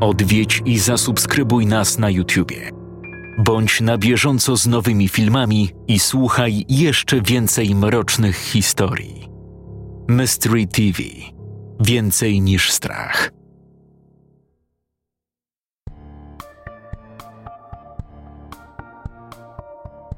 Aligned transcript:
Odwiedź 0.00 0.62
i 0.64 0.78
zasubskrybuj 0.78 1.66
nas 1.66 1.98
na 1.98 2.10
YouTubie. 2.10 2.70
Bądź 3.38 3.80
na 3.80 3.98
bieżąco 3.98 4.56
z 4.56 4.66
nowymi 4.66 5.08
filmami 5.08 5.70
i 5.88 5.98
słuchaj 5.98 6.64
jeszcze 6.68 7.22
więcej 7.22 7.74
mrocznych 7.74 8.36
historii. 8.36 9.28
Mystery 10.08 10.66
TV 10.66 11.02
Więcej 11.80 12.40
niż 12.40 12.72
strach. 12.72 13.30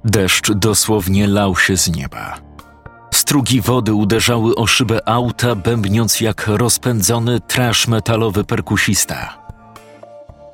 Deszcz 0.05 0.53
dosłownie 0.53 1.27
lał 1.27 1.57
się 1.57 1.77
z 1.77 1.97
nieba. 1.97 2.39
Strugi 3.15 3.61
wody 3.61 3.95
uderzały 3.95 4.55
o 4.55 4.67
szybę 4.67 5.09
auta, 5.09 5.55
bębniąc 5.55 6.21
jak 6.21 6.47
rozpędzony 6.47 7.41
trash 7.41 7.89
metalowy 7.89 8.45
perkusista. 8.45 9.40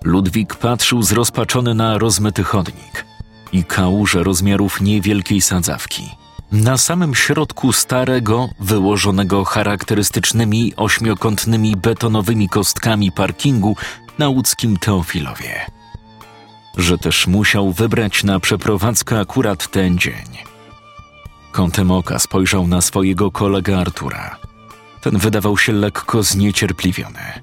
Ludwik 0.07 0.55
patrzył 0.55 1.03
zrozpaczony 1.03 1.75
na 1.75 1.99
rozmyty 1.99 2.45
chodnik 2.45 3.05
i 3.53 3.65
kałuże 3.65 4.23
rozmiarów 4.23 4.81
niewielkiej 4.81 5.41
sadzawki. 5.41 6.11
Na 6.53 6.79
samym 6.79 7.15
środku 7.15 7.73
starego, 7.73 8.49
wyłożonego 8.61 9.45
charakterystycznymi 9.45 10.73
ośmiokątnymi 10.77 11.77
betonowymi 11.77 12.49
kostkami 12.49 13.13
parkingu 13.13 13.77
na 14.19 14.29
łódzkim 14.29 14.77
Teofilowie. 14.77 15.67
Że 16.77 16.99
też 16.99 17.27
musiał 17.27 17.73
wybrać 17.73 18.25
na 18.25 18.41
przeprowadzkę 18.41 19.21
akurat 19.21 19.71
ten 19.71 19.99
dzień. 19.99 20.27
Kątem 21.53 21.91
oka 21.91 22.19
spojrzał 22.19 22.67
na 22.67 22.81
swojego 22.81 23.31
kolegę 23.31 23.79
Artura. 23.79 24.37
Ten 25.01 25.19
wydawał 25.19 25.59
się 25.59 25.73
lekko 25.73 26.23
zniecierpliwiony. 26.23 27.41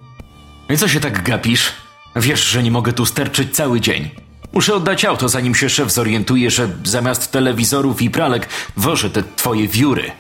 I 0.70 0.78
co 0.78 0.88
się 0.88 1.00
tak 1.00 1.24
gapisz? 1.24 1.83
Wiesz, 2.16 2.44
że 2.44 2.64
nie 2.64 2.72
mogę 2.72 2.94
tu 2.94 3.06
sterczyć 3.06 3.56
cały 3.56 3.82
dzień. 3.82 4.10
Muszę 4.54 4.76
oddać 4.76 5.06
auto, 5.06 5.30
zanim 5.30 5.56
się 5.56 5.70
szef 5.70 5.92
zorientuje, 5.92 6.52
że 6.52 6.70
zamiast 6.84 7.32
telewizorów 7.32 8.02
i 8.02 8.10
pralek 8.10 8.50
wożę 8.78 9.10
te 9.10 9.24
twoje 9.36 9.68
wióry. 9.68 10.12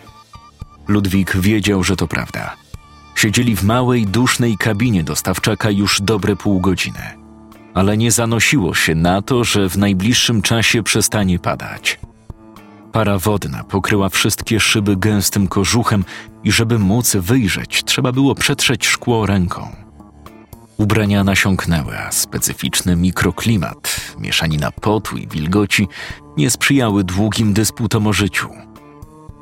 Ludwik 0.87 1.37
wiedział, 1.37 1.83
że 1.83 1.95
to 1.95 2.07
prawda. 2.07 2.55
Siedzieli 3.15 3.55
w 3.55 3.63
małej, 3.63 4.07
dusznej 4.07 4.57
kabinie 4.57 5.03
dostawczaka 5.03 5.71
już 5.71 6.01
dobre 6.01 6.35
pół 6.35 6.59
godziny. 6.59 7.17
Ale 7.73 7.97
nie 7.97 8.11
zanosiło 8.11 8.73
się 8.73 8.95
na 8.95 9.21
to, 9.21 9.43
że 9.43 9.69
w 9.69 9.77
najbliższym 9.77 10.41
czasie 10.41 10.83
przestanie 10.83 11.39
padać. 11.39 11.99
Para 12.91 13.17
wodna 13.17 13.63
pokryła 13.63 14.09
wszystkie 14.09 14.59
szyby 14.59 14.95
gęstym 14.97 15.47
kożuchem 15.47 16.05
i 16.43 16.51
żeby 16.51 16.79
móc 16.79 17.15
wyjrzeć, 17.15 17.83
trzeba 17.85 18.11
było 18.11 18.35
przetrzeć 18.35 18.85
szkło 18.87 19.25
ręką. 19.25 19.82
Ubrania 20.77 21.23
nasiąknęły, 21.23 21.99
a 21.99 22.11
specyficzny 22.11 22.95
mikroklimat, 22.95 24.01
mieszanina 24.19 24.71
potu 24.71 25.17
i 25.17 25.27
wilgoci 25.27 25.87
nie 26.37 26.49
sprzyjały 26.49 27.03
długim 27.03 27.53
dysputom 27.53 28.07
o 28.07 28.13
życiu. 28.13 28.49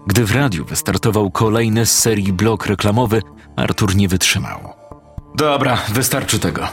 Gdy 0.07 0.25
w 0.25 0.35
radiu 0.35 0.65
wystartował 0.65 1.31
kolejny 1.31 1.85
z 1.85 1.99
serii 1.99 2.33
blok 2.33 2.65
reklamowy, 2.65 3.21
Artur 3.55 3.95
nie 3.95 4.07
wytrzymał. 4.07 4.59
Dobra, 5.35 5.77
wystarczy 5.89 6.39
tego. 6.39 6.67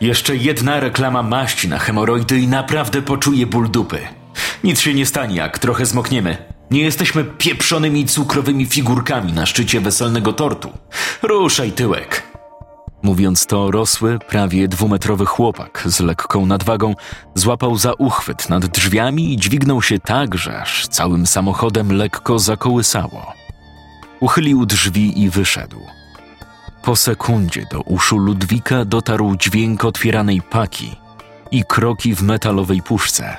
Jeszcze 0.00 0.36
jedna 0.36 0.80
reklama 0.80 1.22
maści 1.22 1.68
na 1.68 1.78
hemoroidy 1.78 2.40
i 2.40 2.48
naprawdę 2.48 3.02
poczuję 3.02 3.46
ból 3.46 3.70
dupy. 3.70 3.98
Nic 4.64 4.80
się 4.80 4.94
nie 4.94 5.06
stanie, 5.06 5.36
jak 5.36 5.58
trochę 5.58 5.86
zmokniemy. 5.86 6.36
Nie 6.70 6.82
jesteśmy 6.82 7.24
pieprzonymi 7.24 8.06
cukrowymi 8.06 8.66
figurkami 8.66 9.32
na 9.32 9.46
szczycie 9.46 9.80
weselnego 9.80 10.32
tortu. 10.32 10.70
Ruszaj 11.22 11.72
tyłek. 11.72 12.33
Mówiąc 13.04 13.46
to, 13.46 13.70
rosły, 13.70 14.18
prawie 14.18 14.68
dwumetrowy 14.68 15.26
chłopak 15.26 15.82
z 15.86 16.00
lekką 16.00 16.46
nadwagą 16.46 16.94
złapał 17.34 17.76
za 17.76 17.92
uchwyt 17.92 18.48
nad 18.48 18.66
drzwiami 18.66 19.32
i 19.32 19.36
dźwignął 19.36 19.82
się 19.82 19.98
tak, 19.98 20.34
że 20.34 20.62
aż 20.62 20.88
całym 20.88 21.26
samochodem 21.26 21.92
lekko 21.92 22.38
zakołysało. 22.38 23.32
Uchylił 24.20 24.66
drzwi 24.66 25.22
i 25.22 25.30
wyszedł. 25.30 25.80
Po 26.82 26.96
sekundzie 26.96 27.66
do 27.70 27.80
uszu 27.80 28.18
Ludwika 28.18 28.84
dotarł 28.84 29.36
dźwięk 29.36 29.84
otwieranej 29.84 30.42
paki 30.42 30.96
i 31.50 31.64
kroki 31.64 32.14
w 32.14 32.22
metalowej 32.22 32.82
puszce. 32.82 33.36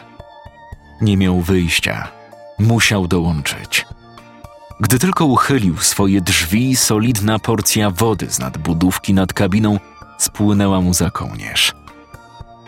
Nie 1.02 1.18
miał 1.18 1.42
wyjścia. 1.42 2.08
Musiał 2.60 3.08
dołączyć. 3.08 3.86
Gdy 4.80 5.00
tylko 5.00 5.26
uchylił 5.26 5.78
swoje 5.78 6.22
drzwi, 6.22 6.76
solidna 6.76 7.40
porcja 7.40 7.92
wody 7.92 8.32
z 8.32 8.40
nadbudówki 8.40 9.14
nad 9.14 9.34
kabiną 9.34 9.80
spłynęła 10.18 10.82
mu 10.82 10.94
za 10.94 11.12
kołnierz. 11.12 11.74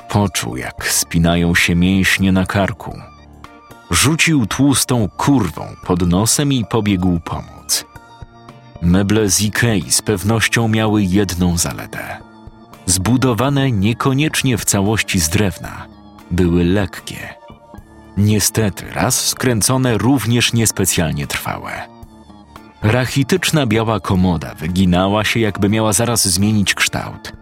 Poczuł, 0.09 0.57
jak 0.57 0.87
spinają 0.87 1.55
się 1.55 1.75
mięśnie 1.75 2.31
na 2.31 2.45
karku. 2.45 2.99
Rzucił 3.91 4.45
tłustą 4.45 5.09
kurwą 5.17 5.75
pod 5.85 6.07
nosem 6.07 6.53
i 6.53 6.65
pobiegł 6.65 7.19
pomóc. 7.19 7.85
Meble 8.81 9.29
z 9.29 9.41
Ikei 9.41 9.91
z 9.91 10.01
pewnością 10.01 10.67
miały 10.67 11.03
jedną 11.03 11.57
zaletę. 11.57 12.17
Zbudowane 12.85 13.71
niekoniecznie 13.71 14.57
w 14.57 14.65
całości 14.65 15.19
z 15.19 15.29
drewna, 15.29 15.87
były 16.31 16.63
lekkie. 16.63 17.35
Niestety, 18.17 18.85
raz 18.93 19.27
skręcone 19.27 19.97
również 19.97 20.53
niespecjalnie 20.53 21.27
trwałe. 21.27 21.96
Rachityczna 22.81 23.65
biała 23.65 23.99
komoda 23.99 24.55
wyginała 24.55 25.23
się, 25.23 25.39
jakby 25.39 25.69
miała 25.69 25.93
zaraz 25.93 26.27
zmienić 26.27 26.73
kształt. 26.73 27.33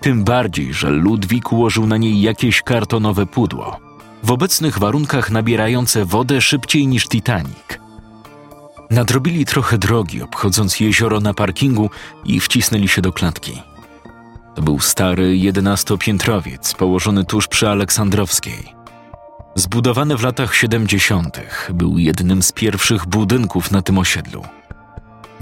Tym 0.00 0.24
bardziej, 0.24 0.74
że 0.74 0.90
Ludwik 0.90 1.52
ułożył 1.52 1.86
na 1.86 1.96
niej 1.96 2.20
jakieś 2.20 2.62
kartonowe 2.62 3.26
pudło, 3.26 3.80
w 4.22 4.30
obecnych 4.30 4.78
warunkach 4.78 5.30
nabierające 5.30 6.04
wodę 6.04 6.40
szybciej 6.40 6.86
niż 6.86 7.08
Titanic. 7.08 7.78
Nadrobili 8.90 9.44
trochę 9.44 9.78
drogi, 9.78 10.22
obchodząc 10.22 10.80
jezioro 10.80 11.20
na 11.20 11.34
parkingu 11.34 11.90
i 12.24 12.40
wcisnęli 12.40 12.88
się 12.88 13.02
do 13.02 13.12
klatki. 13.12 13.62
To 14.54 14.62
był 14.62 14.80
stary, 14.80 15.36
jedenastopiętrowiec 15.36 16.74
położony 16.74 17.24
tuż 17.24 17.48
przy 17.48 17.68
Aleksandrowskiej. 17.68 18.74
Zbudowany 19.54 20.16
w 20.16 20.22
latach 20.22 20.54
70., 20.54 21.40
był 21.74 21.98
jednym 21.98 22.42
z 22.42 22.52
pierwszych 22.52 23.06
budynków 23.06 23.70
na 23.70 23.82
tym 23.82 23.98
osiedlu. 23.98 24.42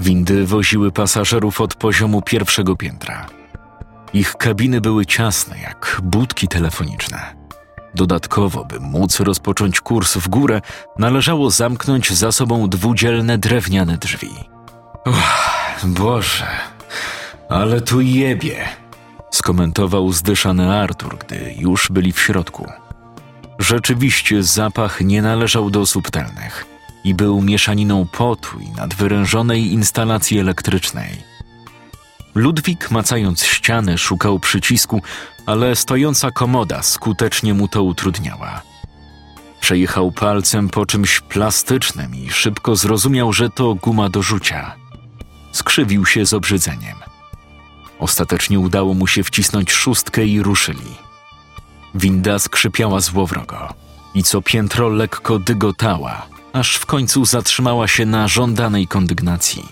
Windy 0.01 0.45
woziły 0.45 0.91
pasażerów 0.91 1.61
od 1.61 1.75
poziomu 1.75 2.21
pierwszego 2.21 2.75
piętra. 2.75 3.25
Ich 4.13 4.35
kabiny 4.35 4.81
były 4.81 5.05
ciasne 5.05 5.59
jak 5.59 6.01
budki 6.03 6.47
telefoniczne. 6.47 7.35
Dodatkowo, 7.95 8.65
by 8.65 8.79
móc 8.79 9.19
rozpocząć 9.19 9.81
kurs 9.81 10.17
w 10.17 10.27
górę, 10.27 10.61
należało 10.97 11.51
zamknąć 11.51 12.13
za 12.13 12.31
sobą 12.31 12.69
dwudzielne 12.69 13.37
drewniane 13.37 13.97
drzwi. 13.97 14.29
Uch, 15.05 15.85
Boże, 15.85 16.47
ale 17.49 17.81
tu 17.81 18.01
jebie, 18.01 18.69
skomentował 19.31 20.11
zdyszany 20.11 20.79
Artur, 20.79 21.17
gdy 21.17 21.55
już 21.57 21.91
byli 21.91 22.11
w 22.11 22.19
środku. 22.19 22.71
Rzeczywiście 23.59 24.43
zapach 24.43 25.01
nie 25.01 25.21
należał 25.21 25.69
do 25.69 25.85
subtelnych 25.85 26.70
i 27.03 27.15
był 27.15 27.41
mieszaniną 27.41 28.07
potu 28.07 28.59
i 28.59 28.69
nadwyrężonej 28.69 29.71
instalacji 29.73 30.39
elektrycznej. 30.39 31.31
Ludwik, 32.35 32.91
macając 32.91 33.43
ścianę, 33.43 33.97
szukał 33.97 34.39
przycisku, 34.39 35.01
ale 35.45 35.75
stojąca 35.75 36.31
komoda 36.31 36.83
skutecznie 36.83 37.53
mu 37.53 37.67
to 37.67 37.83
utrudniała. 37.83 38.61
Przejechał 39.59 40.11
palcem 40.11 40.69
po 40.69 40.85
czymś 40.85 41.19
plastycznym 41.19 42.15
i 42.15 42.29
szybko 42.29 42.75
zrozumiał, 42.75 43.33
że 43.33 43.49
to 43.49 43.75
guma 43.75 44.09
do 44.09 44.21
rzucia. 44.21 44.75
Skrzywił 45.51 46.05
się 46.05 46.25
z 46.25 46.33
obrzydzeniem. 46.33 46.97
Ostatecznie 47.99 48.59
udało 48.59 48.93
mu 48.93 49.07
się 49.07 49.23
wcisnąć 49.23 49.71
szóstkę 49.71 50.25
i 50.25 50.43
ruszyli. 50.43 50.95
Winda 51.95 52.39
skrzypiała 52.39 52.99
złowrogo 52.99 53.73
i 54.13 54.23
co 54.23 54.41
piętro 54.41 54.89
lekko 54.89 55.39
dygotała, 55.39 56.25
aż 56.53 56.75
w 56.75 56.85
końcu 56.85 57.25
zatrzymała 57.25 57.87
się 57.87 58.05
na 58.05 58.27
żądanej 58.27 58.87
kondygnacji. 58.87 59.65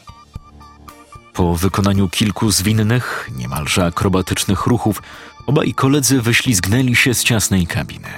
Po 1.33 1.55
wykonaniu 1.55 2.09
kilku 2.09 2.51
zwinnych, 2.51 3.29
niemalże 3.37 3.85
akrobatycznych 3.85 4.67
ruchów, 4.67 5.01
obaj 5.47 5.73
koledzy 5.73 6.21
wyślizgnęli 6.21 6.95
się 6.95 7.13
z 7.13 7.23
ciasnej 7.23 7.67
kabiny. 7.67 8.09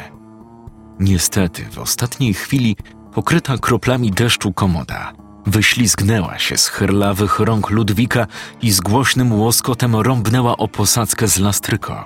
Niestety, 0.99 1.65
w 1.71 1.79
ostatniej 1.79 2.33
chwili 2.33 2.75
pokryta 3.13 3.57
kroplami 3.57 4.11
deszczu 4.11 4.53
komoda 4.53 5.13
wyślizgnęła 5.45 6.39
się 6.39 6.57
z 6.57 6.67
herlawych 6.67 7.39
rąk 7.39 7.69
Ludwika 7.69 8.27
i 8.61 8.71
z 8.71 8.81
głośnym 8.81 9.33
łoskotem 9.33 9.95
rąbnęła 9.95 10.57
o 10.57 10.67
posadzkę 10.67 11.27
z 11.27 11.39
lastryko. 11.39 12.05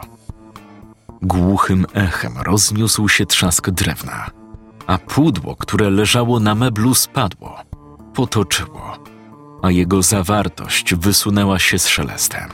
Głuchym 1.22 1.86
echem 1.94 2.38
rozniósł 2.38 3.10
się 3.10 3.26
trzask 3.26 3.70
drewna 3.70 4.45
a 4.88 4.98
pudło, 4.98 5.56
które 5.56 5.90
leżało 5.90 6.40
na 6.40 6.56
meblu, 6.56 6.94
spadło, 6.94 7.60
potoczyło, 8.14 8.98
a 9.62 9.72
jego 9.72 10.02
zawartość 10.02 10.96
wysunęła 10.96 11.60
się 11.60 11.80
z 11.80 11.88
szelestem. 11.88 12.50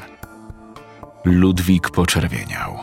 Ludwik 1.25 1.89
poczerwieniał. 1.89 2.77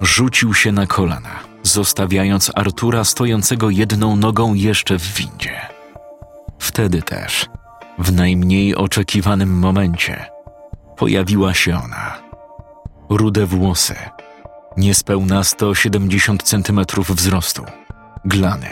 rzucił 0.00 0.54
się 0.54 0.72
na 0.72 0.86
kolana, 0.86 1.40
zostawiając 1.62 2.50
Artura 2.54 3.04
stojącego 3.04 3.70
jedną 3.70 4.16
nogą 4.16 4.54
jeszcze 4.54 4.98
w 4.98 5.12
windzie. 5.14 5.60
Wtedy 6.58 7.02
też, 7.02 7.46
w 7.98 8.12
najmniej 8.12 8.76
oczekiwanym 8.76 9.58
momencie, 9.58 10.26
pojawiła 10.96 11.54
się 11.54 11.80
ona. 11.84 12.18
Rude 13.08 13.46
włosy, 13.46 13.94
niespełna 14.76 15.44
170 15.44 16.42
cm 16.42 16.80
wzrostu, 17.08 17.64
glany, 18.24 18.68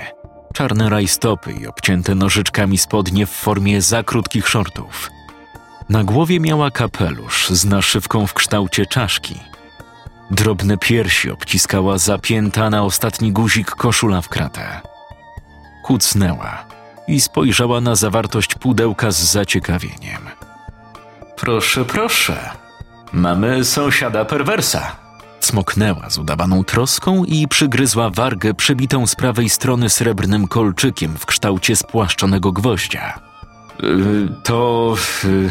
czarne 0.55 0.91
rajstopy 0.91 1.53
i 1.53 1.67
obcięte 1.67 2.15
nożyczkami 2.15 2.79
spodnie 2.79 3.27
w 3.27 3.31
formie 3.31 3.83
za 3.83 4.03
krótkich 4.03 4.49
shortów. 4.49 5.11
Na 5.89 6.05
głowie 6.05 6.41
miała 6.41 6.71
kapelusz 6.71 7.49
z 7.49 7.65
naszywką 7.65 8.27
w 8.27 8.35
kształcie 8.35 8.87
czaszki. 8.87 9.41
Drobne 10.31 10.79
piersi 10.79 11.31
obciskała 11.31 11.99
zapięta 11.99 12.71
na 12.71 12.83
ostatni 12.83 13.33
guzik 13.33 13.71
koszula 13.71 14.21
w 14.21 14.29
kratę. 14.29 14.81
Kucnęła 15.85 16.65
i 17.09 17.21
spojrzała 17.21 17.81
na 17.81 17.95
zawartość 17.95 18.55
pudełka 18.55 19.11
z 19.11 19.19
zaciekawieniem. 19.19 20.31
Proszę, 21.37 21.85
proszę. 21.85 22.51
Mamy 23.13 23.65
sąsiada 23.65 24.25
perwersa. 24.25 25.02
Cmoknęła 25.43 26.11
z 26.11 26.19
udawaną 26.19 26.65
troską 26.65 27.25
i 27.25 27.49
przygryzła 27.49 28.11
wargę 28.11 28.55
przebitą 28.55 29.07
z 29.07 29.15
prawej 29.15 29.49
strony 29.49 29.91
srebrnym 29.91 30.49
kolczykiem 30.49 31.19
w 31.19 31.27
kształcie 31.27 31.77
spłaszczonego 31.77 32.53
gwoździa. 32.53 33.21
Yy, 33.83 34.29
to. 34.45 34.95
Yy, 35.25 35.51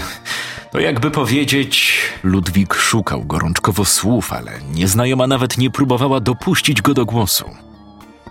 to 0.72 0.80
jakby 0.80 1.12
powiedzieć. 1.12 2.02
Ludwik 2.24 2.74
szukał 2.74 3.24
gorączkowo 3.26 3.86
słów, 3.86 4.34
ale 4.34 4.52
nieznajoma 4.74 5.28
nawet 5.28 5.58
nie 5.58 5.70
próbowała 5.70 6.20
dopuścić 6.20 6.82
go 6.82 6.94
do 6.94 7.06
głosu. 7.06 7.46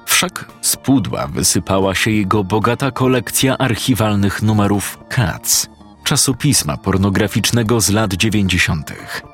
Wszak 0.06 0.44
z 0.60 0.76
pudła 0.76 1.26
wysypała 1.26 1.94
się 1.94 2.10
jego 2.10 2.44
bogata 2.44 2.90
kolekcja 2.90 3.58
archiwalnych 3.58 4.42
numerów 4.42 4.98
Katz, 5.08 5.66
czasopisma 6.04 6.76
pornograficznego 6.76 7.80
z 7.80 7.90
lat 7.90 8.14
dziewięćdziesiątych. 8.14 9.29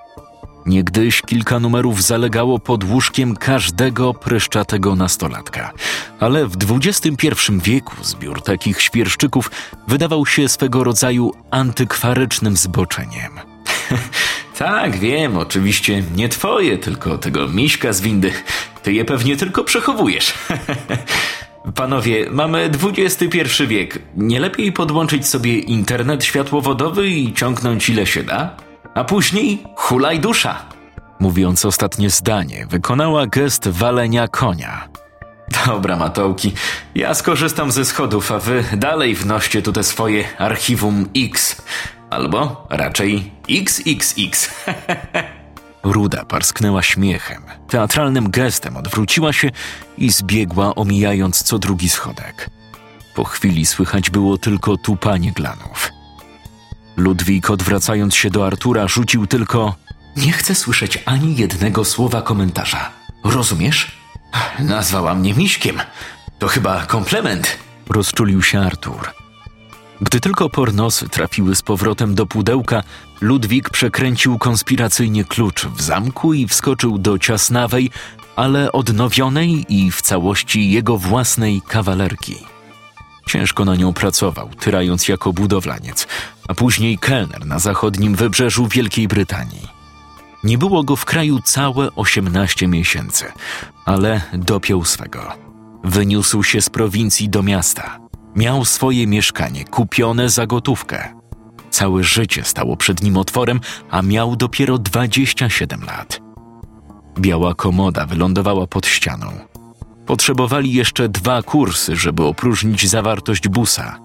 Niegdyś 0.67 1.23
kilka 1.23 1.61
numerów 1.61 2.03
zalegało 2.03 2.59
pod 2.59 2.85
łóżkiem 2.85 3.37
każdego 3.37 4.15
pryszczatego 4.15 4.95
nastolatka, 4.95 5.73
ale 6.21 6.47
w 6.47 6.57
XXI 6.71 7.29
wieku 7.63 7.95
zbiór 8.03 8.43
takich 8.43 8.83
świerszczyków 8.83 9.51
wydawał 9.89 10.27
się 10.27 10.49
swego 10.49 10.85
rodzaju 10.85 11.33
antykwarycznym 11.51 12.57
zboczeniem. 12.57 13.33
tak, 14.59 14.97
wiem, 14.99 15.37
oczywiście 15.37 16.03
nie 16.17 16.29
twoje, 16.29 16.79
tylko 16.79 17.19
tego 17.19 17.49
miśka 17.49 17.93
z 17.93 18.01
windy. 18.01 18.33
Ty 18.83 18.93
je 18.93 19.05
pewnie 19.05 19.37
tylko 19.37 19.65
przechowujesz. 19.65 20.35
Panowie, 21.75 22.31
mamy 22.31 22.71
XXI 22.97 23.67
wiek. 23.67 23.99
Nie 24.17 24.41
lepiej 24.41 24.73
podłączyć 24.73 25.27
sobie 25.27 25.59
internet 25.59 26.25
światłowodowy 26.25 27.09
i 27.09 27.33
ciągnąć 27.33 27.89
ile 27.89 28.07
się 28.07 28.23
da? 28.23 28.66
A 28.97 29.05
później 29.05 29.63
hulaj 29.77 30.21
dusza. 30.21 30.65
Mówiąc 31.21 31.65
ostatnie 31.65 32.11
zdanie, 32.11 32.67
wykonała 32.71 33.27
gest 33.27 33.69
walenia 33.69 34.29
konia. 34.29 34.89
Dobra, 35.67 35.97
matołki, 35.97 36.53
ja 36.95 37.15
skorzystam 37.15 37.71
ze 37.71 37.85
schodów, 37.85 38.33
a 38.33 38.39
wy 38.39 38.65
dalej 38.77 39.15
wnoście 39.15 39.63
tu 39.63 39.73
te 39.73 39.83
swoje 39.83 40.25
archiwum 40.39 41.09
X. 41.17 41.63
Albo 42.11 42.67
raczej 42.71 43.33
XXX. 43.51 44.51
Ruda 45.83 46.25
parsknęła 46.25 46.83
śmiechem. 46.83 47.43
Teatralnym 47.69 48.31
gestem 48.31 48.77
odwróciła 48.77 49.33
się 49.33 49.51
i 49.99 50.11
zbiegła, 50.11 50.75
omijając 50.75 51.43
co 51.43 51.59
drugi 51.59 51.89
schodek. 51.89 52.51
Po 53.15 53.25
chwili 53.25 53.67
słychać 53.67 54.11
było 54.11 54.39
tylko 54.39 54.77
tupanie 54.77 55.33
glanów. 55.33 55.96
Ludwik, 56.97 57.51
odwracając 57.51 58.15
się 58.15 58.31
do 58.31 58.47
Artura, 58.47 58.89
rzucił 58.89 59.27
tylko: 59.27 59.75
Nie 60.17 60.33
chcę 60.33 60.55
słyszeć 60.55 61.03
ani 61.07 61.37
jednego 61.37 61.85
słowa 61.85 62.23
komentarza. 62.23 62.91
Rozumiesz? 63.25 63.93
Nazwała 64.59 65.15
mnie 65.15 65.35
miśkiem. 65.35 65.81
To 66.39 66.49
chyba 66.49 66.87
komplement. 66.87 67.59
Rozczulił 67.89 68.43
się 68.43 68.61
Artur. 68.61 69.11
Gdy 70.01 70.21
tylko 70.21 70.51
pornosy 70.51 71.09
trafiły 71.09 71.55
z 71.55 71.63
powrotem 71.63 72.15
do 72.15 72.27
pudełka, 72.27 72.83
Ludwik 73.21 73.71
przekręcił 73.71 74.39
konspiracyjnie 74.39 75.25
klucz 75.25 75.67
w 75.67 75.83
zamku 75.83 76.35
i 76.35 76.49
wskoczył 76.49 76.99
do 76.99 77.19
ciasnawej, 77.19 77.91
ale 78.37 78.73
odnowionej 78.73 79.65
i 79.69 79.91
w 79.91 80.03
całości 80.03 80.71
jego 80.71 80.99
własnej 80.99 81.63
kawalerki. 81.69 82.56
Ciężko 83.29 83.65
na 83.65 83.77
nią 83.77 83.93
pracował, 83.93 84.49
tyrając 84.61 85.09
jako 85.09 85.33
budowlaniec, 85.33 86.07
a 86.49 86.55
później 86.55 86.99
kelner 86.99 87.47
na 87.47 87.59
zachodnim 87.59 88.15
wybrzeżu 88.15 88.67
Wielkiej 88.67 89.09
Brytanii. 89.09 89.69
Nie 90.45 90.59
było 90.59 90.85
go 90.85 90.97
w 90.97 91.05
kraju 91.05 91.39
całe 91.45 91.95
18 91.95 92.69
miesięcy, 92.69 93.25
ale 93.85 94.21
dopiął 94.33 94.85
swego. 94.85 95.33
Wyniósł 95.85 96.43
się 96.43 96.63
z 96.63 96.71
prowincji 96.71 97.29
do 97.29 97.43
miasta. 97.43 97.99
Miał 98.37 98.65
swoje 98.65 99.07
mieszkanie 99.07 99.65
kupione 99.65 100.29
za 100.29 100.47
gotówkę. 100.47 101.15
Całe 101.71 102.05
życie 102.05 102.45
stało 102.45 102.77
przed 102.77 103.03
nim 103.03 103.17
otworem, 103.17 103.61
a 103.91 104.03
miał 104.03 104.37
dopiero 104.37 104.79
27 104.79 105.85
lat. 105.85 106.21
Biała 107.19 107.55
komoda 107.55 108.07
wylądowała 108.07 108.67
pod 108.67 108.87
ścianą. 108.87 109.56
Potrzebowali 110.07 110.73
jeszcze 110.73 111.09
dwa 111.09 111.43
kursy, 111.43 111.97
żeby 111.97 112.25
opróżnić 112.25 112.89
zawartość 112.89 113.49
busa. 113.49 113.99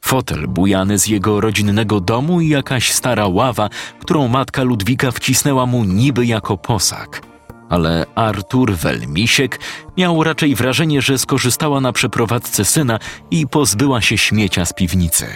Fotel 0.00 0.48
bujany 0.48 0.98
z 0.98 1.06
jego 1.06 1.40
rodzinnego 1.40 2.00
domu 2.00 2.40
i 2.40 2.48
jakaś 2.48 2.92
stara 2.92 3.26
ława, 3.26 3.68
którą 4.00 4.28
matka 4.28 4.62
Ludwika 4.62 5.10
wcisnęła 5.10 5.66
mu 5.66 5.84
niby 5.84 6.26
jako 6.26 6.56
posag. 6.56 7.22
Ale 7.68 8.06
Artur 8.14 8.76
Welmisiek 8.76 9.60
miał 9.96 10.24
raczej 10.24 10.54
wrażenie, 10.54 11.02
że 11.02 11.18
skorzystała 11.18 11.80
na 11.80 11.92
przeprowadzce 11.92 12.64
syna 12.64 12.98
i 13.30 13.46
pozbyła 13.46 14.00
się 14.00 14.18
śmiecia 14.18 14.64
z 14.64 14.72
piwnicy. 14.72 15.26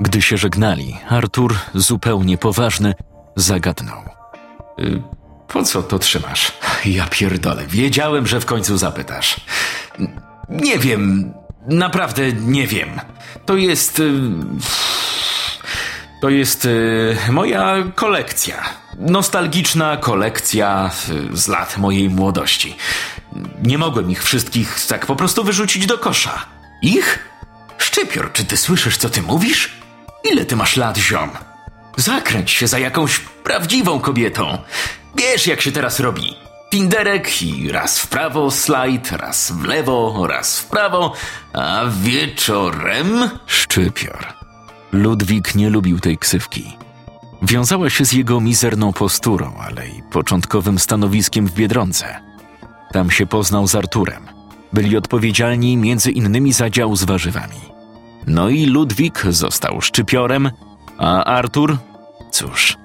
Gdy 0.00 0.22
się 0.22 0.36
żegnali, 0.36 0.96
Artur, 1.08 1.54
zupełnie 1.74 2.38
poważny, 2.38 2.94
zagadnął. 3.36 4.02
Y 4.78 5.21
po 5.52 5.62
co 5.62 5.82
to 5.82 5.98
trzymasz? 5.98 6.52
Ja 6.84 7.06
pierdolę, 7.06 7.66
wiedziałem, 7.66 8.26
że 8.26 8.40
w 8.40 8.46
końcu 8.46 8.78
zapytasz. 8.78 9.36
Nie 10.48 10.78
wiem, 10.78 11.32
naprawdę 11.66 12.32
nie 12.32 12.66
wiem. 12.66 13.00
To 13.46 13.56
jest. 13.56 13.98
Y, 14.00 14.12
to 16.20 16.28
jest 16.28 16.64
y, 16.64 17.16
moja 17.30 17.76
kolekcja. 17.94 18.62
Nostalgiczna 18.98 19.96
kolekcja 19.96 20.90
y, 21.32 21.36
z 21.36 21.48
lat 21.48 21.78
mojej 21.78 22.10
młodości. 22.10 22.76
Nie 23.62 23.78
mogłem 23.78 24.10
ich 24.10 24.24
wszystkich 24.24 24.86
tak 24.88 25.06
po 25.06 25.16
prostu 25.16 25.44
wyrzucić 25.44 25.86
do 25.86 25.98
kosza. 25.98 26.46
Ich? 26.82 27.18
Szczypior, 27.78 28.32
czy 28.32 28.44
ty 28.44 28.56
słyszysz, 28.56 28.96
co 28.96 29.10
ty 29.10 29.22
mówisz? 29.22 29.72
Ile 30.32 30.44
ty 30.44 30.56
masz 30.56 30.76
lat, 30.76 30.98
ziom? 30.98 31.30
Zakręć 31.96 32.50
się 32.50 32.66
za 32.66 32.78
jakąś 32.78 33.18
prawdziwą 33.18 34.00
kobietą. 34.00 34.58
Wiesz, 35.16 35.46
jak 35.46 35.60
się 35.60 35.72
teraz 35.72 36.00
robi. 36.00 36.36
Tinderek 36.70 37.42
i 37.42 37.72
raz 37.72 37.98
w 37.98 38.06
prawo 38.06 38.50
slajd, 38.50 39.12
raz 39.12 39.52
w 39.52 39.64
lewo, 39.64 40.26
raz 40.26 40.60
w 40.60 40.66
prawo, 40.66 41.12
a 41.52 41.82
wieczorem... 42.02 43.30
Szczypior. 43.46 44.26
Ludwik 44.92 45.54
nie 45.54 45.70
lubił 45.70 46.00
tej 46.00 46.18
ksywki. 46.18 46.76
Wiązała 47.42 47.90
się 47.90 48.04
z 48.04 48.12
jego 48.12 48.40
mizerną 48.40 48.92
posturą, 48.92 49.54
ale 49.60 49.88
i 49.88 50.02
początkowym 50.02 50.78
stanowiskiem 50.78 51.46
w 51.46 51.52
Biedronce. 51.54 52.20
Tam 52.92 53.10
się 53.10 53.26
poznał 53.26 53.68
z 53.68 53.74
Arturem. 53.74 54.28
Byli 54.72 54.96
odpowiedzialni 54.96 55.76
między 55.76 56.10
innymi 56.10 56.52
za 56.52 56.70
dział 56.70 56.96
z 56.96 57.04
warzywami. 57.04 57.60
No 58.26 58.48
i 58.48 58.66
Ludwik 58.66 59.22
został 59.28 59.80
szczypiorem, 59.80 60.50
a 60.98 61.24
Artur, 61.24 61.78
cóż, 62.30 62.76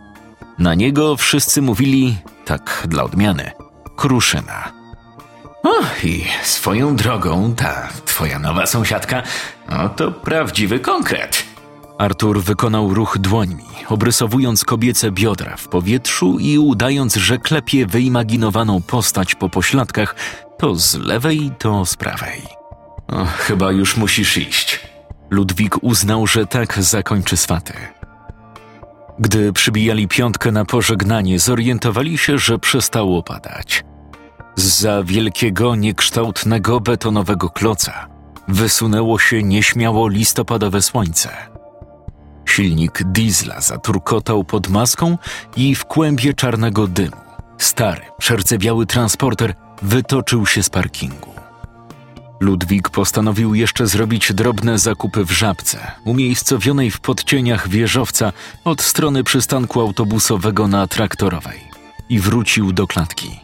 na 0.60 0.76
niego 0.76 1.16
wszyscy 1.18 1.62
mówili, 1.62 2.18
tak 2.46 2.88
dla 2.90 3.04
odmiany, 3.04 3.52
kruszyna. 3.96 4.72
O, 5.64 5.74
i 6.04 6.26
swoją 6.44 6.96
drogą 6.96 7.56
ta 7.56 7.90
twoja 8.06 8.40
nowa 8.40 8.66
sąsiadka, 8.66 9.24
no 9.70 9.90
to 9.90 10.12
prawdziwy 10.12 10.80
konkret. 10.80 11.44
Artur 11.98 12.42
wykonał 12.42 12.94
ruch 12.94 13.18
dłońmi, 13.18 13.64
obrysowując 13.90 14.64
kobiece 14.64 15.12
biodra 15.12 15.58
w 15.58 15.68
powietrzu 15.68 16.38
i 16.40 16.58
udając, 16.58 17.16
że 17.16 17.38
klepie 17.38 17.86
wyimaginowaną 17.86 18.82
postać 18.82 19.36
po 19.36 19.50
pośladkach, 19.50 20.16
to 20.58 20.76
z 20.76 20.96
lewej, 20.96 21.52
to 21.60 21.86
z 21.86 21.96
prawej. 21.96 22.42
Chyba 23.38 23.72
już 23.72 23.98
musisz 23.98 24.38
iść. 24.38 24.80
Ludwik 25.30 25.84
uznał, 25.84 26.28
że 26.28 26.46
tak 26.46 26.84
zakończy 26.84 27.38
swaty. 27.38 27.74
Gdy 29.20 29.54
przybijali 29.54 30.08
piątkę 30.08 30.52
na 30.52 30.66
pożegnanie, 30.66 31.40
zorientowali 31.40 32.18
się, 32.18 32.38
że 32.38 32.60
przestało 32.60 33.24
padać. 33.24 33.84
Za 34.56 35.04
wielkiego, 35.04 35.76
niekształtnego 35.76 36.80
betonowego 36.80 37.50
kloca 37.50 38.08
wysunęło 38.48 39.20
się 39.20 39.44
nieśmiało 39.44 40.08
listopadowe 40.08 40.82
słońce. 40.82 41.30
Silnik 42.46 43.04
diesla 43.04 43.62
zaturkotał 43.62 44.44
pod 44.44 44.68
maską 44.70 45.18
i 45.56 45.76
w 45.76 45.86
kłębie 45.86 46.34
czarnego 46.34 46.88
dymu 46.88 47.28
stary, 47.58 48.02
przerdzewiały 48.18 48.86
transporter 48.86 49.54
wytoczył 49.82 50.46
się 50.46 50.64
z 50.64 50.70
parkingu. 50.70 51.37
Ludwik 52.40 52.90
postanowił 52.90 53.56
jeszcze 53.56 53.88
zrobić 53.88 54.34
drobne 54.34 54.80
zakupy 54.80 55.26
w 55.26 55.32
żabce, 55.32 55.92
umiejscowionej 56.04 56.92
w 56.92 57.00
podcieniach 57.00 57.70
wieżowca 57.70 58.34
od 58.64 58.82
strony 58.82 59.24
przystanku 59.24 59.82
autobusowego 59.82 60.68
na 60.68 60.88
traktorowej, 60.88 61.60
i 62.10 62.20
wrócił 62.20 62.74
do 62.74 62.88
klatki. 62.88 63.40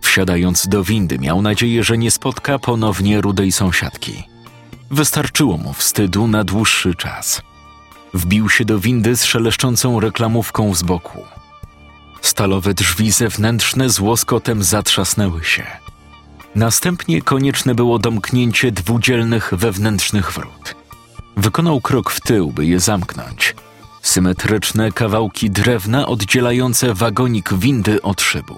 Wsiadając 0.00 0.68
do 0.68 0.84
windy, 0.84 1.18
miał 1.18 1.42
nadzieję, 1.42 1.84
że 1.84 1.98
nie 1.98 2.10
spotka 2.10 2.58
ponownie 2.58 3.20
rudej 3.20 3.52
sąsiadki. 3.52 4.22
Wystarczyło 4.90 5.56
mu 5.56 5.72
wstydu 5.72 6.28
na 6.28 6.44
dłuższy 6.44 6.94
czas. 6.94 7.42
Wbił 8.14 8.48
się 8.48 8.64
do 8.64 8.78
windy 8.78 9.16
z 9.16 9.24
szeleszczącą 9.24 10.00
reklamówką 10.00 10.74
z 10.74 10.82
boku. 10.82 11.24
Stalowe 12.20 12.74
drzwi 12.74 13.10
zewnętrzne 13.10 13.90
z 13.90 14.00
łoskotem 14.00 14.62
zatrzasnęły 14.62 15.44
się. 15.44 15.83
Następnie 16.54 17.22
konieczne 17.22 17.74
było 17.74 17.98
domknięcie 17.98 18.72
dwudzielnych 18.72 19.52
wewnętrznych 19.56 20.32
wrót. 20.32 20.74
Wykonał 21.36 21.80
krok 21.80 22.10
w 22.10 22.20
tył, 22.20 22.50
by 22.50 22.66
je 22.66 22.80
zamknąć. 22.80 23.54
Symetryczne 24.02 24.92
kawałki 24.92 25.50
drewna 25.50 26.06
oddzielające 26.06 26.94
wagonik 26.94 27.54
windy 27.54 28.02
od 28.02 28.20
szybu. 28.20 28.56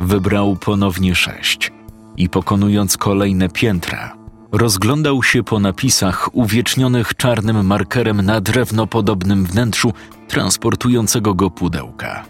Wybrał 0.00 0.56
ponownie 0.56 1.14
sześć 1.14 1.72
i 2.16 2.28
pokonując 2.28 2.96
kolejne 2.96 3.48
piętra, 3.48 4.14
rozglądał 4.52 5.22
się 5.22 5.42
po 5.42 5.60
napisach 5.60 6.28
uwiecznionych 6.32 7.16
czarnym 7.16 7.66
markerem 7.66 8.22
na 8.22 8.40
drewnopodobnym 8.40 9.44
wnętrzu 9.44 9.92
transportującego 10.28 11.34
go 11.34 11.50
pudełka. 11.50 12.24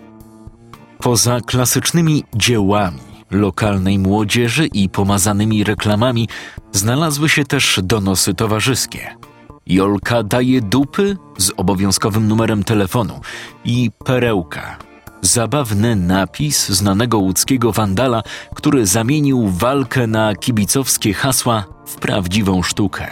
Poza 0.98 1.40
klasycznymi 1.40 2.24
dziełami 2.34 3.07
lokalnej 3.30 3.98
młodzieży 3.98 4.66
i 4.66 4.88
pomazanymi 4.88 5.64
reklamami 5.64 6.28
znalazły 6.72 7.28
się 7.28 7.44
też 7.44 7.80
donosy 7.82 8.34
towarzyskie. 8.34 9.16
Jolka 9.66 10.22
daje 10.22 10.60
dupy 10.60 11.16
z 11.38 11.50
obowiązkowym 11.56 12.28
numerem 12.28 12.64
telefonu 12.64 13.20
i 13.64 13.90
perełka. 14.04 14.76
Zabawny 15.22 15.96
napis 15.96 16.68
znanego 16.68 17.18
łódzkiego 17.18 17.72
wandala, 17.72 18.22
który 18.54 18.86
zamienił 18.86 19.48
walkę 19.48 20.06
na 20.06 20.34
kibicowskie 20.34 21.14
hasła 21.14 21.64
w 21.86 21.96
prawdziwą 21.96 22.62
sztukę. 22.62 23.08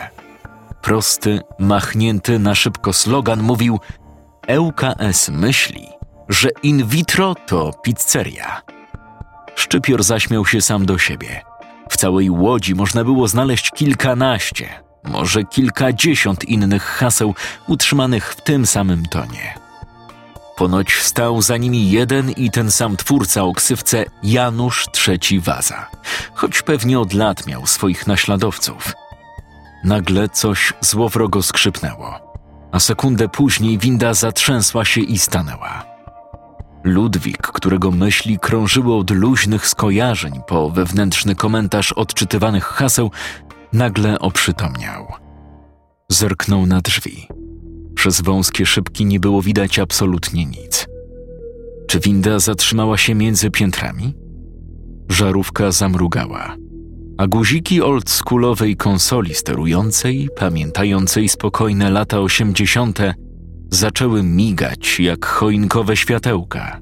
Prosty, 0.82 1.40
machnięty 1.58 2.38
na 2.38 2.54
szybko 2.54 2.92
slogan 2.92 3.42
mówił: 3.42 3.78
ŁKS 4.58 5.28
myśli, 5.28 5.86
że 6.28 6.48
in 6.62 6.86
vitro 6.86 7.34
to 7.46 7.72
pizzeria. 7.82 8.75
Szczypior 9.56 10.04
zaśmiał 10.04 10.46
się 10.46 10.60
sam 10.60 10.86
do 10.86 10.98
siebie. 10.98 11.42
W 11.90 11.96
całej 11.96 12.30
łodzi 12.30 12.74
można 12.74 13.04
było 13.04 13.28
znaleźć 13.28 13.70
kilkanaście, 13.70 14.68
może 15.04 15.44
kilkadziesiąt 15.44 16.44
innych 16.44 16.82
haseł 16.82 17.34
utrzymanych 17.66 18.34
w 18.34 18.40
tym 18.40 18.66
samym 18.66 19.06
tonie. 19.06 19.54
Ponoć 20.56 20.92
stał 20.92 21.42
za 21.42 21.56
nimi 21.56 21.90
jeden 21.90 22.30
i 22.30 22.50
ten 22.50 22.70
sam 22.70 22.96
twórca 22.96 23.44
o 23.44 23.52
ksywce 23.52 24.04
Janusz 24.22 24.86
III 25.08 25.40
Waza, 25.40 25.86
choć 26.34 26.62
pewnie 26.62 27.00
od 27.00 27.12
lat 27.12 27.46
miał 27.46 27.66
swoich 27.66 28.06
naśladowców. 28.06 28.92
Nagle 29.84 30.28
coś 30.28 30.72
złowrogo 30.80 31.42
skrzypnęło, 31.42 32.20
a 32.72 32.80
sekundę 32.80 33.28
później 33.28 33.78
winda 33.78 34.14
zatrzęsła 34.14 34.84
się 34.84 35.00
i 35.00 35.18
stanęła. 35.18 35.95
Ludwik, 36.86 37.42
którego 37.42 37.90
myśli 37.90 38.38
krążyły 38.38 38.94
od 38.94 39.10
luźnych 39.10 39.66
skojarzeń 39.66 40.32
po 40.48 40.70
wewnętrzny 40.70 41.34
komentarz 41.34 41.92
odczytywanych 41.92 42.64
haseł, 42.64 43.10
nagle 43.72 44.18
oprzytomniał. 44.18 45.06
Zerknął 46.08 46.66
na 46.66 46.80
drzwi. 46.80 47.28
Przez 47.94 48.20
wąskie 48.20 48.66
szybki 48.66 49.06
nie 49.06 49.20
było 49.20 49.42
widać 49.42 49.78
absolutnie 49.78 50.46
nic. 50.46 50.86
Czy 51.88 52.00
winda 52.00 52.38
zatrzymała 52.38 52.98
się 52.98 53.14
między 53.14 53.50
piętrami? 53.50 54.14
Żarówka 55.08 55.72
zamrugała, 55.72 56.56
a 57.18 57.26
guziki 57.26 57.82
oldschoolowej 57.82 58.76
konsoli 58.76 59.34
sterującej, 59.34 60.28
pamiętającej 60.36 61.28
spokojne 61.28 61.90
lata 61.90 62.20
osiemdziesiąte, 62.20 63.14
zaczęły 63.70 64.22
migać 64.22 65.00
jak 65.00 65.26
choinkowe 65.26 65.96
światełka. 65.96 66.80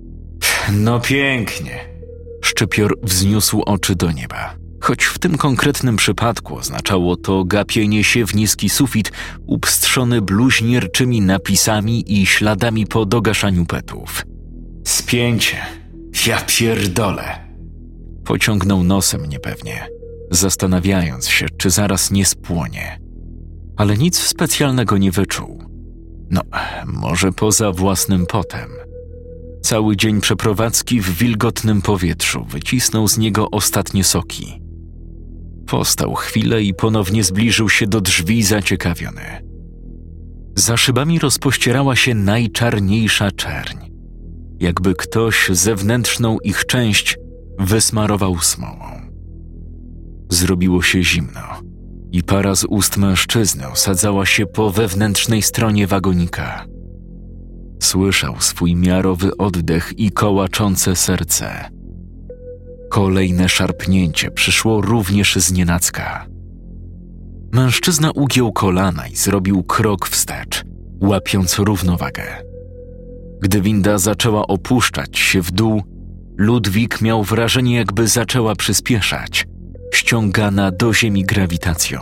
No 0.72 1.00
pięknie. 1.00 1.94
Szczypior 2.42 2.98
wzniósł 3.02 3.62
oczy 3.62 3.94
do 3.94 4.12
nieba. 4.12 4.56
Choć 4.80 5.04
w 5.04 5.18
tym 5.18 5.38
konkretnym 5.38 5.96
przypadku 5.96 6.56
oznaczało 6.56 7.16
to 7.16 7.44
gapienie 7.44 8.04
się 8.04 8.26
w 8.26 8.34
niski 8.34 8.68
sufit 8.68 9.12
upstrzony 9.46 10.22
bluźnierczymi 10.22 11.20
napisami 11.20 12.20
i 12.22 12.26
śladami 12.26 12.86
po 12.86 13.06
dogaszaniu 13.06 13.66
petów. 13.66 14.26
Spięcie. 14.86 15.56
Ja 16.26 16.40
pierdolę. 16.46 17.24
Pociągnął 18.24 18.84
nosem 18.84 19.26
niepewnie, 19.26 19.86
zastanawiając 20.30 21.28
się, 21.28 21.46
czy 21.58 21.70
zaraz 21.70 22.10
nie 22.10 22.26
spłonie. 22.26 23.00
Ale 23.76 23.96
nic 23.96 24.18
specjalnego 24.18 24.98
nie 24.98 25.10
wyczuł. 25.10 25.73
No, 26.30 26.42
może 26.86 27.32
poza 27.32 27.72
własnym 27.72 28.26
potem. 28.26 28.70
Cały 29.62 29.96
dzień 29.96 30.20
przeprowadzki 30.20 31.00
w 31.00 31.10
wilgotnym 31.18 31.82
powietrzu 31.82 32.44
wycisnął 32.44 33.08
z 33.08 33.18
niego 33.18 33.50
ostatnie 33.50 34.04
soki. 34.04 34.60
Postał 35.66 36.14
chwilę 36.14 36.62
i 36.62 36.74
ponownie 36.74 37.24
zbliżył 37.24 37.68
się 37.68 37.86
do 37.86 38.00
drzwi 38.00 38.42
zaciekawiony. 38.42 39.22
Za 40.56 40.76
szybami 40.76 41.18
rozpościerała 41.18 41.96
się 41.96 42.14
najczarniejsza 42.14 43.30
czerń, 43.30 43.78
jakby 44.60 44.94
ktoś 44.94 45.48
zewnętrzną 45.52 46.38
ich 46.38 46.66
część 46.66 47.16
wysmarował 47.58 48.38
smołą. 48.38 49.10
Zrobiło 50.30 50.82
się 50.82 51.02
zimno 51.02 51.73
i 52.14 52.22
para 52.22 52.54
z 52.54 52.64
ust 52.64 52.96
mężczyzny 52.96 53.68
osadzała 53.68 54.26
się 54.26 54.46
po 54.46 54.70
wewnętrznej 54.70 55.42
stronie 55.42 55.86
wagonika. 55.86 56.66
Słyszał 57.82 58.34
swój 58.40 58.76
miarowy 58.76 59.36
oddech 59.36 59.92
i 59.96 60.10
kołaczące 60.10 60.96
serce. 60.96 61.70
Kolejne 62.90 63.48
szarpnięcie 63.48 64.30
przyszło 64.30 64.80
również 64.80 65.36
z 65.36 65.52
nienacka. 65.52 66.26
Mężczyzna 67.52 68.10
ugiął 68.10 68.52
kolana 68.52 69.06
i 69.08 69.16
zrobił 69.16 69.62
krok 69.62 70.08
wstecz, 70.08 70.64
łapiąc 71.00 71.58
równowagę. 71.58 72.24
Gdy 73.40 73.60
winda 73.60 73.98
zaczęła 73.98 74.46
opuszczać 74.46 75.18
się 75.18 75.42
w 75.42 75.50
dół, 75.50 75.82
Ludwik 76.36 77.00
miał 77.00 77.22
wrażenie, 77.22 77.76
jakby 77.76 78.08
zaczęła 78.08 78.54
przyspieszać– 78.54 79.46
ściągana 79.94 80.70
do 80.70 80.94
ziemi 80.94 81.24
grawitacją. 81.24 82.00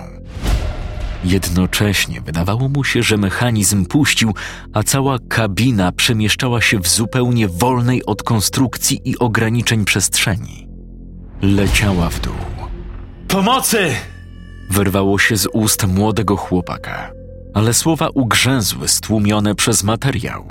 Jednocześnie 1.24 2.20
wydawało 2.20 2.68
mu 2.68 2.84
się, 2.84 3.02
że 3.02 3.16
mechanizm 3.16 3.86
puścił, 3.86 4.34
a 4.72 4.82
cała 4.82 5.18
kabina 5.28 5.92
przemieszczała 5.92 6.60
się 6.60 6.78
w 6.78 6.88
zupełnie 6.88 7.48
wolnej 7.48 8.04
od 8.06 8.22
konstrukcji 8.22 9.00
i 9.04 9.18
ograniczeń 9.18 9.84
przestrzeni. 9.84 10.68
Leciała 11.42 12.10
w 12.10 12.20
dół. 12.20 12.34
Pomocy! 13.28 13.90
Wyrwało 14.70 15.18
się 15.18 15.36
z 15.36 15.48
ust 15.52 15.86
młodego 15.86 16.36
chłopaka, 16.36 17.12
ale 17.54 17.74
słowa 17.74 18.08
ugrzęzły, 18.14 18.88
stłumione 18.88 19.54
przez 19.54 19.82
materiał. 19.82 20.48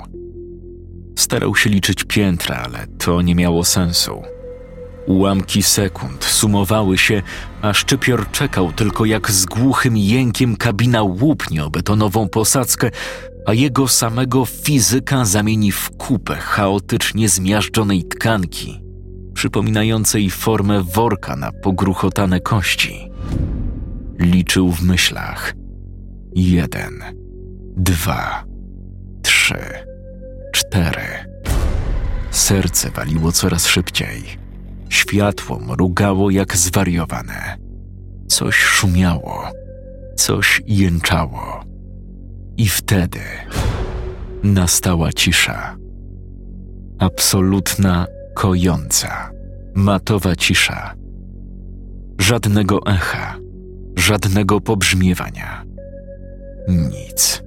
Starał 1.16 1.56
się 1.56 1.70
liczyć 1.70 2.04
piętra, 2.04 2.56
ale 2.56 2.86
to 2.86 3.22
nie 3.22 3.34
miało 3.34 3.64
sensu. 3.64 4.22
Ułamki 5.06 5.62
sekund 5.62 6.24
sumowały 6.24 6.98
się, 6.98 7.22
a 7.62 7.72
szczypior 7.74 8.30
czekał 8.30 8.72
tylko 8.72 9.04
jak 9.04 9.30
z 9.30 9.46
głuchym 9.46 9.96
jękiem 9.96 10.56
kabina 10.56 11.02
łupnie 11.02 11.64
o 11.64 11.70
betonową 11.70 12.28
posadzkę, 12.28 12.90
a 13.46 13.54
jego 13.54 13.88
samego 13.88 14.44
fizyka 14.46 15.24
zamieni 15.24 15.72
w 15.72 15.90
kupę 15.90 16.34
chaotycznie 16.34 17.28
zmiażdżonej 17.28 18.04
tkanki, 18.04 18.82
przypominającej 19.34 20.30
formę 20.30 20.82
worka 20.82 21.36
na 21.36 21.52
pogruchotane 21.52 22.40
kości. 22.40 23.10
Liczył 24.18 24.72
w 24.72 24.82
myślach. 24.82 25.54
Jeden, 26.34 27.02
dwa, 27.76 28.44
trzy, 29.22 29.58
cztery. 30.52 31.32
Serce 32.30 32.90
waliło 32.90 33.32
coraz 33.32 33.66
szybciej 33.66 34.41
Światło 34.92 35.58
mrugało 35.58 36.30
jak 36.30 36.56
zwariowane. 36.56 37.56
Coś 38.28 38.56
szumiało, 38.56 39.50
coś 40.16 40.62
jęczało. 40.66 41.64
I 42.56 42.68
wtedy 42.68 43.20
nastała 44.42 45.12
cisza. 45.12 45.76
Absolutna, 46.98 48.06
kojąca, 48.34 49.30
matowa 49.74 50.36
cisza. 50.36 50.94
Żadnego 52.18 52.86
echa, 52.86 53.38
żadnego 53.96 54.60
pobrzmiewania. 54.60 55.64
Nic. 56.68 57.42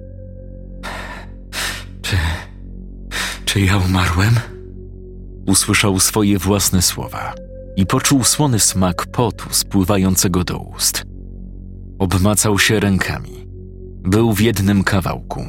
Czy. 2.02 2.16
Czy 3.44 3.60
ja 3.60 3.76
umarłem? 3.76 4.55
Usłyszał 5.46 6.00
swoje 6.00 6.38
własne 6.38 6.82
słowa 6.82 7.34
i 7.76 7.86
poczuł 7.86 8.24
słony 8.24 8.58
smak 8.58 9.06
potu 9.06 9.48
spływającego 9.50 10.44
do 10.44 10.58
ust. 10.58 11.04
Obmacał 11.98 12.58
się 12.58 12.80
rękami. 12.80 13.46
Był 14.02 14.32
w 14.32 14.40
jednym 14.40 14.84
kawałku. 14.84 15.46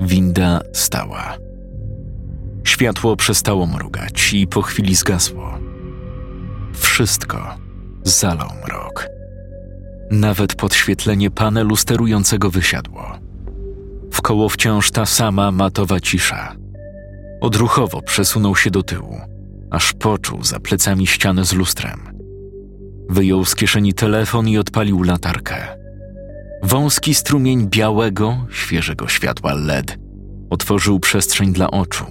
Winda 0.00 0.60
stała. 0.72 1.36
Światło 2.64 3.16
przestało 3.16 3.66
mrugać 3.66 4.34
i 4.34 4.46
po 4.46 4.62
chwili 4.62 4.94
zgasło. 4.94 5.58
Wszystko 6.74 7.54
zalał 8.02 8.48
mrok. 8.64 9.08
Nawet 10.10 10.54
podświetlenie 10.54 11.30
panelu 11.30 11.76
sterującego 11.76 12.50
wysiadło. 12.50 13.18
Wkoło 14.12 14.48
wciąż 14.48 14.90
ta 14.90 15.06
sama 15.06 15.52
matowa 15.52 16.00
cisza. 16.00 16.56
Odruchowo 17.40 18.02
przesunął 18.02 18.56
się 18.56 18.70
do 18.70 18.82
tyłu, 18.82 19.20
aż 19.70 19.92
poczuł 19.92 20.44
za 20.44 20.60
plecami 20.60 21.06
ścianę 21.06 21.44
z 21.44 21.52
lustrem. 21.52 22.00
Wyjął 23.10 23.44
z 23.44 23.54
kieszeni 23.54 23.94
telefon 23.94 24.48
i 24.48 24.58
odpalił 24.58 25.02
latarkę. 25.02 25.78
Wąski 26.62 27.14
strumień 27.14 27.68
białego, 27.68 28.46
świeżego 28.50 29.08
światła 29.08 29.54
LED 29.54 29.98
otworzył 30.50 31.00
przestrzeń 31.00 31.52
dla 31.52 31.70
oczu. 31.70 32.04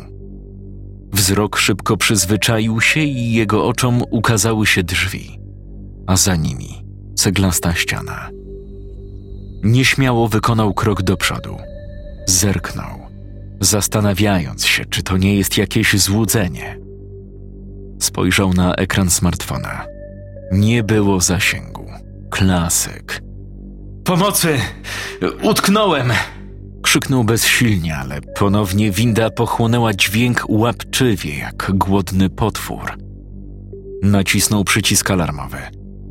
Wzrok 1.14 1.58
szybko 1.58 1.98
przyzwyczaił 1.98 2.82
się 2.82 3.00
i 3.00 3.34
jego 3.34 3.68
oczom 3.68 4.02
ukazały 4.12 4.68
się 4.68 4.84
drzwi, 4.84 5.40
a 6.08 6.18
za 6.18 6.36
nimi 6.36 6.86
ceglasta 7.16 7.74
ściana. 7.74 8.30
Nieśmiało 9.64 10.28
wykonał 10.28 10.74
krok 10.74 11.02
do 11.02 11.18
przodu. 11.18 11.58
Zerknął, 12.28 13.07
zastanawiając 13.60 14.66
się, 14.66 14.86
czy 14.86 15.04
to 15.04 15.18
nie 15.18 15.36
jest 15.36 15.58
jakieś 15.58 16.00
złudzenie. 16.00 16.80
Spojrzał 18.00 18.54
na 18.54 18.76
ekran 18.76 19.10
smartfona. 19.10 19.86
Nie 20.52 20.84
było 20.84 21.22
zasięgu. 21.22 21.86
Klasyk. 22.30 23.22
Pomocy! 24.04 24.58
Utknąłem! 25.44 26.12
Krzyknął 26.84 27.24
bezsilnie, 27.24 27.96
ale 27.96 28.22
ponownie 28.22 28.92
winda 28.92 29.30
pochłonęła 29.30 29.94
dźwięk 29.94 30.44
łapczywie 30.50 31.38
jak 31.38 31.72
głodny 31.74 32.30
potwór. 32.30 32.98
Nacisnął 34.04 34.64
przycisk 34.64 35.12
alarmowy, 35.12 35.58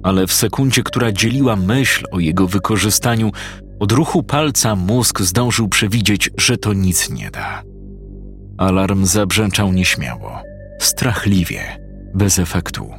ale 0.02 0.26
w 0.26 0.32
sekundzie, 0.32 0.82
która 0.82 1.12
dzieliła 1.12 1.56
myśl 1.56 2.04
o 2.10 2.20
jego 2.20 2.46
wykorzystaniu, 2.46 3.30
od 3.80 3.92
ruchu 3.92 4.22
palca 4.22 4.76
mózg 4.76 5.20
zdążył 5.22 5.68
przewidzieć, 5.68 6.30
że 6.36 6.56
to 6.56 6.72
nic 6.72 7.10
nie 7.10 7.30
da. 7.30 7.62
Alarm 8.58 9.06
zabrzęczał 9.06 9.72
nieśmiało, 9.72 10.42
strachliwie, 10.80 11.60
bez 12.14 12.38
efektu. 12.38 12.90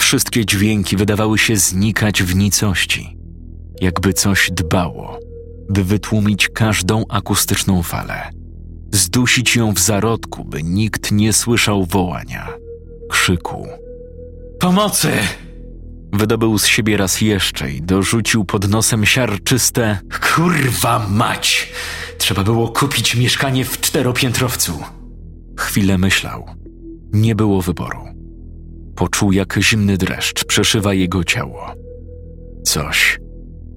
Wszystkie 0.00 0.46
dźwięki 0.46 0.96
wydawały 0.96 1.38
się 1.38 1.56
znikać 1.56 2.22
w 2.22 2.36
nicości, 2.36 3.16
jakby 3.80 4.12
coś 4.12 4.50
dbało, 4.52 5.18
by 5.70 5.84
wytłumić 5.84 6.48
każdą 6.48 7.04
akustyczną 7.08 7.82
falę, 7.82 8.30
zdusić 8.92 9.56
ją 9.56 9.72
w 9.72 9.78
zarodku, 9.78 10.44
by 10.44 10.62
nikt 10.62 11.12
nie 11.12 11.32
słyszał 11.32 11.84
wołania, 11.84 12.48
krzyku. 13.10 13.66
Pomocy! 14.60 15.12
Wydobył 16.14 16.58
z 16.58 16.66
siebie 16.66 16.96
raz 16.96 17.20
jeszcze 17.20 17.72
i 17.72 17.82
dorzucił 17.82 18.44
pod 18.44 18.68
nosem 18.68 19.06
siarczyste 19.06 19.98
Kurwa 20.34 21.06
mać! 21.10 21.72
Trzeba 22.18 22.44
było 22.44 22.68
kupić 22.68 23.16
mieszkanie 23.16 23.64
w 23.64 23.80
czteropiętrowcu. 23.80 24.72
Chwilę 25.58 25.98
myślał. 25.98 26.46
Nie 27.12 27.34
było 27.34 27.62
wyboru. 27.62 27.98
Poczuł, 28.96 29.32
jak 29.32 29.58
zimny 29.60 29.96
dreszcz 29.96 30.44
przeszywa 30.44 30.94
jego 30.94 31.24
ciało. 31.24 31.74
Coś, 32.64 33.18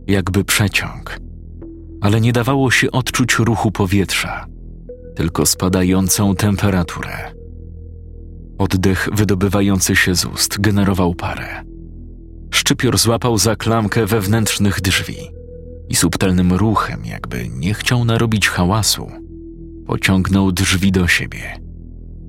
jakby 0.08 0.44
przeciąg, 0.44 1.18
ale 2.02 2.22
nie 2.22 2.34
dawało 2.34 2.72
się 2.72 2.92
odczuć 2.92 3.36
ruchu 3.40 3.72
powietrza, 3.72 4.46
tylko 5.16 5.46
spadającą 5.46 6.36
temperaturę. 6.36 7.32
Oddech 8.58 9.10
wydobywający 9.14 9.96
się 9.96 10.16
z 10.16 10.26
ust 10.26 10.62
generował 10.62 11.16
parę. 11.16 11.64
Szczypior 12.58 12.98
złapał 12.98 13.38
za 13.38 13.56
klamkę 13.56 14.06
wewnętrznych 14.06 14.82
drzwi 14.82 15.18
i 15.90 15.96
subtelnym 15.96 16.54
ruchem, 16.54 17.06
jakby 17.06 17.50
nie 17.50 17.74
chciał 17.74 18.06
narobić 18.06 18.50
hałasu, 18.50 19.12
pociągnął 19.88 20.52
drzwi 20.52 20.92
do 20.92 21.08
siebie, 21.08 21.62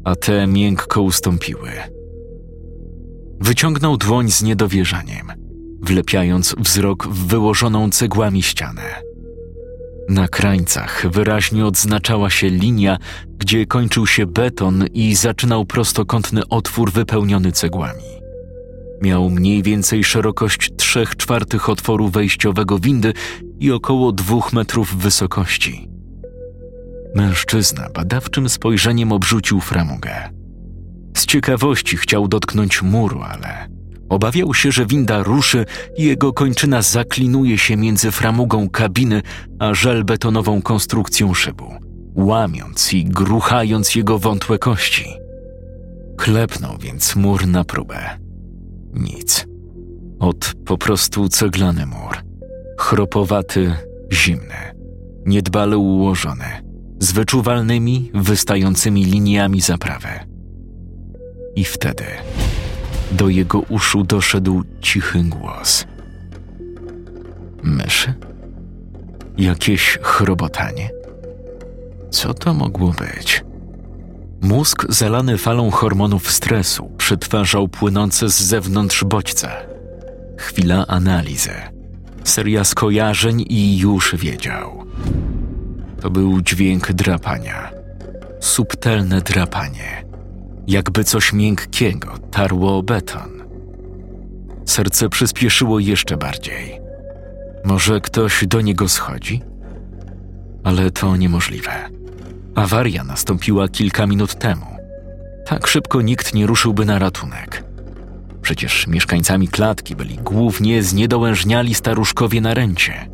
a 0.04 0.16
te 0.16 0.46
miękko 0.46 1.02
ustąpiły. 1.02 1.70
Wyciągnął 3.40 3.96
dłoń 3.96 4.30
z 4.30 4.42
niedowierzaniem, 4.42 5.32
wlepiając 5.80 6.54
wzrok 6.58 7.06
w 7.06 7.26
wyłożoną 7.26 7.90
cegłami 7.90 8.42
ścianę. 8.42 9.02
Na 10.08 10.28
krańcach 10.28 11.06
wyraźnie 11.10 11.66
odznaczała 11.66 12.30
się 12.30 12.48
linia, 12.48 12.98
gdzie 13.38 13.66
kończył 13.66 14.06
się 14.06 14.26
beton 14.26 14.84
i 14.94 15.14
zaczynał 15.14 15.64
prostokątny 15.64 16.48
otwór 16.48 16.92
wypełniony 16.92 17.52
cegłami. 17.52 18.17
Miał 19.02 19.30
mniej 19.30 19.62
więcej 19.62 20.04
szerokość 20.04 20.70
trzech 20.76 21.16
czwartych 21.16 21.68
otworu 21.68 22.08
wejściowego 22.08 22.78
windy 22.78 23.12
i 23.60 23.72
około 23.72 24.12
dwóch 24.12 24.52
metrów 24.52 24.96
wysokości. 24.96 25.88
Mężczyzna 27.14 27.88
badawczym 27.94 28.48
spojrzeniem 28.48 29.12
obrzucił 29.12 29.60
framugę. 29.60 30.30
Z 31.16 31.26
ciekawości 31.26 31.96
chciał 31.96 32.28
dotknąć 32.28 32.82
muru, 32.82 33.22
ale 33.22 33.68
obawiał 34.08 34.54
się, 34.54 34.72
że 34.72 34.86
winda 34.86 35.22
ruszy 35.22 35.64
i 35.96 36.04
jego 36.04 36.32
kończyna 36.32 36.82
zaklinuje 36.82 37.58
się 37.58 37.76
między 37.76 38.10
framugą 38.10 38.70
kabiny 38.70 39.22
a 39.58 39.74
żelbetonową 39.74 40.62
konstrukcją 40.62 41.34
szybu, 41.34 41.74
łamiąc 42.14 42.94
i 42.94 43.04
gruchając 43.04 43.94
jego 43.94 44.18
wątłe 44.18 44.58
kości. 44.58 45.04
Klepnął 46.16 46.78
więc 46.78 47.16
mur 47.16 47.46
na 47.46 47.64
próbę. 47.64 48.27
Nic. 48.94 49.46
Od 50.18 50.52
po 50.64 50.78
prostu 50.78 51.28
ceglany 51.28 51.86
mur. 51.86 52.16
Chropowaty, 52.78 53.74
zimny, 54.12 54.74
niedbale 55.26 55.78
ułożony, 55.78 56.44
z 57.00 57.12
wyczuwalnymi, 57.12 58.10
wystającymi 58.14 59.04
liniami 59.04 59.60
zaprawy. 59.60 60.08
I 61.56 61.64
wtedy 61.64 62.04
do 63.12 63.28
jego 63.28 63.60
uszu 63.60 64.04
doszedł 64.04 64.62
cichy 64.80 65.24
głos. 65.24 65.86
Myszy? 67.62 68.14
Jakieś 69.38 69.98
chrobotanie? 70.02 70.90
Co 72.10 72.34
to 72.34 72.54
mogło 72.54 72.92
być? 72.92 73.44
Mózg 74.42 74.86
zalany 74.88 75.38
falą 75.38 75.70
hormonów 75.70 76.30
stresu 76.30 76.90
przetwarzał 76.98 77.68
płynące 77.68 78.28
z 78.28 78.42
zewnątrz 78.42 79.04
bodźce. 79.04 79.48
Chwila 80.36 80.86
analizy. 80.86 81.54
Seria 82.24 82.64
skojarzeń 82.64 83.44
i 83.48 83.78
już 83.78 84.16
wiedział. 84.16 84.84
To 86.00 86.10
był 86.10 86.42
dźwięk 86.42 86.92
drapania. 86.92 87.70
Subtelne 88.40 89.20
drapanie. 89.20 90.04
Jakby 90.66 91.04
coś 91.04 91.32
miękkiego 91.32 92.18
tarło 92.30 92.82
beton. 92.82 93.42
Serce 94.64 95.08
przyspieszyło 95.08 95.78
jeszcze 95.78 96.16
bardziej. 96.16 96.80
Może 97.64 98.00
ktoś 98.00 98.46
do 98.46 98.60
niego 98.60 98.88
schodzi? 98.88 99.42
Ale 100.64 100.90
to 100.90 101.16
niemożliwe. 101.16 101.97
Awaria 102.58 103.04
nastąpiła 103.04 103.68
kilka 103.68 104.06
minut 104.06 104.34
temu. 104.34 104.66
Tak 105.46 105.66
szybko 105.66 106.02
nikt 106.02 106.34
nie 106.34 106.46
ruszyłby 106.46 106.84
na 106.84 106.98
ratunek. 106.98 107.64
Przecież 108.42 108.86
mieszkańcami 108.86 109.48
klatki 109.48 109.96
byli 109.96 110.16
głównie 110.16 110.82
zniedołężniali 110.82 111.74
staruszkowie 111.74 112.40
na 112.40 112.54
ręcie. 112.54 113.10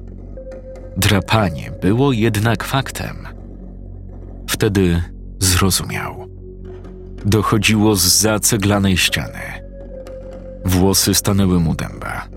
Drapanie 0.97 1.73
było 1.83 2.13
jednak 2.13 2.65
faktem. 2.65 3.17
Wtedy 4.49 5.03
zrozumiał. 5.39 6.29
Dochodziło 7.25 7.97
z 7.97 8.03
zaceglanej 8.03 8.97
ściany. 8.97 9.41
Włosy 10.65 11.15
stanęły 11.15 11.61
mu 11.61 11.75
dęba. 11.75 12.29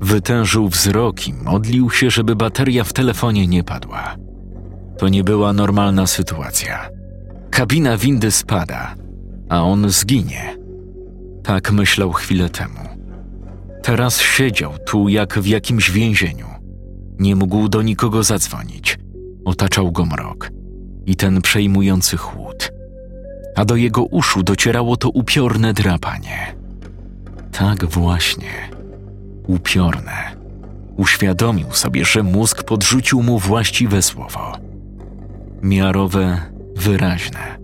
Wytężył 0.00 0.68
wzrok 0.68 1.28
i 1.28 1.32
modlił 1.32 1.90
się, 1.90 2.10
żeby 2.10 2.36
bateria 2.36 2.84
w 2.84 2.92
telefonie 2.92 3.46
nie 3.46 3.64
padła. 3.64 4.27
To 4.98 5.08
nie 5.08 5.24
była 5.24 5.52
normalna 5.52 6.06
sytuacja. 6.06 6.88
Kabina 7.50 7.96
windy 7.96 8.30
spada, 8.30 8.94
a 9.48 9.62
on 9.62 9.90
zginie. 9.90 10.56
Tak 11.42 11.72
myślał 11.72 12.12
chwilę 12.12 12.48
temu. 12.50 12.80
Teraz 13.82 14.20
siedział 14.20 14.72
tu 14.86 15.08
jak 15.08 15.38
w 15.38 15.46
jakimś 15.46 15.90
więzieniu. 15.90 16.46
Nie 17.18 17.36
mógł 17.36 17.68
do 17.68 17.82
nikogo 17.82 18.22
zadzwonić. 18.22 18.98
Otaczał 19.44 19.92
go 19.92 20.06
mrok 20.06 20.50
i 21.06 21.16
ten 21.16 21.42
przejmujący 21.42 22.16
chłód. 22.16 22.72
A 23.56 23.64
do 23.64 23.76
jego 23.76 24.04
uszu 24.04 24.42
docierało 24.42 24.96
to 24.96 25.08
upiorne 25.08 25.72
drapanie. 25.72 26.54
Tak 27.52 27.84
właśnie. 27.84 28.70
Upiorne. 29.46 30.36
Uświadomił 30.96 31.72
sobie, 31.72 32.04
że 32.04 32.22
mózg 32.22 32.62
podrzucił 32.62 33.22
mu 33.22 33.38
właściwe 33.38 34.02
słowo. 34.02 34.67
Miarowe, 35.62 36.40
wyraźne. 36.76 37.58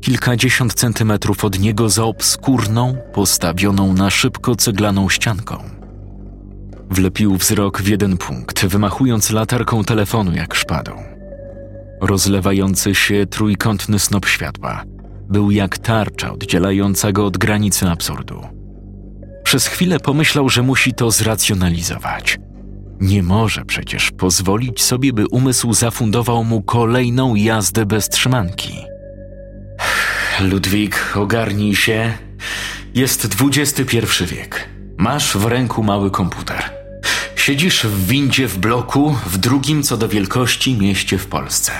Kilkadziesiąt 0.00 0.74
centymetrów 0.74 1.44
od 1.44 1.58
niego 1.58 1.88
za 1.88 2.04
obskurną, 2.04 2.96
postawioną 3.12 3.92
na 3.92 4.10
szybko 4.10 4.56
ceglaną 4.56 5.08
ścianką. 5.08 5.56
Wlepił 6.90 7.36
wzrok 7.36 7.82
w 7.82 7.88
jeden 7.88 8.16
punkt, 8.16 8.66
wymachując 8.66 9.30
latarką 9.30 9.84
telefonu 9.84 10.32
jak 10.34 10.54
szpadą. 10.54 10.92
Rozlewający 12.00 12.94
się 12.94 13.26
trójkątny 13.26 13.98
snop 13.98 14.26
światła 14.26 14.84
był 15.28 15.50
jak 15.50 15.78
tarcza 15.78 16.32
oddzielająca 16.32 17.12
go 17.12 17.26
od 17.26 17.38
granicy 17.38 17.86
absurdu. 17.88 18.40
Przez 19.44 19.66
chwilę 19.66 20.00
pomyślał, 20.00 20.48
że 20.48 20.62
musi 20.62 20.94
to 20.94 21.10
zracjonalizować. 21.10 22.38
Nie 23.00 23.22
może 23.22 23.64
przecież 23.64 24.10
pozwolić 24.10 24.82
sobie, 24.82 25.12
by 25.12 25.26
umysł 25.26 25.72
zafundował 25.72 26.44
mu 26.44 26.62
kolejną 26.62 27.34
jazdę 27.34 27.86
bez 27.86 28.08
trzymanki. 28.08 28.74
Ludwik, 30.40 31.12
ogarnij 31.14 31.76
się. 31.76 32.12
Jest 32.94 33.28
XXI 33.40 33.98
wiek. 34.26 34.68
Masz 34.96 35.36
w 35.36 35.46
ręku 35.46 35.82
mały 35.82 36.10
komputer. 36.10 36.70
Siedzisz 37.36 37.84
w 37.84 38.06
windzie 38.06 38.48
w 38.48 38.58
bloku 38.58 39.16
w 39.26 39.38
drugim 39.38 39.82
co 39.82 39.96
do 39.96 40.08
wielkości 40.08 40.76
mieście 40.76 41.18
w 41.18 41.26
Polsce. 41.26 41.72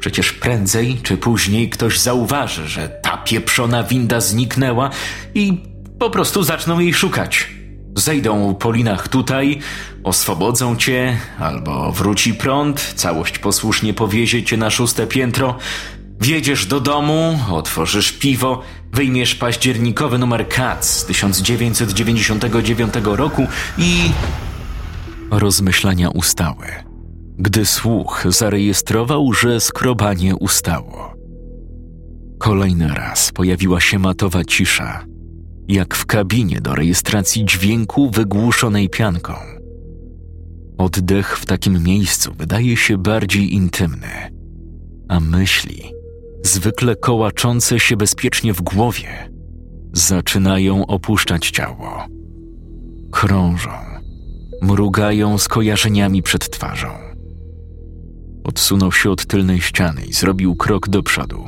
Przecież 0.00 0.32
prędzej 0.32 1.00
czy 1.02 1.16
później 1.16 1.70
ktoś 1.70 2.00
zauważy, 2.00 2.68
że 2.68 2.88
ta 2.88 3.16
pieprzona 3.16 3.82
winda 3.82 4.20
zniknęła 4.20 4.90
i 5.34 5.62
po 5.98 6.10
prostu 6.10 6.42
zaczną 6.42 6.78
jej 6.78 6.94
szukać. 6.94 7.48
Zejdą 7.96 8.54
po 8.54 8.72
linach 8.72 9.08
tutaj, 9.08 9.58
oswobodzą 10.04 10.76
cię, 10.76 11.18
albo 11.38 11.92
wróci 11.92 12.34
prąd, 12.34 12.92
całość 12.94 13.38
posłusznie 13.38 13.94
powiezie 13.94 14.42
cię 14.42 14.56
na 14.56 14.70
szóste 14.70 15.06
piętro, 15.06 15.58
Wjedziesz 16.20 16.66
do 16.66 16.80
domu, 16.80 17.38
otworzysz 17.50 18.12
piwo, 18.12 18.62
wyjmiesz 18.92 19.34
październikowy 19.34 20.18
numer 20.18 20.48
Katz 20.48 20.84
z 20.84 21.04
1999 21.04 22.94
roku 23.04 23.46
i. 23.78 24.10
Rozmyślania 25.30 26.10
ustały, 26.10 26.66
gdy 27.38 27.66
słuch 27.66 28.24
zarejestrował, 28.28 29.32
że 29.32 29.60
skrobanie 29.60 30.36
ustało. 30.36 31.14
Kolejny 32.38 32.88
raz 32.88 33.32
pojawiła 33.32 33.80
się 33.80 33.98
matowa 33.98 34.44
cisza, 34.44 35.04
jak 35.68 35.94
w 35.94 36.06
kabinie 36.06 36.60
do 36.60 36.74
rejestracji 36.74 37.44
dźwięku 37.44 38.10
wygłuszonej 38.10 38.88
pianką. 38.88 39.34
Oddech 40.78 41.38
w 41.38 41.46
takim 41.46 41.82
miejscu 41.82 42.34
wydaje 42.38 42.76
się 42.76 42.98
bardziej 42.98 43.54
intymny, 43.54 44.30
a 45.08 45.20
myśli 45.20 45.92
zwykle 46.42 46.96
kołaczące 46.96 47.80
się 47.80 47.96
bezpiecznie 47.96 48.52
w 48.52 48.62
głowie, 48.62 49.30
zaczynają 49.92 50.86
opuszczać 50.86 51.50
ciało. 51.50 52.06
Krążą, 53.10 53.70
mrugają 54.62 55.38
skojarzeniami 55.38 56.22
przed 56.22 56.50
twarzą. 56.50 56.88
Odsunął 58.44 58.92
się 58.92 59.10
od 59.10 59.26
tylnej 59.26 59.60
ściany 59.60 60.04
i 60.04 60.12
zrobił 60.12 60.56
krok 60.56 60.88
do 60.88 61.02
przodu, 61.02 61.44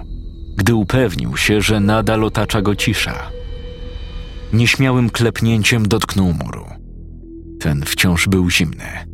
gdy 0.57 0.75
upewnił 0.75 1.37
się, 1.37 1.61
że 1.61 1.81
nadal 1.81 2.25
otacza 2.25 2.63
go 2.63 2.77
cisza. 2.77 3.31
Nieśmiałym 4.53 5.11
klepnięciem 5.11 5.89
dotknął 5.89 6.33
muru. 6.33 6.67
Ten 7.61 7.83
wciąż 7.83 8.29
był 8.29 8.51
zimny. 8.51 9.07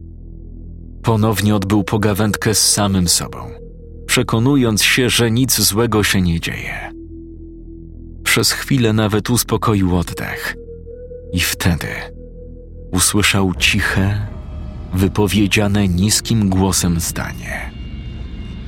Ponownie 1.03 1.57
odbył 1.57 1.85
pogawędkę 1.85 2.55
z 2.55 2.73
samym 2.73 3.09
sobą– 3.09 3.39
przekonując 4.13 4.83
się, 4.83 5.11
że 5.11 5.31
nic 5.31 5.61
złego 5.61 6.05
się 6.05 6.23
nie 6.23 6.41
dzieje. 6.41 6.91
Przez 8.25 8.53
chwilę 8.53 8.93
nawet 8.93 9.31
uspokoił 9.31 9.97
oddech. 9.97 10.57
I 11.33 11.41
wtedy 11.41 11.89
usłyszał 12.91 13.55
ciche, 13.55 14.27
wypowiedziane 14.95 15.89
niskim 15.89 16.49
głosem 16.49 17.01
zdanie: 17.01 17.71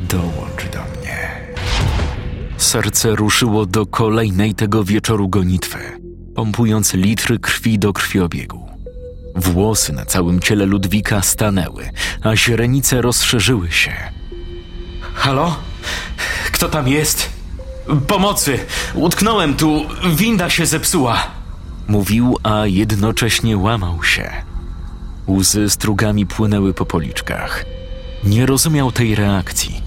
Dołącz 0.08 0.64
do 0.72 0.78
mnie. 0.78 1.30
Serce 2.56 3.16
ruszyło 3.16 3.66
do 3.66 3.86
kolejnej 3.86 4.54
tego 4.54 4.84
wieczoru 4.84 5.28
gonitwy, 5.28 5.78
pompując 6.34 6.94
litry 6.94 7.38
krwi 7.38 7.78
do 7.78 7.92
krwiobiegu. 7.92 8.68
Włosy 9.34 9.92
na 9.92 10.04
całym 10.04 10.40
ciele 10.40 10.66
Ludwika 10.66 11.22
stanęły, 11.22 11.90
a 12.22 12.36
źrenice 12.36 13.02
rozszerzyły 13.02 13.70
się 13.70 13.92
Halo? 15.14 15.56
Kto 16.52 16.68
tam 16.68 16.88
jest? 16.88 17.30
Pomocy! 18.06 18.58
Utknąłem 18.94 19.54
tu, 19.54 19.84
winda 20.16 20.50
się 20.50 20.66
zepsuła. 20.66 21.26
Mówił, 21.88 22.36
a 22.42 22.66
jednocześnie 22.66 23.56
łamał 23.56 24.02
się. 24.02 24.30
Łzy 25.28 25.70
strugami 25.70 26.26
płynęły 26.26 26.74
po 26.74 26.86
policzkach. 26.86 27.64
Nie 28.24 28.46
rozumiał 28.46 28.92
tej 28.92 29.14
reakcji, 29.14 29.82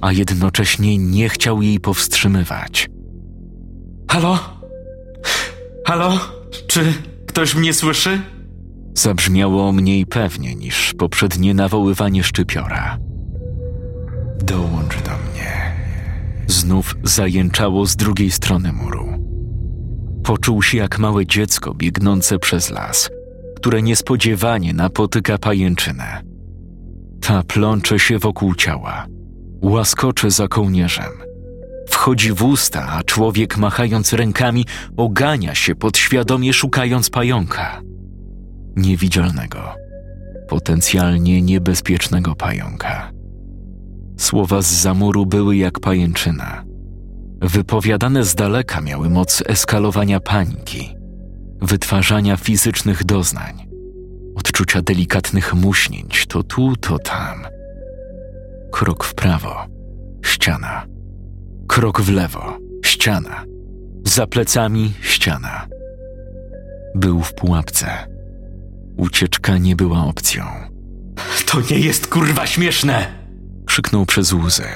a 0.00 0.12
jednocześnie 0.12 0.98
nie 0.98 1.28
chciał 1.28 1.62
jej 1.62 1.80
powstrzymywać. 1.80 2.88
Halo? 4.10 4.38
Halo? 5.92 6.18
Czy 6.66 6.94
ktoś 7.26 7.54
mnie 7.54 7.74
słyszy? 7.74 8.20
Zabrzmiało 8.94 9.72
mniej 9.72 10.06
pewnie 10.06 10.54
niż 10.54 10.94
poprzednie 10.98 11.54
nawoływanie 11.54 12.24
szczypiora. 12.24 12.98
Dołącz 14.44 15.02
do 15.02 15.10
mnie. 15.10 15.76
Znów 16.46 16.94
zajęczało 17.02 17.86
z 17.86 17.96
drugiej 17.96 18.30
strony 18.30 18.72
muru. 18.72 19.06
Poczuł 20.24 20.62
się 20.62 20.78
jak 20.78 20.98
małe 20.98 21.26
dziecko 21.26 21.74
biegnące 21.74 22.38
przez 22.38 22.70
las, 22.70 23.10
które 23.56 23.82
niespodziewanie 23.82 24.74
napotyka 24.74 25.38
pajęczynę. 25.38 26.22
Ta 27.20 27.42
plącze 27.42 27.98
się 27.98 28.18
wokół 28.18 28.54
ciała, 28.54 29.06
łaskocze 29.62 30.30
za 30.30 30.48
kołnierzem. 30.48 31.31
Wchodzi 31.92 32.32
w 32.32 32.42
usta, 32.42 32.88
a 32.88 33.02
człowiek 33.02 33.56
machając 33.56 34.12
rękami 34.12 34.66
ogania 34.96 35.54
się 35.54 35.74
podświadomie 35.74 36.52
szukając 36.52 37.10
pająka. 37.10 37.80
Niewidzialnego, 38.76 39.74
potencjalnie 40.48 41.42
niebezpiecznego 41.42 42.34
pająka. 42.34 43.12
Słowa 44.18 44.62
z 44.62 44.66
zamuru 44.66 45.26
były 45.26 45.56
jak 45.56 45.80
pajęczyna. 45.80 46.64
Wypowiadane 47.40 48.24
z 48.24 48.34
daleka 48.34 48.80
miały 48.80 49.10
moc 49.10 49.42
eskalowania 49.46 50.20
paniki, 50.20 50.96
wytwarzania 51.62 52.36
fizycznych 52.36 53.04
doznań, 53.04 53.68
odczucia 54.36 54.82
delikatnych 54.82 55.54
muśnięć 55.54 56.26
to 56.26 56.42
tu, 56.42 56.76
to 56.76 56.98
tam. 56.98 57.46
Krok 58.72 59.04
w 59.04 59.14
prawo, 59.14 59.66
ściana. 60.22 60.91
Krok 61.72 62.00
w 62.00 62.10
lewo, 62.10 62.58
ściana. 62.84 63.44
Za 64.04 64.26
plecami 64.26 64.92
ściana. 65.02 65.66
Był 66.94 67.22
w 67.22 67.34
pułapce. 67.34 67.88
Ucieczka 68.96 69.58
nie 69.58 69.76
była 69.76 70.04
opcją. 70.04 70.44
To 71.46 71.58
nie 71.70 71.78
jest 71.78 72.06
kurwa 72.06 72.46
śmieszne! 72.46 73.06
krzyknął 73.66 74.06
przez 74.06 74.32
łzy. 74.32 74.68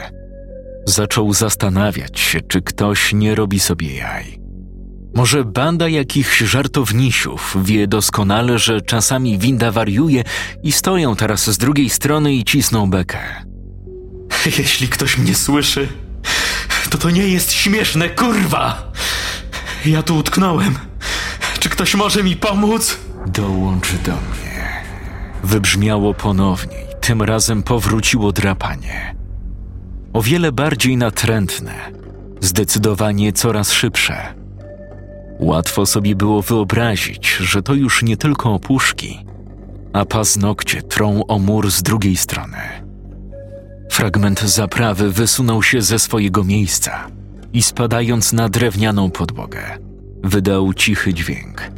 Zaczął 0.87 1.33
zastanawiać 1.33 2.21
się, 2.21 2.41
czy 2.41 2.63
ktoś 2.63 3.13
nie 3.13 3.35
robi 3.35 3.61
sobie 3.61 3.95
jaj. 3.95 4.41
Może 5.15 5.45
banda 5.45 5.89
jakichś 5.89 6.39
żartownisiów 6.39 7.57
wie 7.65 7.87
doskonale, 7.87 8.59
że 8.59 8.81
czasami 8.81 9.39
winda 9.39 9.71
wariuje 9.73 10.25
i 10.63 10.73
stoją 10.73 11.17
teraz 11.17 11.51
z 11.51 11.59
drugiej 11.59 11.91
strony 11.91 12.35
i 12.35 12.45
cisną 12.45 12.91
bekę. 12.91 13.19
Jeśli 14.59 14.89
ktoś 14.89 15.19
mnie 15.19 15.35
słyszy, 15.35 15.89
to 16.89 16.99
To 16.99 17.11
nie 17.11 17.29
jest 17.29 17.53
śmieszne, 17.53 18.09
kurwa! 18.09 18.93
Ja 19.87 20.03
tu 20.03 20.17
utknąłem. 20.17 20.75
Czy 21.61 21.69
ktoś 21.69 21.95
może 21.95 22.23
mi 22.25 22.37
pomóc? 22.37 22.99
Dołącz 23.27 23.93
do 23.93 24.13
mnie. 24.13 24.83
Wybrzmiało 25.45 26.15
ponownie 26.15 26.77
i 26.77 27.01
tym 27.01 27.23
razem 27.23 27.63
powróciło 27.63 28.33
drapanie. 28.33 29.15
O 30.13 30.23
wiele 30.23 30.53
bardziej 30.53 30.97
natrętne, 30.97 31.75
zdecydowanie 32.41 33.33
coraz 33.33 33.73
szybsze. 33.73 34.35
Łatwo 35.41 35.87
sobie 35.87 36.17
było 36.17 36.43
wyobrazić, 36.43 37.37
że 37.41 37.63
to 37.63 37.75
już 37.75 38.03
nie 38.03 38.17
tylko 38.17 38.55
opuszki, 38.55 39.27
a 39.93 40.05
paznokcie 40.05 40.83
trą 40.83 41.27
o 41.27 41.39
mur 41.39 41.71
z 41.71 41.83
drugiej 41.83 42.17
strony. 42.17 42.86
Fragment 43.97 44.41
zaprawy 44.41 45.13
wysunął 45.13 45.63
się 45.63 45.83
ze 45.83 45.99
swojego 45.99 46.45
miejsca 46.45 47.07
i 47.53 47.63
spadając 47.63 48.33
na 48.33 48.49
drewnianą 48.49 49.11
podłogę, 49.11 49.79
wydał 50.25 50.75
cichy 50.75 51.15
dźwięk. 51.15 51.71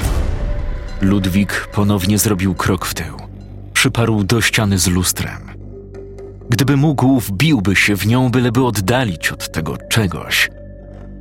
Ludwik 1.01 1.69
ponownie 1.73 2.19
zrobił 2.19 2.55
krok 2.55 2.87
w 2.87 2.95
tył. 2.95 3.17
Przyparł 3.73 4.25
do 4.25 4.41
ściany 4.41 4.79
z 4.79 4.87
lustrem. 4.87 5.51
Gdyby 6.49 6.77
mógł, 6.77 7.21
wbiłby 7.21 7.77
się 7.77 7.97
w 7.97 8.07
nią, 8.07 8.31
byleby 8.31 8.65
oddalić 8.65 9.33
od 9.33 9.53
tego 9.53 9.77
czegoś, 9.91 10.51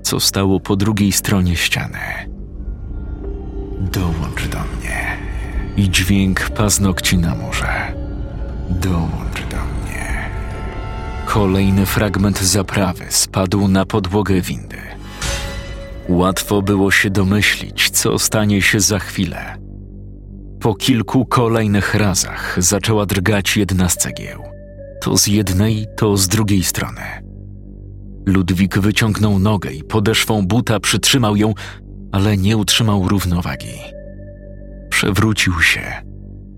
co 0.03 0.19
stało 0.19 0.60
po 0.60 0.75
drugiej 0.75 1.12
stronie 1.12 1.55
ściany. 1.55 1.99
Dołącz 3.79 4.47
do 4.47 4.60
mnie. 4.60 5.17
I 5.77 5.89
dźwięk 5.89 6.49
paznokci 6.49 7.17
na 7.17 7.36
murze. 7.36 7.93
Dołącz 8.69 9.41
do 9.51 9.57
mnie. 9.57 9.76
Kolejny 11.27 11.85
fragment 11.85 12.39
zaprawy 12.39 13.05
spadł 13.09 13.67
na 13.67 13.85
podłogę 13.85 14.41
windy. 14.41 14.77
Łatwo 16.09 16.61
było 16.61 16.91
się 16.91 17.09
domyślić, 17.09 17.89
co 17.89 18.19
stanie 18.19 18.61
się 18.61 18.79
za 18.79 18.99
chwilę. 18.99 19.57
Po 20.59 20.75
kilku 20.75 21.25
kolejnych 21.25 21.95
razach 21.95 22.55
zaczęła 22.57 23.05
drgać 23.05 23.57
jedna 23.57 23.89
z 23.89 23.97
cegieł. 23.97 24.43
To 25.01 25.17
z 25.17 25.27
jednej, 25.27 25.85
to 25.97 26.17
z 26.17 26.27
drugiej 26.27 26.63
strony. 26.63 27.01
Ludwik 28.25 28.79
wyciągnął 28.79 29.39
nogę 29.39 29.71
i 29.71 29.83
podeszwą 29.83 30.47
buta 30.47 30.79
przytrzymał 30.79 31.35
ją, 31.35 31.53
ale 32.11 32.37
nie 32.37 32.57
utrzymał 32.57 33.07
równowagi. 33.07 33.77
Przewrócił 34.89 35.61
się, 35.61 35.81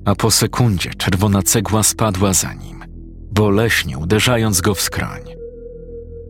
a 0.05 0.15
po 0.15 0.31
sekundzie 0.31 0.93
czerwona 0.93 1.41
cegła 1.41 1.83
spadła 1.83 2.33
za 2.33 2.53
nim, 2.53 2.78
boleśnie 3.31 3.97
uderzając 3.97 4.61
go 4.61 4.75
w 4.75 4.81
skroń. 4.81 5.21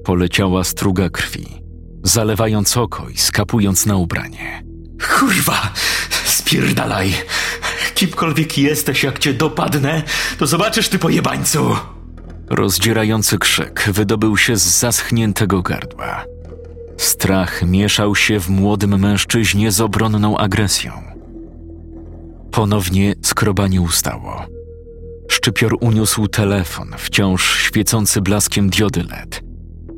Poleciała 0.04 0.64
struga 0.64 1.10
krwi, 1.10 1.64
zalewając 2.04 2.78
oko 2.78 3.10
i 3.10 3.18
skapując 3.18 3.86
na 3.86 3.96
ubranie. 3.96 4.64
Kurwa! 5.20 5.74
Spierdalaj! 6.26 7.14
Kimkolwiek 7.96 8.58
jesteś, 8.58 9.04
jak 9.04 9.20
cię 9.20 9.34
dopadnę, 9.34 10.04
to 10.38 10.48
zobaczysz 10.48 10.90
ty 10.90 11.00
pojebańcu! 11.00 11.76
Rozdzierający 12.50 13.38
krzyk 13.38 13.90
wydobył 13.94 14.38
się 14.38 14.58
z 14.58 14.80
zaschniętego 14.80 15.62
gardła. 15.62 16.26
Strach 16.98 17.64
mieszał 17.64 18.16
się 18.16 18.40
w 18.40 18.50
młodym 18.50 19.00
mężczyźnie 19.00 19.72
z 19.72 19.82
obronną 19.82 20.38
agresją. 20.38 20.92
Ponownie 22.52 23.16
skrobanie 23.24 23.82
ustało. 23.82 24.46
Szczypior 25.30 25.78
uniósł 25.82 26.28
telefon, 26.28 26.92
wciąż 26.98 27.58
świecący 27.63 28.22
blaskiem 28.22 28.70
diody 28.70 29.04
LED 29.04 29.42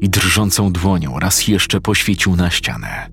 i 0.02 0.10
drżącą 0.10 0.72
dłonią 0.72 1.20
raz 1.20 1.48
jeszcze 1.48 1.82
poświecił 1.82 2.36
na 2.36 2.50
ścianę. 2.50 3.08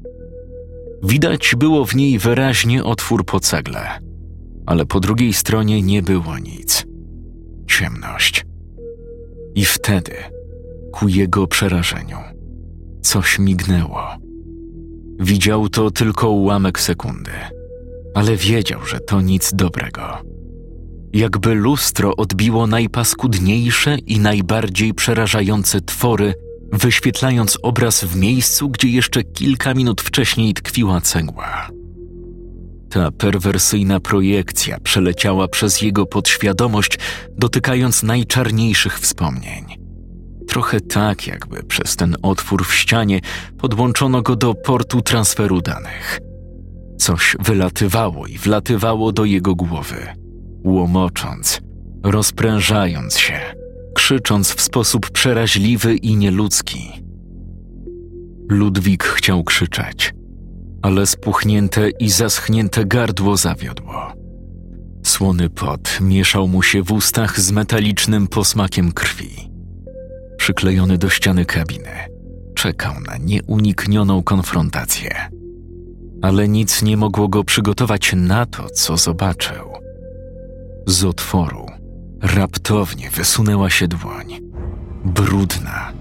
Widać 1.03 1.55
było 1.57 1.85
w 1.85 1.95
niej 1.95 2.19
wyraźnie 2.19 2.85
otwór 2.85 3.25
po 3.25 3.41
cegle, 3.41 4.01
ale 4.67 4.87
po 4.87 5.01
drugiej 5.01 5.33
stronie 5.33 5.83
nie 5.83 6.03
było 6.03 6.39
nic. 6.39 6.87
Ciemność. 7.67 8.47
I 9.55 9.65
wtedy, 9.65 10.13
ku 10.93 11.09
jego 11.09 11.47
przerażeniu, 11.47 12.19
coś 13.03 13.39
mignęło. 13.39 14.03
Widział 15.21 15.69
to 15.69 15.91
tylko 15.91 16.31
ułamek 16.31 16.81
sekundy, 16.81 17.33
ale 18.15 18.37
wiedział, 18.37 18.87
że 18.87 19.01
to 19.01 19.21
nic 19.21 19.55
dobrego. 19.55 20.03
Jakby 21.13 21.55
lustro 21.55 22.17
odbiło 22.17 22.67
najpaskudniejsze 22.67 23.99
i 23.99 24.21
najbardziej 24.21 24.95
przerażające 24.95 25.81
twory, 25.81 26.35
wyświetlając 26.73 27.59
obraz 27.63 28.05
w 28.05 28.17
miejscu, 28.17 28.69
gdzie 28.69 28.89
jeszcze 28.89 29.23
kilka 29.23 29.75
minut 29.75 30.01
wcześniej 30.01 30.55
tkwiła 30.55 31.01
cegła. 31.01 31.69
Ta 32.91 33.11
perwersyjna 33.11 34.01
projekcja 34.01 34.81
przeleciała 34.81 35.49
przez 35.49 35.83
jego 35.83 36.07
podświadomość, 36.07 36.99
dotykając 37.39 38.03
najczarniejszych 38.03 38.99
wspomnień. 38.99 39.65
Trochę 40.49 40.81
tak, 40.81 41.27
jakby 41.27 41.63
przez 41.63 41.97
ten 41.97 42.17
otwór 42.23 42.67
w 42.67 42.75
ścianie 42.75 43.21
podłączono 43.59 44.23
go 44.23 44.37
do 44.37 44.55
portu 44.55 45.03
transferu 45.03 45.61
danych. 45.61 46.21
Coś 46.99 47.37
wylatywało 47.41 48.27
i 48.27 48.39
wlatywało 48.39 49.13
do 49.13 49.25
jego 49.25 49.55
głowy, 49.55 50.07
łomocząc, 50.69 51.61
rozprężając 52.05 53.19
się, 53.19 53.41
krzycząc 53.95 54.53
w 54.53 54.61
sposób 54.61 55.11
przeraźliwy 55.11 55.97
i 55.97 56.17
nieludzki. 56.17 57.03
Ludwik 58.49 59.05
chciał 59.05 59.45
krzyczeć, 59.45 60.15
ale 60.83 61.07
spuchnięte 61.07 61.91
i 61.91 62.11
zaschnięte 62.11 62.85
gardło 62.85 63.37
zawiodło. 63.37 64.13
Słony 65.07 65.51
pot 65.51 65.99
mieszał 66.01 66.49
mu 66.49 66.63
się 66.63 66.83
w 66.83 66.93
ustach 66.93 67.41
z 67.41 67.51
metalicznym 67.53 68.27
posmakiem 68.27 68.93
krwi. 68.93 69.51
Przyklejony 70.37 70.99
do 70.99 71.09
ściany 71.09 71.45
kabiny, 71.45 71.91
czekał 72.55 72.95
na 73.07 73.17
nieuniknioną 73.17 74.23
konfrontację. 74.23 75.29
Ale 76.23 76.49
nic 76.49 76.83
nie 76.83 76.97
mogło 76.97 77.29
go 77.29 77.45
przygotować 77.45 78.13
na 78.17 78.47
to, 78.47 78.71
co 78.71 78.97
zobaczył. 78.97 79.88
Z 80.89 81.05
otworu 81.05 81.67
raptownie 82.23 83.11
wysunęła 83.11 83.71
się 83.71 83.89
dłoń. 83.89 84.41
Brudna, 85.05 85.93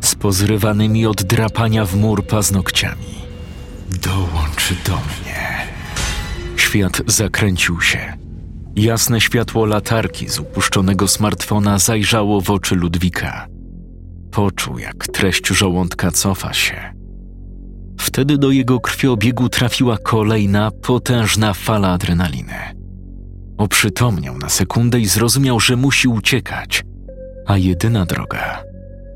z 0.00 0.14
pozrywanymi 0.14 1.06
od 1.06 1.22
drapania 1.22 1.84
w 1.84 1.96
mur 1.96 2.26
paznokciami. 2.26 3.14
Dołącz 4.02 4.74
do 4.86 4.92
mnie. 4.92 5.66
Świat 6.56 7.02
zakręcił 7.06 7.80
się. 7.80 8.12
Jasne 8.76 9.20
światło 9.20 9.66
latarki 9.66 10.28
z 10.28 10.38
upuszczonego 10.38 11.08
smartfona 11.08 11.78
zajrzało 11.78 12.40
w 12.40 12.50
oczy 12.50 12.74
Ludwika. 12.74 13.46
Poczuł, 14.30 14.78
jak 14.78 15.06
treść 15.06 15.46
żołądka 15.46 16.10
cofa 16.10 16.52
się. 16.52 16.94
Wtedy 18.00 18.38
do 18.38 18.50
jego 18.50 18.80
krwiobiegu 18.80 19.48
trafiła 19.48 19.98
kolejna, 19.98 20.70
potężna 20.70 21.54
fala 21.54 21.92
adrenaliny. 21.92 22.75
Oprzytomniał 23.58 24.38
na 24.38 24.48
sekundę 24.48 25.00
i 25.00 25.06
zrozumiał, 25.06 25.60
że 25.60 25.76
musi 25.76 26.08
uciekać, 26.08 26.84
a 27.46 27.56
jedyna 27.56 28.06
droga 28.06 28.64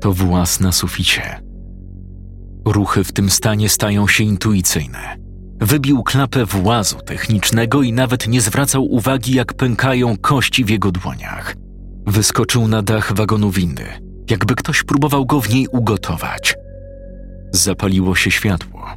to 0.01 0.13
włas 0.13 0.59
na 0.59 0.71
suficie. 0.71 1.41
Ruchy 2.65 3.03
w 3.03 3.11
tym 3.11 3.29
stanie 3.29 3.69
stają 3.69 4.07
się 4.07 4.23
intuicyjne. 4.23 5.17
Wybił 5.59 6.03
klapę 6.03 6.45
włazu 6.45 6.97
technicznego 7.05 7.81
i 7.81 7.93
nawet 7.93 8.27
nie 8.27 8.41
zwracał 8.41 8.85
uwagi, 8.85 9.33
jak 9.33 9.53
pękają 9.53 10.17
kości 10.17 10.65
w 10.65 10.69
jego 10.69 10.91
dłoniach. 10.91 11.55
Wyskoczył 12.07 12.67
na 12.67 12.81
dach 12.81 13.13
wagonu 13.13 13.51
windy, 13.51 13.85
jakby 14.29 14.55
ktoś 14.55 14.83
próbował 14.83 15.25
go 15.25 15.41
w 15.41 15.49
niej 15.49 15.67
ugotować. 15.67 16.55
Zapaliło 17.51 18.15
się 18.15 18.31
światło. 18.31 18.87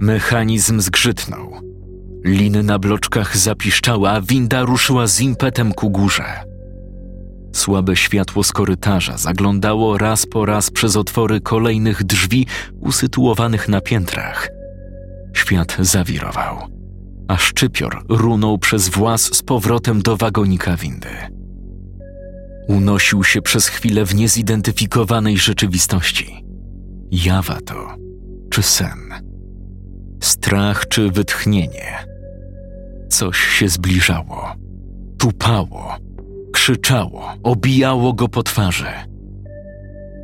Mechanizm 0.00 0.80
zgrzytnął. 0.80 1.63
Liny 2.24 2.62
na 2.62 2.78
bloczkach 2.78 3.36
zapiszczały, 3.36 4.08
a 4.08 4.20
winda 4.20 4.62
ruszyła 4.62 5.06
z 5.06 5.20
impetem 5.20 5.72
ku 5.72 5.90
górze. 5.90 6.24
Słabe 7.52 7.96
światło 7.96 8.44
z 8.44 8.52
korytarza 8.52 9.16
zaglądało 9.16 9.98
raz 9.98 10.26
po 10.26 10.46
raz 10.46 10.70
przez 10.70 10.96
otwory 10.96 11.40
kolejnych 11.40 12.04
drzwi 12.04 12.46
usytuowanych 12.80 13.68
na 13.68 13.80
piętrach. 13.80 14.48
Świat 15.36 15.76
zawirował, 15.80 16.56
a 17.28 17.36
szczypior 17.36 18.04
runął 18.08 18.58
przez 18.58 18.88
włas 18.88 19.22
z 19.22 19.42
powrotem 19.42 20.02
do 20.02 20.16
wagonika 20.16 20.76
windy. 20.76 21.08
Unosił 22.68 23.24
się 23.24 23.42
przez 23.42 23.68
chwilę 23.68 24.04
w 24.04 24.14
niezidentyfikowanej 24.14 25.38
rzeczywistości. 25.38 26.44
Jawa 27.10 27.58
to, 27.60 27.96
czy 28.50 28.62
sen? 28.62 28.98
Strach 30.22 30.88
czy 30.88 31.10
wytchnienie? 31.10 32.13
Coś 33.14 33.38
się 33.38 33.68
zbliżało, 33.68 34.54
tupało 35.18 35.96
krzyczało, 36.52 37.34
obijało 37.42 38.12
go 38.12 38.28
po 38.28 38.42
twarzy. 38.42 38.86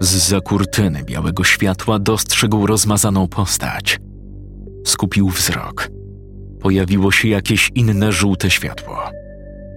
Z-za 0.01 0.41
kurtyny 0.41 1.05
białego 1.05 1.45
światła 1.45 1.99
dostrzegł 1.99 2.67
rozmazaną 2.67 3.29
postać. 3.29 3.99
Skupił 4.87 5.29
wzrok. 5.29 5.89
Pojawiło 6.61 7.13
się 7.13 7.29
jakieś 7.29 7.71
inne 7.75 8.13
żółte 8.13 8.51
światło. 8.51 8.99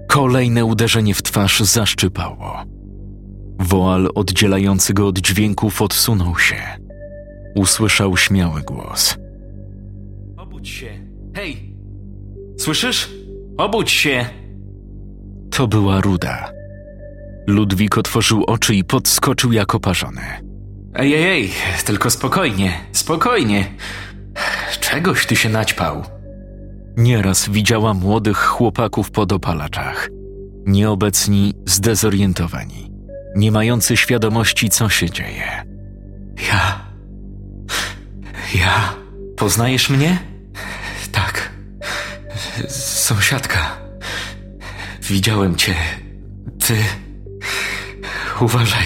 Kolejne 0.07 0.65
uderzenie 0.65 1.13
w 1.13 1.21
twarz 1.21 1.59
zaszczypało. 1.59 2.63
Woal 3.59 4.09
oddzielający 4.15 4.93
go 4.93 5.07
od 5.07 5.19
dźwięków 5.19 5.81
odsunął 5.81 6.37
się. 6.37 6.57
Usłyszał 7.55 8.17
śmiały 8.17 8.61
głos. 8.61 9.17
Obudź 10.37 10.69
się. 10.69 10.89
Hej! 11.35 11.72
Słyszysz? 12.57 13.11
Obudź 13.57 13.91
się! 13.91 14.25
To 15.51 15.67
była 15.67 16.01
Ruda. 16.01 16.51
Ludwik 17.47 17.97
otworzył 17.97 18.43
oczy 18.43 18.75
i 18.75 18.83
podskoczył 18.83 19.51
jak 19.51 19.75
oparzony. 19.75 20.21
Ej, 20.95 21.13
ej, 21.13 21.23
ej, 21.23 21.49
tylko 21.85 22.09
spokojnie, 22.09 22.73
spokojnie. 22.91 23.65
Czegoś 24.79 25.25
ty 25.25 25.35
się 25.35 25.49
naćpał. 25.49 26.03
Nieraz 26.97 27.49
widziała 27.49 27.93
młodych 27.93 28.37
chłopaków 28.37 29.11
po 29.11 29.25
dopalaczach. 29.25 30.09
Nieobecni, 30.65 31.53
zdezorientowani, 31.65 32.91
nie 33.35 33.51
mający 33.51 33.97
świadomości, 33.97 34.69
co 34.69 34.89
się 34.89 35.09
dzieje. 35.09 35.65
Ja. 36.49 36.85
Ja. 38.55 38.93
Poznajesz 39.37 39.89
mnie? 39.89 40.17
Tak. 41.11 41.42
Sąsiadka. 42.69 43.77
Widziałem 45.01 45.55
cię. 45.55 45.75
Ty. 46.67 46.75
Uważaj. 48.41 48.85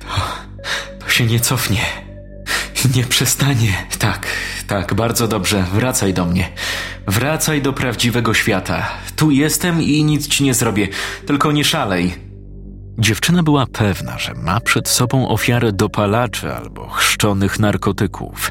To. 0.00 0.20
To 0.98 1.10
się 1.10 1.26
nie 1.26 1.40
cofnie. 1.40 1.80
Nie 2.96 3.04
przestanie. 3.04 3.86
Tak, 3.98 4.26
tak, 4.66 4.94
bardzo 4.94 5.28
dobrze. 5.28 5.64
Wracaj 5.74 6.14
do 6.14 6.24
mnie. 6.24 6.48
Wracaj 7.06 7.62
do 7.62 7.72
prawdziwego 7.72 8.34
świata. 8.34 8.88
Tu 9.16 9.30
jestem 9.30 9.82
i 9.82 10.04
nic 10.04 10.28
ci 10.28 10.44
nie 10.44 10.54
zrobię. 10.54 10.88
Tylko 11.26 11.52
nie 11.52 11.64
szalej. 11.64 12.14
Dziewczyna 12.98 13.42
była 13.42 13.66
pewna, 13.66 14.18
że 14.18 14.34
ma 14.34 14.60
przed 14.60 14.88
sobą 14.88 15.28
ofiarę 15.28 15.72
dopalaczy 15.72 16.54
albo 16.54 16.88
chrzczonych 16.88 17.58
narkotyków. 17.58 18.50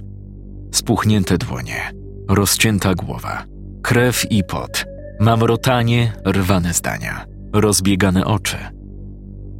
Spuchnięte 0.72 1.38
dłonie, 1.38 1.92
rozcięta 2.30 2.96
głowa, 2.96 3.44
krew 3.82 4.32
i 4.32 4.44
pot, 4.44 4.86
mamrotanie, 5.20 6.14
rwane 6.26 6.74
zdania, 6.74 7.26
rozbiegane 7.54 8.26
oczy. 8.26 8.58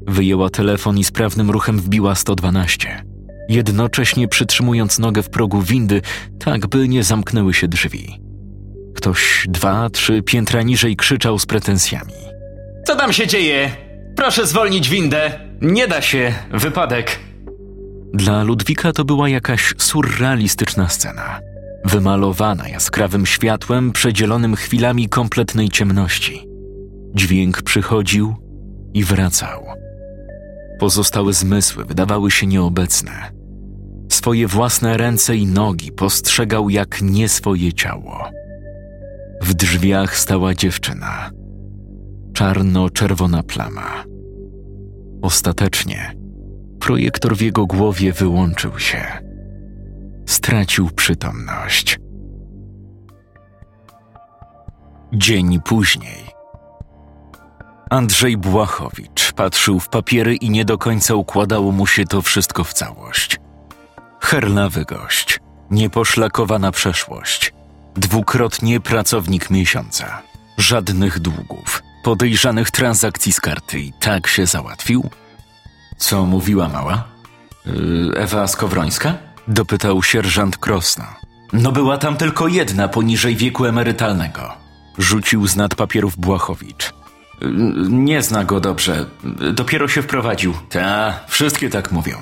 Wyjęła 0.08 0.50
telefon 0.50 0.98
i 0.98 1.04
sprawnym 1.04 1.52
ruchem 1.52 1.80
wbiła 1.80 2.16
112, 2.16 3.04
jednocześnie 3.50 4.28
przytrzymując 4.28 5.00
nogę 5.00 5.24
w 5.24 5.30
progu 5.30 5.62
windy, 5.62 6.02
tak 6.40 6.68
by 6.68 6.88
nie 6.88 7.04
zamknęły 7.04 7.54
się 7.54 7.68
drzwi. 7.68 8.22
Ktoś 8.96 9.46
dwa, 9.50 9.90
trzy 9.90 10.22
piętra 10.22 10.62
niżej 10.62 10.96
krzyczał 10.96 11.40
z 11.40 11.46
pretensjami. 11.46 12.14
Co 12.86 12.96
tam 12.96 13.14
się 13.14 13.28
dzieje? 13.28 13.72
Proszę 14.16 14.48
zwolnić 14.48 14.90
windę. 14.90 15.40
Nie 15.62 15.88
da 15.88 16.02
się. 16.02 16.34
Wypadek. 16.52 17.20
Dla 18.14 18.44
Ludwika 18.44 18.92
to 18.94 19.06
była 19.06 19.30
jakaś 19.30 19.74
surrealistyczna 19.78 20.90
scena. 20.90 21.40
Wymalowana 21.88 22.70
jaskrawym 22.70 23.26
światłem, 23.26 23.92
przedzielonym 23.92 24.56
chwilami 24.56 25.10
kompletnej 25.10 25.70
ciemności. 25.70 26.48
Dźwięk 27.16 27.62
przychodził 27.62 28.36
i 28.94 29.04
wracał. 29.04 29.66
Pozostałe 30.80 31.34
zmysły 31.34 31.86
wydawały 31.86 32.32
się 32.32 32.48
nieobecne. 32.48 33.12
Swoje 34.12 34.48
własne 34.48 34.98
ręce 34.98 35.36
i 35.36 35.46
nogi 35.46 35.92
postrzegał 35.92 36.70
jak 36.70 37.02
nie 37.02 37.30
swoje 37.30 37.74
ciało. 37.74 38.30
W 39.42 39.54
drzwiach 39.54 40.18
stała 40.18 40.54
dziewczyna. 40.54 41.32
Czarno-czerwona 42.34 43.44
plama. 43.44 44.04
Ostatecznie 45.22 46.16
projektor 46.80 47.38
w 47.38 47.42
jego 47.42 47.66
głowie 47.66 48.14
wyłączył 48.14 48.80
się. 48.80 49.27
Stracił 50.28 50.90
przytomność. 50.90 52.00
Dzień 55.14 55.62
później. 55.62 56.24
Andrzej 57.90 58.38
Błachowicz 58.38 59.34
patrzył 59.34 59.80
w 59.80 59.90
papiery 59.90 60.36
i 60.36 60.50
nie 60.50 60.66
do 60.66 60.78
końca 60.78 61.16
układało 61.16 61.72
mu 61.72 61.88
się 61.88 62.06
to 62.06 62.22
wszystko 62.22 62.64
w 62.64 62.74
całość. 62.74 63.40
Herlawy 64.22 64.86
gość, 64.86 65.40
nieposzlakowana 65.72 66.72
przeszłość, 66.72 67.54
dwukrotnie 67.96 68.80
pracownik 68.80 69.50
miesiąca, 69.50 70.22
żadnych 70.58 71.20
długów, 71.20 71.84
podejrzanych 72.04 72.72
transakcji 72.72 73.34
z 73.34 73.42
karty 73.42 73.80
i 73.80 73.94
tak 74.00 74.28
się 74.28 74.46
załatwił? 74.46 75.10
Co 75.98 76.26
mówiła 76.26 76.70
mała? 76.70 77.04
Yy, 77.66 78.12
Ewa 78.16 78.48
Skowrońska? 78.48 79.27
Dopytał 79.48 80.04
sierżant 80.04 80.58
Krosna. 80.58 81.16
No 81.54 81.72
była 81.72 81.98
tam 81.98 82.18
tylko 82.18 82.48
jedna 82.48 82.88
poniżej 82.88 83.36
wieku 83.36 83.66
emerytalnego. 83.66 84.54
Rzucił 84.98 85.48
z 85.48 85.56
nad 85.56 85.76
papierów 85.76 86.18
Błachowicz. 86.18 86.94
Yy, 87.42 87.52
nie 87.90 88.22
zna 88.22 88.46
go 88.46 88.60
dobrze. 88.60 89.06
Dopiero 89.54 89.88
się 89.88 90.02
wprowadził. 90.02 90.54
Ta, 90.70 91.20
wszystkie 91.28 91.70
tak 91.70 91.92
mówią. 91.92 92.18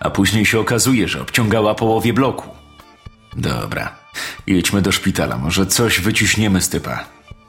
A 0.00 0.10
później 0.10 0.46
się 0.46 0.60
okazuje, 0.60 1.08
że 1.08 1.22
obciągała 1.22 1.74
połowie 1.74 2.12
bloku. 2.12 2.48
Dobra, 3.36 3.96
jedźmy 4.46 4.82
do 4.82 4.92
szpitala. 4.92 5.38
Może 5.38 5.66
coś 5.66 6.00
wyciśniemy 6.00 6.60
z 6.60 6.68
typa. 6.68 7.04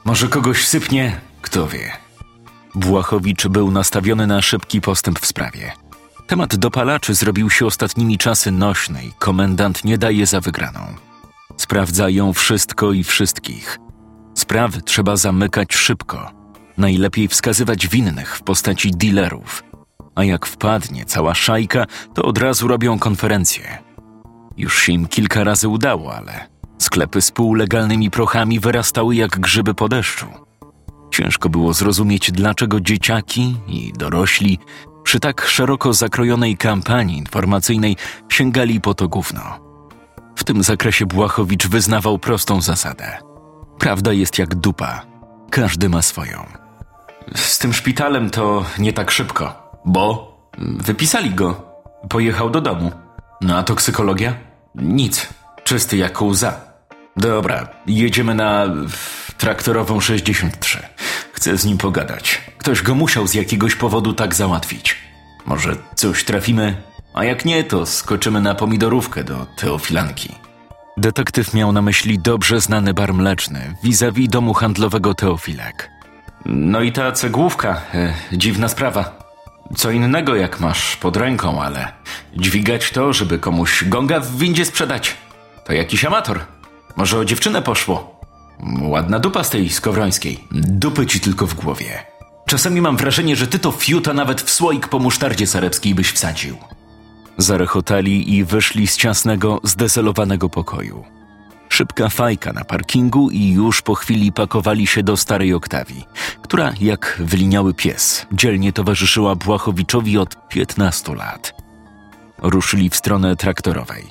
Może 0.06 0.28
kogoś 0.28 0.68
sypnie? 0.68 1.22
Kto 1.42 1.68
wie. 1.68 1.92
Błachowicz 2.76 3.48
był 3.48 3.72
nastawiony 3.72 4.28
na 4.28 4.42
szybki 4.42 4.82
postęp 4.82 5.20
w 5.20 5.26
sprawie. 5.26 5.72
Temat 6.32 6.56
dopalaczy 6.56 7.14
zrobił 7.14 7.50
się 7.50 7.66
ostatnimi 7.66 8.18
czasy 8.18 8.52
nośny 8.52 9.06
i 9.06 9.12
komendant 9.20 9.86
nie 9.86 9.98
daje 9.98 10.26
za 10.26 10.42
wygraną. 10.42 10.80
Sprawdzają 11.58 12.34
wszystko 12.34 12.92
i 12.92 13.04
wszystkich. 13.04 13.80
Sprawy 14.36 14.82
trzeba 14.82 15.16
zamykać 15.16 15.74
szybko. 15.74 16.32
Najlepiej 16.78 17.28
wskazywać 17.28 17.88
winnych 17.88 18.38
w 18.38 18.44
postaci 18.44 18.92
dealerów. 18.92 19.64
A 20.16 20.24
jak 20.24 20.46
wpadnie 20.46 21.06
cała 21.06 21.36
szajka, 21.36 21.86
to 22.14 22.24
od 22.24 22.38
razu 22.38 22.68
robią 22.68 23.00
konferencję. 23.00 23.78
Już 24.58 24.82
się 24.82 24.92
im 24.92 25.08
kilka 25.08 25.44
razy 25.44 25.68
udało, 25.68 26.16
ale 26.16 26.48
sklepy 26.78 27.22
z 27.22 27.32
półlegalnymi 27.32 28.12
prochami 28.12 28.60
wyrastały 28.60 29.16
jak 29.16 29.40
grzyby 29.40 29.74
po 29.74 29.90
deszczu. 29.90 30.26
Ciężko 31.12 31.50
było 31.50 31.74
zrozumieć, 31.74 32.32
dlaczego 32.32 32.82
dzieciaki 32.82 33.56
i 33.68 33.94
dorośli 33.94 34.60
przy 35.04 35.20
tak 35.20 35.46
szeroko 35.48 35.94
zakrojonej 35.94 36.58
kampanii 36.58 37.18
informacyjnej 37.18 37.98
sięgali 38.30 38.82
po 38.82 38.94
to 38.94 39.08
gówno. 39.08 39.60
W 40.36 40.44
tym 40.44 40.64
zakresie 40.64 41.06
Błachowicz 41.06 41.68
wyznawał 41.68 42.20
prostą 42.20 42.62
zasadę. 42.62 43.18
Prawda 43.80 44.14
jest 44.14 44.40
jak 44.40 44.56
dupa. 44.56 45.02
Każdy 45.50 45.90
ma 45.90 46.02
swoją. 46.02 46.46
Z 47.36 47.60
tym 47.60 47.74
szpitalem 47.74 48.30
to 48.30 48.66
nie 48.80 48.94
tak 48.94 49.12
szybko. 49.12 49.72
Bo? 49.86 50.32
Wypisali 50.58 51.30
go. 51.30 51.64
Pojechał 52.10 52.50
do 52.50 52.62
domu. 52.62 52.92
No 53.42 53.58
a 53.58 53.64
toksykologia? 53.64 54.36
Nic. 54.76 55.30
Czysty 55.64 55.98
jak 55.98 56.22
łza. 56.22 56.71
Dobra, 57.18 57.68
jedziemy 57.88 58.36
na 58.36 58.66
traktorową 59.38 60.00
63. 60.00 60.80
Chcę 61.34 61.58
z 61.58 61.66
nim 61.66 61.78
pogadać. 61.78 62.42
Ktoś 62.58 62.82
go 62.82 62.96
musiał 62.96 63.28
z 63.28 63.34
jakiegoś 63.34 63.76
powodu 63.76 64.14
tak 64.14 64.36
załatwić. 64.36 64.96
Może 65.46 65.76
coś 65.96 66.24
trafimy, 66.24 66.76
a 67.14 67.24
jak 67.24 67.46
nie, 67.46 67.64
to 67.64 67.86
skoczymy 67.86 68.42
na 68.42 68.56
pomidorówkę 68.56 69.24
do 69.24 69.48
Teofilanki. 69.56 70.36
Detektyw 70.98 71.54
miał 71.54 71.72
na 71.72 71.82
myśli 71.82 72.20
dobrze 72.20 72.62
znany 72.62 72.94
bar 72.94 73.14
mleczny 73.14 73.76
vis-a-vis 73.84 74.30
domu 74.30 74.54
handlowego 74.54 75.14
Teofilek. 75.14 75.90
No 76.46 76.82
i 76.82 76.92
ta 76.92 77.12
cegłówka, 77.12 77.82
e, 77.94 78.14
dziwna 78.32 78.68
sprawa. 78.68 79.22
Co 79.76 79.92
innego 79.92 80.36
jak 80.36 80.60
masz 80.60 80.96
pod 80.98 81.18
ręką, 81.18 81.62
ale 81.64 81.94
dźwigać 82.36 82.92
to, 82.92 83.14
żeby 83.14 83.40
komuś 83.40 83.84
gonga 83.84 84.20
w 84.20 84.38
windzie 84.38 84.66
sprzedać. 84.66 85.18
To 85.66 85.74
jakiś 85.74 86.06
amator. 86.06 86.40
Może 86.96 87.18
o 87.18 87.26
dziewczynę 87.26 87.62
poszło. 87.62 88.20
Ładna 88.82 89.20
dupa 89.20 89.44
z 89.44 89.50
tej 89.50 89.70
skowrońskiej. 89.70 90.44
Dupy 90.52 91.06
ci 91.06 91.20
tylko 91.20 91.48
w 91.48 91.54
głowie. 91.54 92.06
Czasami 92.46 92.82
mam 92.82 92.98
wrażenie, 92.98 93.36
że 93.36 93.48
ty 93.48 93.60
to 93.60 93.72
fiuta 93.72 94.14
nawet 94.14 94.42
w 94.42 94.50
słoik 94.50 94.88
po 94.88 95.00
musztardzie 95.00 95.48
sarebskiej 95.48 95.96
byś 95.96 96.12
wsadził. 96.12 96.58
Zarechotali 97.38 98.36
i 98.36 98.44
wyszli 98.44 98.88
z 98.88 98.98
ciasnego, 98.98 99.60
zdeselowanego 99.64 100.50
pokoju. 100.50 101.04
Szybka 101.70 102.10
fajka 102.10 102.54
na 102.54 102.64
parkingu 102.64 103.30
i 103.30 103.52
już 103.52 103.82
po 103.82 103.96
chwili 103.96 104.32
pakowali 104.32 104.88
się 104.88 105.04
do 105.04 105.18
starej 105.18 105.54
Oktawii, 105.54 106.06
która, 106.42 106.74
jak 106.82 107.22
wyliniały 107.26 107.74
pies, 107.74 108.26
dzielnie 108.32 108.74
towarzyszyła 108.74 109.36
Błachowiczowi 109.36 110.18
od 110.18 110.48
15 110.48 111.16
lat. 111.16 111.54
Ruszyli 112.38 112.90
w 112.90 112.96
stronę 112.96 113.36
traktorowej. 113.36 114.04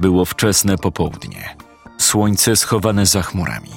Było 0.00 0.24
wczesne 0.24 0.78
popołudnie. 0.78 1.56
Słońce 1.98 2.56
schowane 2.56 3.06
za 3.06 3.22
chmurami. 3.22 3.70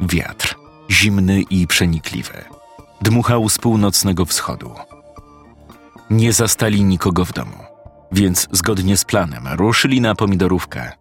Wiatr, 0.00 0.56
zimny 0.90 1.42
i 1.42 1.66
przenikliwy, 1.66 2.44
dmuchał 3.02 3.48
z 3.48 3.58
północnego 3.58 4.24
wschodu. 4.24 4.70
Nie 6.10 6.32
zastali 6.32 6.84
nikogo 6.84 7.24
w 7.24 7.32
domu, 7.32 7.58
więc 8.12 8.48
zgodnie 8.52 8.96
z 8.96 9.04
planem 9.04 9.48
ruszyli 9.48 10.00
na 10.00 10.14
pomidorówkę. 10.14 10.92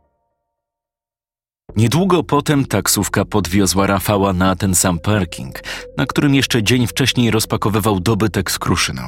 Niedługo 1.76 2.24
potem 2.24 2.66
taksówka 2.66 3.26
podwiozła 3.26 3.88
Rafała 3.88 4.34
na 4.34 4.56
ten 4.56 4.76
sam 4.76 4.99
parking, 4.99 5.60
na 5.97 6.06
którym 6.06 6.36
jeszcze 6.36 6.64
dzień 6.64 6.88
wcześniej 6.88 7.32
rozpakowywał 7.32 7.99
dobytek 7.99 8.51
z 8.51 8.60
kruszyną. 8.60 9.03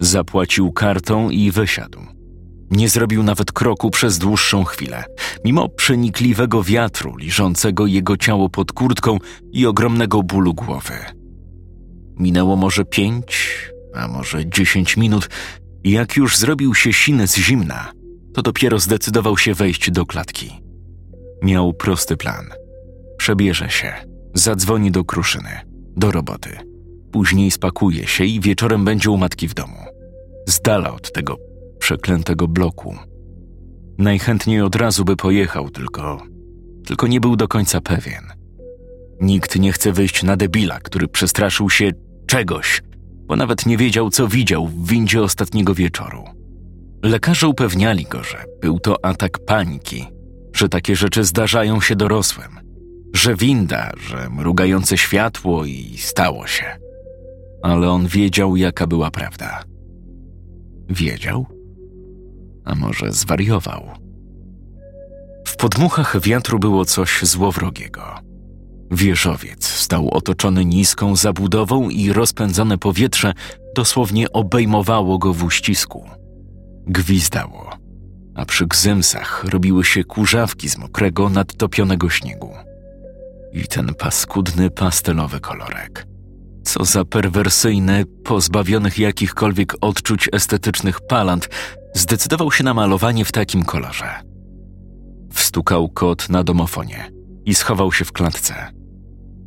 Zapłacił 0.00 0.72
kartą 0.72 1.30
i 1.30 1.50
wysiadł. 1.50 2.00
Nie 2.70 2.88
zrobił 2.88 3.22
nawet 3.22 3.52
kroku 3.52 3.90
przez 3.90 4.18
dłuższą 4.18 4.64
chwilę, 4.64 5.04
mimo 5.44 5.68
przenikliwego 5.68 6.62
wiatru 6.62 7.16
liżącego 7.16 7.86
jego 7.86 8.16
ciało 8.16 8.48
pod 8.48 8.72
kurtką 8.72 9.18
i 9.52 9.66
ogromnego 9.66 10.22
bólu 10.22 10.54
głowy. 10.54 10.94
Minęło 12.18 12.56
może 12.56 12.84
pięć, 12.84 13.58
a 13.94 14.08
może 14.08 14.46
dziesięć 14.46 14.96
minut, 14.96 15.28
i 15.84 15.90
jak 15.90 16.16
już 16.16 16.36
zrobił 16.36 16.74
się 16.74 16.92
siny 16.92 17.28
z 17.28 17.36
zimna, 17.36 17.92
to 18.34 18.42
dopiero 18.42 18.78
zdecydował 18.78 19.38
się 19.38 19.54
wejść 19.54 19.90
do 19.90 20.06
klatki. 20.06 20.60
Miał 21.42 21.72
prosty 21.72 22.16
plan. 22.16 22.44
Przebierze 23.18 23.70
się, 23.70 23.92
zadzwoni 24.34 24.90
do 24.90 25.04
kruszyny, 25.04 25.60
do 25.96 26.10
roboty. 26.10 26.58
Później 27.12 27.50
spakuje 27.50 28.06
się 28.06 28.24
i 28.24 28.40
wieczorem 28.40 28.84
będzie 28.84 29.10
u 29.10 29.16
matki 29.16 29.48
w 29.48 29.54
domu. 29.54 29.78
Z 30.48 30.60
dala 30.60 30.92
od 30.94 31.12
tego 31.12 31.53
przeklętego 31.84 32.48
bloku. 32.48 32.96
Najchętniej 33.98 34.60
od 34.60 34.76
razu 34.76 35.04
by 35.04 35.16
pojechał, 35.16 35.70
tylko. 35.70 36.22
tylko 36.86 37.06
nie 37.06 37.20
był 37.20 37.36
do 37.36 37.48
końca 37.48 37.80
pewien. 37.80 38.24
Nikt 39.20 39.58
nie 39.58 39.72
chce 39.72 39.92
wyjść 39.92 40.22
na 40.22 40.36
debila, 40.36 40.80
który 40.80 41.08
przestraszył 41.08 41.70
się 41.70 41.90
czegoś, 42.26 42.82
bo 43.26 43.36
nawet 43.36 43.66
nie 43.66 43.76
wiedział, 43.76 44.10
co 44.10 44.28
widział 44.28 44.66
w 44.66 44.88
windzie 44.88 45.22
ostatniego 45.22 45.74
wieczoru. 45.74 46.24
Lekarze 47.02 47.48
upewniali 47.48 48.04
go, 48.04 48.24
że 48.24 48.44
był 48.60 48.80
to 48.80 49.04
atak 49.04 49.38
paniki, 49.38 50.04
że 50.52 50.68
takie 50.68 50.96
rzeczy 50.96 51.24
zdarzają 51.24 51.80
się 51.80 51.96
dorosłym, 51.96 52.60
że 53.14 53.36
winda, 53.36 53.90
że 54.08 54.30
mrugające 54.30 54.98
światło 54.98 55.64
i 55.64 55.94
stało 55.98 56.46
się. 56.46 56.64
Ale 57.62 57.90
on 57.90 58.06
wiedział, 58.06 58.56
jaka 58.56 58.86
była 58.86 59.10
prawda. 59.10 59.62
Wiedział? 60.88 61.63
A 62.64 62.74
może 62.74 63.12
zwariował? 63.12 63.90
W 65.48 65.56
podmuchach 65.56 66.20
wiatru 66.20 66.58
było 66.58 66.84
coś 66.84 67.22
złowrogiego. 67.22 68.02
Wieżowiec 68.90 69.66
stał 69.66 70.08
otoczony 70.10 70.64
niską 70.64 71.16
zabudową 71.16 71.88
i 71.88 72.12
rozpędzone 72.12 72.78
powietrze 72.78 73.32
dosłownie 73.74 74.32
obejmowało 74.32 75.18
go 75.18 75.32
w 75.32 75.44
uścisku. 75.44 76.10
Gwizdało, 76.86 77.70
a 78.34 78.44
przy 78.44 78.66
gzymsach 78.66 79.44
robiły 79.44 79.84
się 79.84 80.04
kurzawki 80.04 80.68
z 80.68 80.78
mokrego, 80.78 81.28
nadtopionego 81.28 82.10
śniegu. 82.10 82.54
I 83.52 83.66
ten 83.66 83.94
paskudny 83.94 84.70
pastelowy 84.70 85.40
kolorek. 85.40 86.06
Co 86.64 86.84
za 86.84 87.04
perwersyjny, 87.04 88.04
pozbawionych 88.24 88.98
jakichkolwiek 88.98 89.74
odczuć 89.80 90.28
estetycznych 90.32 91.00
palant 91.00 91.48
zdecydował 91.94 92.52
się 92.52 92.64
na 92.64 92.74
malowanie 92.74 93.24
w 93.24 93.32
takim 93.32 93.64
kolorze. 93.64 94.22
Wstukał 95.32 95.88
kot 95.88 96.28
na 96.28 96.44
domofonie 96.44 97.10
i 97.44 97.54
schował 97.54 97.92
się 97.92 98.04
w 98.04 98.12
klatce. 98.12 98.54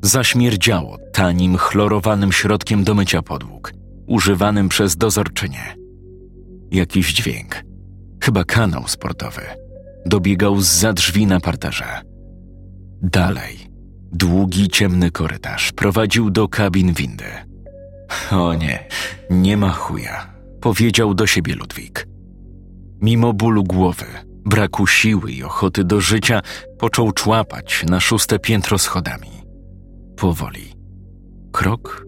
Zaśmierdziało 0.02 0.98
tanim, 1.14 1.58
chlorowanym 1.58 2.32
środkiem 2.32 2.84
do 2.84 2.94
mycia 2.94 3.22
podłóg, 3.22 3.74
używanym 4.08 4.70
przez 4.70 4.98
dozorczynię. 4.98 5.76
Jakiś 6.72 7.14
dźwięk, 7.14 7.64
chyba 8.24 8.44
kanał 8.44 8.88
sportowy, 8.88 9.42
dobiegał 10.06 10.62
za 10.62 10.94
drzwi 10.94 11.28
na 11.28 11.40
parterze. 11.40 12.02
Dalej, 13.02 13.58
długi, 14.12 14.70
ciemny 14.70 15.12
korytarz 15.12 15.72
prowadził 15.72 16.30
do 16.30 16.48
kabin 16.48 16.94
windy. 16.94 17.32
O 18.32 18.54
nie, 18.54 18.88
nie 19.30 19.58
ma 19.58 19.70
chuja, 19.70 20.34
powiedział 20.62 21.14
do 21.14 21.28
siebie 21.28 21.56
Ludwik. 21.56 22.08
Mimo 23.02 23.34
bólu 23.34 23.64
głowy, 23.64 24.06
braku 24.46 24.88
siły 24.88 25.32
i 25.32 25.44
ochoty 25.44 25.84
do 25.84 26.02
życia, 26.02 26.42
począł 26.80 27.12
człapać 27.12 27.86
na 27.90 28.00
szóste 28.00 28.40
piętro 28.40 28.78
schodami. 28.78 29.32
Powoli. 30.16 30.74
Krok, 31.52 32.06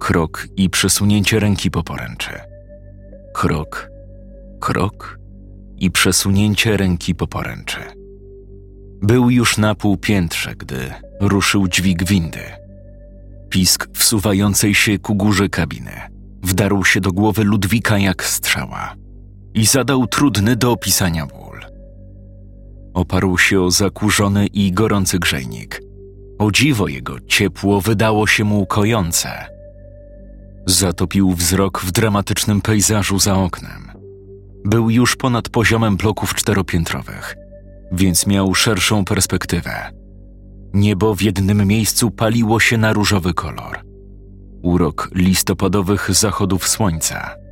krok 0.00 0.46
i 0.56 0.70
przesunięcie 0.70 1.40
ręki 1.40 1.70
po 1.70 1.82
poręczy. 1.82 2.30
Krok, 3.34 3.90
krok 4.60 5.18
i 5.76 5.90
przesunięcie 5.90 6.76
ręki 6.76 7.14
po 7.14 7.26
poręczy. 7.26 7.80
Był 9.02 9.30
już 9.30 9.58
na 9.58 9.74
półpiętrze, 9.74 10.54
gdy 10.54 10.76
ruszył 11.20 11.68
dźwig 11.68 12.04
windy. 12.04 12.42
Pisk 13.48 13.88
wsuwającej 13.94 14.74
się 14.74 14.98
ku 14.98 15.14
górze 15.14 15.48
kabiny 15.48 15.92
wdarł 16.42 16.84
się 16.84 17.00
do 17.00 17.12
głowy 17.12 17.44
Ludwika 17.44 17.98
jak 17.98 18.24
strzała 18.24 18.94
i 19.56 19.66
zadał 19.66 20.06
trudny 20.06 20.56
do 20.56 20.72
opisania 20.72 21.26
ból. 21.26 21.60
Oparł 22.94 23.38
się 23.38 23.60
o 23.60 23.70
zakurzony 23.70 24.46
i 24.46 24.72
gorący 24.72 25.18
grzejnik. 25.18 25.82
O 26.38 26.50
dziwo 26.50 26.88
jego 26.88 27.20
ciepło 27.20 27.80
wydało 27.80 28.26
się 28.26 28.44
mu 28.44 28.66
kojące. 28.66 29.30
Zatopił 30.66 31.32
wzrok 31.32 31.80
w 31.80 31.92
dramatycznym 31.92 32.60
pejzażu 32.60 33.18
za 33.18 33.34
oknem. 33.34 33.92
Był 34.64 34.90
już 34.90 35.16
ponad 35.16 35.48
poziomem 35.48 35.96
bloków 35.96 36.34
czteropiętrowych, 36.34 37.36
więc 37.92 38.26
miał 38.26 38.54
szerszą 38.54 39.04
perspektywę. 39.04 39.90
Niebo 40.74 41.14
w 41.14 41.22
jednym 41.22 41.66
miejscu 41.66 42.10
paliło 42.10 42.60
się 42.60 42.76
na 42.76 42.92
różowy 42.92 43.34
kolor. 43.34 43.80
Urok 44.62 45.10
listopadowych 45.14 46.14
zachodów 46.14 46.68
słońca– 46.68 47.30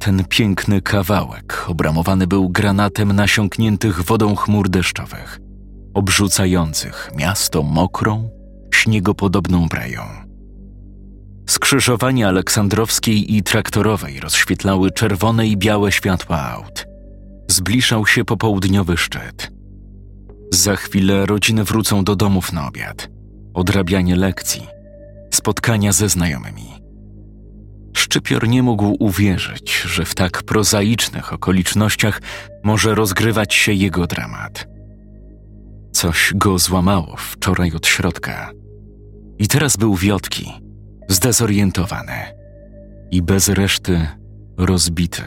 ten 0.00 0.24
piękny 0.24 0.82
kawałek 0.82 1.64
obramowany 1.68 2.26
był 2.26 2.48
granatem 2.48 3.12
nasiąkniętych 3.12 4.02
wodą 4.02 4.36
chmur 4.36 4.68
deszczowych, 4.68 5.40
obrzucających 5.94 7.10
miasto 7.16 7.62
mokrą, 7.62 8.30
śniegopodobną 8.74 9.66
breją. 9.66 10.02
Skrzyżowania 11.48 12.28
Aleksandrowskiej 12.28 13.36
i 13.36 13.42
Traktorowej 13.42 14.20
rozświetlały 14.20 14.90
czerwone 14.90 15.46
i 15.46 15.56
białe 15.56 15.92
światła 15.92 16.42
aut. 16.42 16.86
Zbliżał 17.48 18.06
się 18.06 18.24
popołudniowy 18.24 18.96
szczyt. 18.96 19.52
Za 20.52 20.76
chwilę 20.76 21.26
rodziny 21.26 21.64
wrócą 21.64 22.04
do 22.04 22.16
domów 22.16 22.52
na 22.52 22.68
obiad, 22.68 23.08
odrabianie 23.54 24.16
lekcji, 24.16 24.66
spotkania 25.30 25.92
ze 25.92 26.08
znajomymi. 26.08 26.79
Szczypior 27.96 28.48
nie 28.48 28.62
mógł 28.62 28.96
uwierzyć, 28.98 29.82
że 29.82 30.04
w 30.04 30.14
tak 30.14 30.42
prozaicznych 30.42 31.32
okolicznościach 31.32 32.20
może 32.64 32.94
rozgrywać 32.94 33.54
się 33.54 33.72
jego 33.72 34.06
dramat. 34.06 34.68
Coś 35.92 36.32
go 36.34 36.58
złamało 36.58 37.16
wczoraj 37.16 37.72
od 37.72 37.86
środka. 37.86 38.50
I 39.38 39.48
teraz 39.48 39.76
był 39.76 39.94
wiotki, 39.94 40.52
zdezorientowany 41.08 42.12
i 43.10 43.22
bez 43.22 43.48
reszty 43.48 44.06
rozbity. 44.56 45.22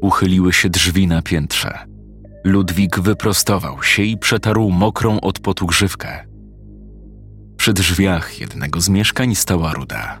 Uchyliły 0.00 0.52
się 0.52 0.68
drzwi 0.68 1.06
na 1.06 1.22
piętrze. 1.22 1.78
Ludwik 2.44 3.00
wyprostował 3.00 3.82
się 3.82 4.02
i 4.02 4.18
przetarł 4.18 4.70
mokrą 4.70 5.20
od 5.20 5.38
potu 5.38 5.66
grzywkę. 5.66 6.26
Przy 7.56 7.72
drzwiach 7.72 8.40
jednego 8.40 8.80
z 8.80 8.88
mieszkań 8.88 9.34
stała 9.34 9.72
ruda. 9.72 10.20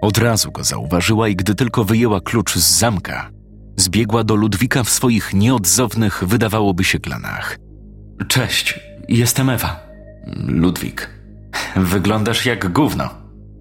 Od 0.00 0.18
razu 0.18 0.52
go 0.52 0.64
zauważyła 0.64 1.28
i 1.28 1.36
gdy 1.36 1.54
tylko 1.54 1.84
wyjęła 1.84 2.20
klucz 2.20 2.54
z 2.54 2.78
zamka, 2.78 3.30
zbiegła 3.76 4.24
do 4.24 4.34
Ludwika 4.34 4.84
w 4.84 4.90
swoich 4.90 5.34
nieodzownych, 5.34 6.24
wydawałoby 6.26 6.84
się, 6.84 6.98
klanach. 6.98 7.58
Cześć, 8.28 8.80
jestem 9.08 9.50
Ewa. 9.50 9.86
Ludwik, 10.46 11.10
wyglądasz 11.76 12.46
jak 12.46 12.72
gówno. 12.72 13.10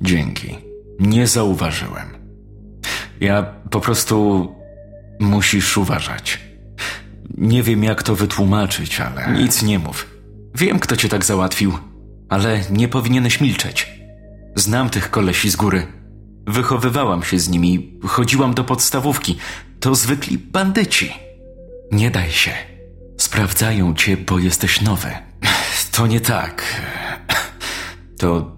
Dzięki. 0.01 0.57
Nie 0.99 1.27
zauważyłem. 1.27 2.07
Ja 3.19 3.43
po 3.69 3.79
prostu 3.79 4.47
musisz 5.19 5.77
uważać. 5.77 6.39
Nie 7.37 7.63
wiem, 7.63 7.83
jak 7.83 8.03
to 8.03 8.15
wytłumaczyć, 8.15 9.01
ale. 9.01 9.31
Nic 9.33 9.63
nie 9.63 9.79
mów. 9.79 10.07
Wiem, 10.55 10.79
kto 10.79 10.95
cię 10.95 11.09
tak 11.09 11.25
załatwił, 11.25 11.77
ale 12.29 12.61
nie 12.71 12.87
powinieneś 12.87 13.41
milczeć. 13.41 13.99
Znam 14.55 14.89
tych 14.89 15.11
kolesi 15.11 15.49
z 15.49 15.55
góry. 15.55 15.87
Wychowywałam 16.47 17.23
się 17.23 17.39
z 17.39 17.49
nimi, 17.49 17.99
chodziłam 18.03 18.53
do 18.53 18.63
podstawówki. 18.63 19.37
To 19.79 19.95
zwykli 19.95 20.37
bandyci. 20.37 21.13
Nie 21.91 22.11
daj 22.11 22.31
się. 22.31 22.51
Sprawdzają 23.17 23.93
cię, 23.93 24.17
bo 24.17 24.39
jesteś 24.39 24.81
nowy. 24.81 25.11
To 25.91 26.07
nie 26.07 26.19
tak. 26.19 26.81
To. 28.17 28.55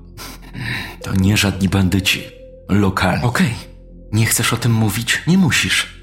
To 1.04 1.16
nie 1.16 1.38
żadni 1.38 1.70
bandyci. 1.70 2.24
Lokalni. 2.70 3.24
Okej, 3.24 3.54
nie 4.12 4.26
chcesz 4.26 4.54
o 4.54 4.58
tym 4.58 4.72
mówić? 4.72 5.24
Nie 5.28 5.38
musisz. 5.38 5.98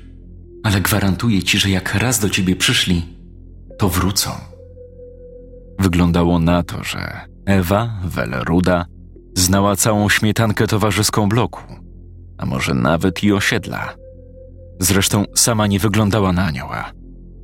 Ale 0.64 0.80
gwarantuję 0.80 1.42
ci, 1.42 1.58
że 1.58 1.70
jak 1.70 1.94
raz 1.94 2.18
do 2.18 2.30
ciebie 2.30 2.56
przyszli, 2.56 3.16
to 3.78 3.88
wrócą. 3.88 4.30
Wyglądało 5.78 6.38
na 6.38 6.62
to, 6.62 6.84
że 6.84 7.20
Ewa 7.46 8.00
Weleruda 8.04 8.86
znała 9.34 9.76
całą 9.76 10.08
śmietankę 10.08 10.66
towarzyską 10.66 11.28
bloku, 11.28 11.60
a 12.44 12.46
może 12.46 12.74
nawet 12.74 13.24
i 13.24 13.32
osiedla. 13.32 13.94
Zresztą 14.80 15.24
sama 15.34 15.66
nie 15.66 15.78
wyglądała 15.78 16.32
na 16.32 16.44
anioła. 16.44 16.92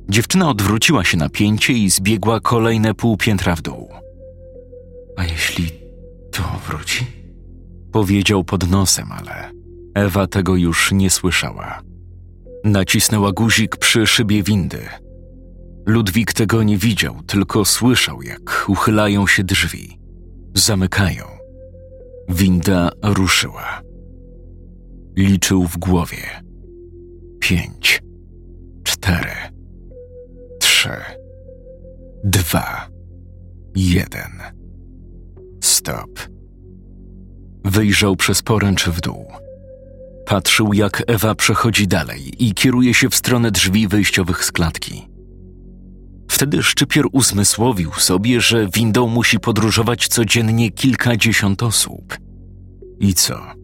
Dziewczyna 0.09 0.49
odwróciła 0.49 1.03
się 1.03 1.17
na 1.17 1.29
pięcie 1.29 1.73
i 1.73 1.89
zbiegła 1.89 2.39
kolejne 2.39 2.93
pół 2.93 3.17
piętra 3.17 3.55
w 3.55 3.61
dół. 3.61 3.89
A 5.17 5.23
jeśli 5.23 5.71
to 6.31 6.43
wróci? 6.67 7.05
Powiedział 7.91 8.43
pod 8.43 8.69
nosem, 8.69 9.11
ale 9.11 9.51
Ewa 9.95 10.27
tego 10.27 10.55
już 10.55 10.91
nie 10.91 11.09
słyszała. 11.09 11.81
Nacisnęła 12.63 13.31
guzik 13.31 13.77
przy 13.77 14.07
szybie 14.07 14.43
windy. 14.43 14.81
Ludwik 15.85 16.33
tego 16.33 16.63
nie 16.63 16.77
widział, 16.77 17.15
tylko 17.27 17.65
słyszał, 17.65 18.21
jak 18.21 18.65
uchylają 18.67 19.27
się 19.27 19.43
drzwi. 19.43 19.97
Zamykają. 20.55 21.25
Winda 22.29 22.89
ruszyła. 23.03 23.90
Liczył 25.17 25.67
w 25.67 25.77
głowie. 25.77 26.43
Pięć, 27.39 28.01
cztery, 28.83 29.31
trzy, 30.59 30.89
dwa, 32.23 32.87
jeden. 33.75 34.31
Stop. 35.63 36.19
Wyjrzał 37.65 38.15
przez 38.15 38.41
poręcz 38.41 38.87
w 38.87 39.01
dół. 39.01 39.25
Patrzył, 40.25 40.73
jak 40.73 41.03
Ewa 41.07 41.35
przechodzi 41.35 41.87
dalej 41.87 42.45
i 42.45 42.53
kieruje 42.53 42.93
się 42.93 43.09
w 43.09 43.15
stronę 43.15 43.51
drzwi 43.51 43.87
wyjściowych 43.87 44.45
z 44.45 44.51
klatki. 44.51 45.07
Wtedy 46.29 46.63
szczypior 46.63 47.09
uzmysłowił 47.11 47.91
sobie, 47.93 48.41
że 48.41 48.67
windą 48.67 49.07
musi 49.07 49.39
podróżować 49.39 50.07
codziennie 50.07 50.71
kilkadziesiąt 50.71 51.63
osób. 51.63 52.17
I 52.99 53.13
co? 53.13 53.60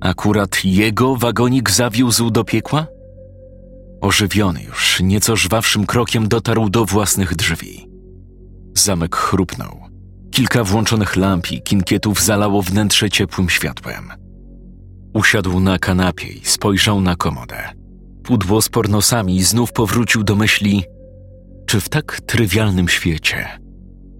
Akurat 0.00 0.64
jego 0.64 1.16
wagonik 1.16 1.70
zawiózł 1.70 2.30
do 2.30 2.44
piekła? 2.44 2.86
Ożywiony 4.00 4.62
już, 4.62 5.00
nieco 5.00 5.36
żwawszym 5.36 5.86
krokiem 5.86 6.28
dotarł 6.28 6.70
do 6.70 6.84
własnych 6.84 7.36
drzwi. 7.36 7.88
Zamek 8.74 9.16
chrupnął. 9.16 9.80
Kilka 10.30 10.64
włączonych 10.64 11.16
lamp 11.16 11.52
i 11.52 11.62
kinkietów 11.62 12.22
zalało 12.22 12.62
wnętrze 12.62 13.10
ciepłym 13.10 13.50
światłem. 13.50 14.08
Usiadł 15.14 15.60
na 15.60 15.78
kanapie 15.78 16.28
i 16.28 16.44
spojrzał 16.44 17.00
na 17.00 17.16
komodę. 17.16 17.68
Pudło 18.24 18.62
z 18.62 18.68
pornosami 18.68 19.42
znów 19.42 19.72
powrócił 19.72 20.24
do 20.24 20.36
myśli, 20.36 20.84
czy 21.66 21.80
w 21.80 21.88
tak 21.88 22.20
trywialnym 22.20 22.88
świecie 22.88 23.58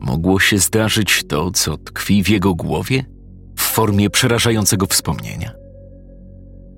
mogło 0.01 0.41
się 0.41 0.59
zdarzyć 0.59 1.25
to, 1.29 1.51
co 1.51 1.77
tkwi 1.77 2.25
w 2.25 2.29
jego 2.29 2.55
głowie 2.55 3.05
w 3.57 3.63
formie 3.63 4.11
przerażającego 4.11 4.87
wspomnienia? 4.87 5.53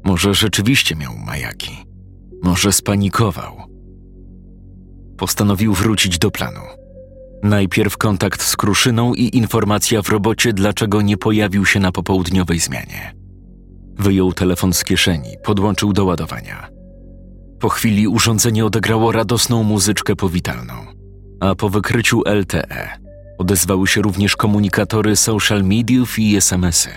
Może 0.04 0.34
rzeczywiście 0.34 0.96
miał 0.96 1.16
majaki, 1.16 1.84
może 2.42 2.72
spanikował. 2.72 3.56
Postanowił 5.16 5.74
wrócić 5.74 6.18
do 6.18 6.30
planu. 6.30 6.60
Najpierw 7.42 7.96
kontakt 7.96 8.42
z 8.42 8.56
Kruszyną 8.56 9.14
i 9.14 9.36
informacja 9.36 10.02
w 10.02 10.08
robocie, 10.08 10.52
dlaczego 10.52 11.02
nie 11.02 11.16
pojawił 11.16 11.66
się 11.66 11.80
na 11.80 11.92
popołudniowej 11.92 12.58
zmianie. 12.58 13.14
Wyjął 13.98 14.32
telefon 14.32 14.72
z 14.72 14.84
kieszeni, 14.84 15.36
podłączył 15.44 15.92
do 15.92 16.04
ładowania. 16.04 16.68
Po 17.60 17.68
chwili 17.68 18.08
urządzenie 18.08 18.66
odegrało 18.66 19.12
radosną 19.12 19.62
muzyczkę 19.62 20.16
powitalną, 20.16 20.74
a 21.40 21.54
po 21.54 21.70
wykryciu 21.70 22.22
LTE 22.26 22.98
odezwały 23.38 23.86
się 23.86 24.02
również 24.02 24.36
komunikatory 24.36 25.16
social 25.16 25.64
mediów 25.64 26.18
i 26.18 26.36
SMS-y. 26.36 26.90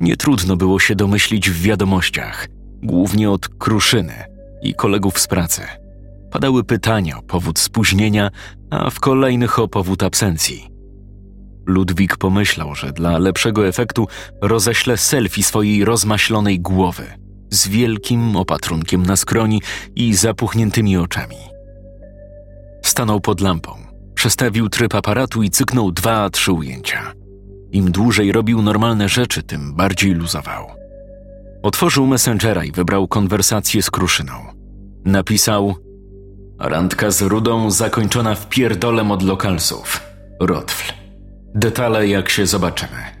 Nie 0.00 0.16
trudno 0.16 0.56
było 0.56 0.78
się 0.78 0.94
domyślić 0.94 1.50
w 1.50 1.62
wiadomościach, 1.62 2.48
głównie 2.82 3.30
od 3.30 3.48
Kruszyny 3.48 4.14
i 4.62 4.74
kolegów 4.74 5.18
z 5.18 5.26
pracy. 5.26 5.62
Padały 6.30 6.64
pytania 6.64 7.18
o 7.18 7.22
powód 7.22 7.58
spóźnienia, 7.58 8.30
a 8.70 8.90
w 8.90 9.00
kolejnych 9.00 9.58
o 9.58 9.68
powód 9.68 10.02
absencji. 10.02 10.68
Ludwik 11.66 12.16
pomyślał, 12.16 12.74
że 12.74 12.92
dla 12.92 13.18
lepszego 13.18 13.66
efektu 13.66 14.06
roześle 14.42 14.96
selfie 14.96 15.42
swojej 15.42 15.84
rozmaślonej 15.84 16.60
głowy 16.60 17.04
z 17.50 17.68
wielkim 17.68 18.36
opatrunkiem 18.36 19.06
na 19.06 19.16
skroni 19.16 19.62
i 19.96 20.14
zapuchniętymi 20.14 20.96
oczami. 20.96 21.36
Stanął 22.82 23.20
pod 23.20 23.40
lampą, 23.40 23.72
przestawił 24.14 24.68
tryb 24.68 24.94
aparatu 24.94 25.42
i 25.42 25.50
cyknął 25.50 25.92
dwa, 25.92 26.30
trzy 26.30 26.52
ujęcia. 26.52 27.17
Im 27.72 27.90
dłużej 27.90 28.32
robił 28.32 28.62
normalne 28.62 29.08
rzeczy, 29.08 29.42
tym 29.42 29.74
bardziej 29.74 30.14
luzował. 30.14 30.66
Otworzył 31.62 32.06
Messengera 32.06 32.64
i 32.64 32.72
wybrał 32.72 33.08
konwersację 33.08 33.82
z 33.82 33.90
Kruszyną. 33.90 34.32
Napisał 35.04 35.74
Randka 36.58 37.10
z 37.10 37.22
Rudą 37.22 37.70
zakończona 37.70 38.34
w 38.34 38.48
pierdolem 38.48 39.10
od 39.10 39.22
lokalsów. 39.22 40.00
Rotfl. 40.40 40.92
Detale 41.54 42.08
jak 42.08 42.28
się 42.28 42.46
zobaczymy. 42.46 43.18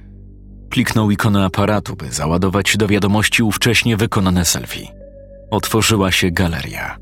Kliknął 0.70 1.10
ikonę 1.10 1.44
aparatu, 1.44 1.96
by 1.96 2.12
załadować 2.12 2.76
do 2.76 2.86
wiadomości 2.86 3.42
ówcześnie 3.42 3.96
wykonane 3.96 4.44
selfie. 4.44 4.88
Otworzyła 5.50 6.12
się 6.12 6.30
galeria. 6.30 6.96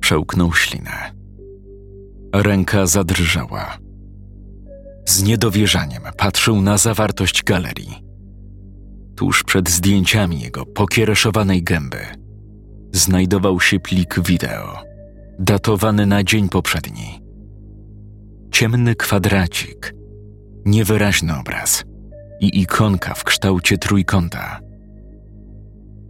Przełknął 0.00 0.54
ślinę. 0.54 1.12
Ręka 2.34 2.86
zadrżała. 2.86 3.78
Z 5.04 5.22
niedowierzaniem 5.22 6.02
patrzył 6.16 6.62
na 6.62 6.78
zawartość 6.78 7.42
galerii. 7.42 8.02
Tuż 9.16 9.42
przed 9.44 9.70
zdjęciami 9.70 10.40
jego 10.40 10.66
pokiereszowanej 10.66 11.62
gęby 11.62 11.98
znajdował 12.92 13.60
się 13.60 13.80
plik 13.80 14.20
wideo, 14.20 14.82
datowany 15.38 16.06
na 16.06 16.24
dzień 16.24 16.48
poprzedni. 16.48 17.20
Ciemny 18.52 18.94
kwadracik, 18.94 19.94
niewyraźny 20.64 21.36
obraz 21.36 21.84
i 22.40 22.60
ikonka 22.60 23.14
w 23.14 23.24
kształcie 23.24 23.78
trójkąta. 23.78 24.60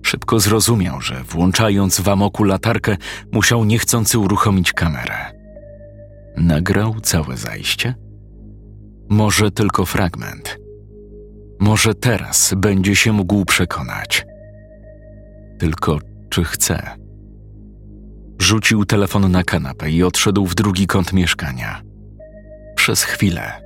Szybko 0.03 0.41
zrozumiał, 0.41 1.01
że 1.01 1.25
włączając 1.25 2.01
w 2.01 2.09
amoku 2.09 2.45
latarkę, 2.45 2.97
musiał 3.33 3.65
niechcący 3.65 4.19
uruchomić 4.19 4.73
kamerę. 4.73 5.33
Nagrał 6.37 7.01
całe 7.01 7.37
zajście? 7.37 7.95
Może 9.09 9.51
tylko 9.51 9.87
fragment. 9.87 10.59
Może 11.61 11.95
teraz 11.95 12.55
będzie 12.57 12.97
się 12.97 13.13
mógł 13.13 13.45
przekonać. 13.45 14.27
Tylko 15.59 15.99
czy 16.31 16.45
chce? 16.45 16.83
Rzucił 18.39 18.85
telefon 18.85 19.33
na 19.33 19.45
kanapę 19.45 19.91
i 19.91 20.03
odszedł 20.03 20.47
w 20.47 20.55
drugi 20.55 20.87
kąt 20.87 21.13
mieszkania. 21.13 21.83
Przez 22.77 23.03
chwilę, 23.03 23.63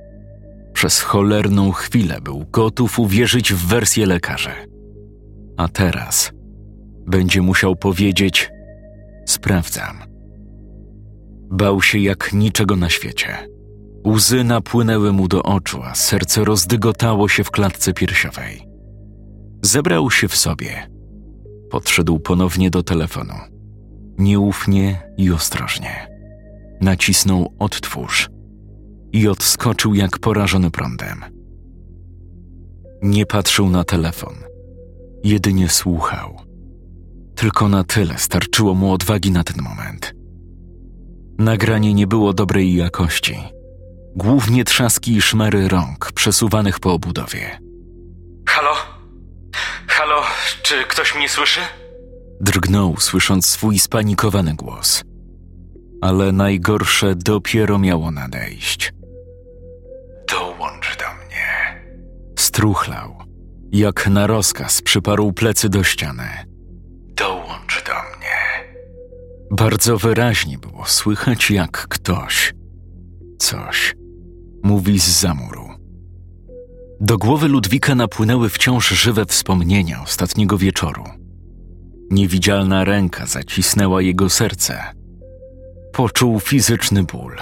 przez 0.73 1.01
cholerną 1.01 1.71
chwilę 1.71 2.21
był 2.21 2.45
gotów 2.51 2.99
uwierzyć 2.99 3.53
w 3.53 3.67
wersję 3.67 4.05
lekarzy. 4.05 4.51
A 5.57 5.67
teraz 5.67 6.31
będzie 7.07 7.41
musiał 7.41 7.75
powiedzieć: 7.75 8.49
Sprawdzam. 9.25 9.97
Bał 11.51 11.81
się 11.81 11.99
jak 11.99 12.33
niczego 12.33 12.75
na 12.75 12.89
świecie. 12.89 13.56
Łzy 14.07 14.43
napłynęły 14.43 15.13
mu 15.13 15.27
do 15.27 15.43
oczu, 15.43 15.83
a 15.83 15.95
serce 15.95 16.43
rozdygotało 16.43 17.29
się 17.29 17.43
w 17.43 17.51
klatce 17.51 17.93
piersiowej. 17.93 18.67
Zebrał 19.61 20.11
się 20.11 20.27
w 20.27 20.35
sobie. 20.35 20.89
Podszedł 21.69 22.19
ponownie 22.19 22.69
do 22.69 22.83
telefonu. 22.83 23.33
Nieufnie 24.17 25.01
i 25.17 25.31
ostrożnie. 25.31 26.07
Nacisnął 26.81 27.53
odtwórz 27.59 28.29
i 29.11 29.27
odskoczył 29.27 29.95
jak 29.95 30.19
porażony 30.19 30.71
prądem. 30.71 31.23
Nie 33.01 33.25
patrzył 33.25 33.69
na 33.69 33.83
telefon, 33.83 34.33
jedynie 35.23 35.69
słuchał. 35.69 36.37
Tylko 37.35 37.69
na 37.69 37.83
tyle 37.83 38.17
starczyło 38.17 38.73
mu 38.73 38.91
odwagi 38.91 39.31
na 39.31 39.43
ten 39.43 39.63
moment. 39.63 40.13
Nagranie 41.39 41.93
nie 41.93 42.07
było 42.07 42.33
dobrej 42.33 42.75
jakości 42.75 43.56
głównie 44.17 44.63
trzaski 44.63 45.15
i 45.15 45.21
szmery 45.21 45.67
rąk 45.67 46.11
przesuwanych 46.11 46.79
po 46.79 46.93
obudowie. 46.93 47.59
Halo? 48.47 48.75
Czy 50.67 50.83
ktoś 50.83 51.15
mnie 51.15 51.29
słyszy? 51.29 51.59
Drgnął, 52.41 52.97
słysząc 52.97 53.45
swój 53.45 53.79
spanikowany 53.79 54.55
głos. 54.55 55.03
Ale 56.01 56.31
najgorsze 56.31 57.15
dopiero 57.15 57.79
miało 57.79 58.11
nadejść. 58.11 58.93
Dołącz 60.31 60.97
do 60.97 61.25
mnie. 61.25 61.81
Struchlał. 62.39 63.17
Jak 63.71 64.07
na 64.07 64.27
rozkaz 64.27 64.81
przyparł 64.81 65.33
plecy 65.33 65.69
do 65.69 65.83
ściany. 65.83 66.29
Dołącz 67.15 67.83
do 67.83 67.93
mnie. 68.17 68.67
Bardzo 69.51 69.97
wyraźnie 69.97 70.57
było 70.57 70.85
słychać, 70.85 71.51
jak 71.51 71.87
ktoś, 71.87 72.53
coś, 73.39 73.95
mówi 74.67 74.99
z 74.99 75.07
zamuru. 75.07 75.69
Do 77.01 77.17
głowy 77.17 77.47
Ludwika 77.47 77.95
napłynęły 77.95 78.49
wciąż 78.49 78.89
żywe 78.89 79.25
wspomnienia 79.25 80.01
ostatniego 80.03 80.57
wieczoru. 80.57 81.03
Niewidzialna 82.11 82.83
ręka 82.83 83.25
zacisnęła 83.25 84.01
jego 84.01 84.29
serce. 84.29 84.83
Poczuł 85.93 86.39
fizyczny 86.39 87.03
ból 87.03 87.37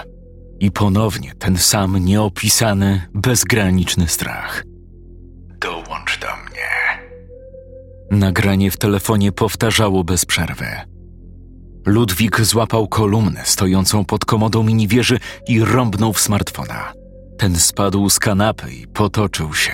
i 0.59 0.71
ponownie 0.71 1.33
ten 1.39 1.57
sam 1.57 1.97
nieopisany, 1.97 3.01
bezgraniczny 3.13 4.07
strach. 4.07 4.63
Dołącz 5.61 6.19
do 6.19 6.27
mnie. 6.27 6.71
Nagranie 8.11 8.71
w 8.71 8.77
telefonie 8.77 9.31
powtarzało 9.31 10.03
bez 10.03 10.25
przerwy. 10.25 10.67
Ludwik 11.85 12.41
złapał 12.41 12.87
kolumnę 12.87 13.41
stojącą 13.45 14.05
pod 14.05 14.25
komodą 14.25 14.63
miniwieży 14.63 15.19
i 15.47 15.59
rąbnął 15.59 16.13
w 16.13 16.19
smartfona. 16.19 17.04
Ten 17.37 17.55
spadł 17.55 18.09
z 18.09 18.19
kanapy 18.19 18.73
i 18.73 18.87
potoczył 18.87 19.53
się. 19.53 19.73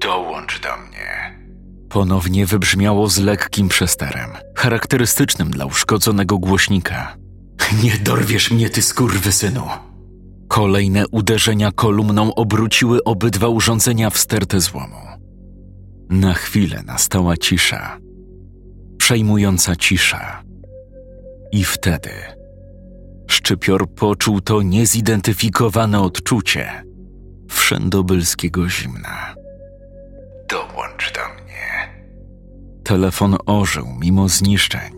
Dołącz 0.00 0.60
do 0.60 0.76
mnie. 0.76 1.36
Ponownie 1.88 2.46
wybrzmiało 2.46 3.08
z 3.08 3.18
lekkim 3.18 3.68
przesterem, 3.68 4.30
charakterystycznym 4.54 5.50
dla 5.50 5.66
uszkodzonego 5.66 6.38
głośnika. 6.38 7.16
Nie 7.84 7.92
dorwiesz 7.98 8.50
mnie, 8.50 8.70
ty 8.70 8.82
skurwysynu. 8.82 9.62
Kolejne 10.48 11.08
uderzenia 11.08 11.72
kolumną 11.72 12.34
obróciły 12.34 13.04
obydwa 13.04 13.48
urządzenia 13.48 14.10
w 14.10 14.18
stertę 14.18 14.60
złomu. 14.60 14.96
Na 16.10 16.34
chwilę 16.34 16.82
nastała 16.86 17.36
cisza. 17.36 17.98
Przejmująca 18.98 19.76
cisza. 19.76 20.42
I 21.52 21.64
wtedy 21.64 22.10
szczypior 23.36 23.88
poczuł 23.94 24.40
to 24.40 24.62
niezidentyfikowane 24.62 26.00
odczucie 26.00 26.84
wszędobylskiego 27.48 28.68
zimna. 28.68 29.34
Dołącz 30.48 31.12
do 31.12 31.20
mnie. 31.42 31.88
Telefon 32.84 33.36
ożył 33.46 33.86
mimo 34.00 34.28
zniszczeń. 34.28 34.92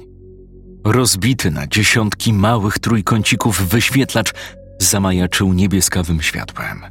Rozbity 0.84 1.50
na 1.50 1.66
dziesiątki 1.66 2.32
małych 2.32 2.78
trójkącików 2.78 3.68
wyświetlacz 3.68 4.32
zamajaczył 4.78 5.52
niebieskawym 5.52 6.22
światłem. 6.22 6.82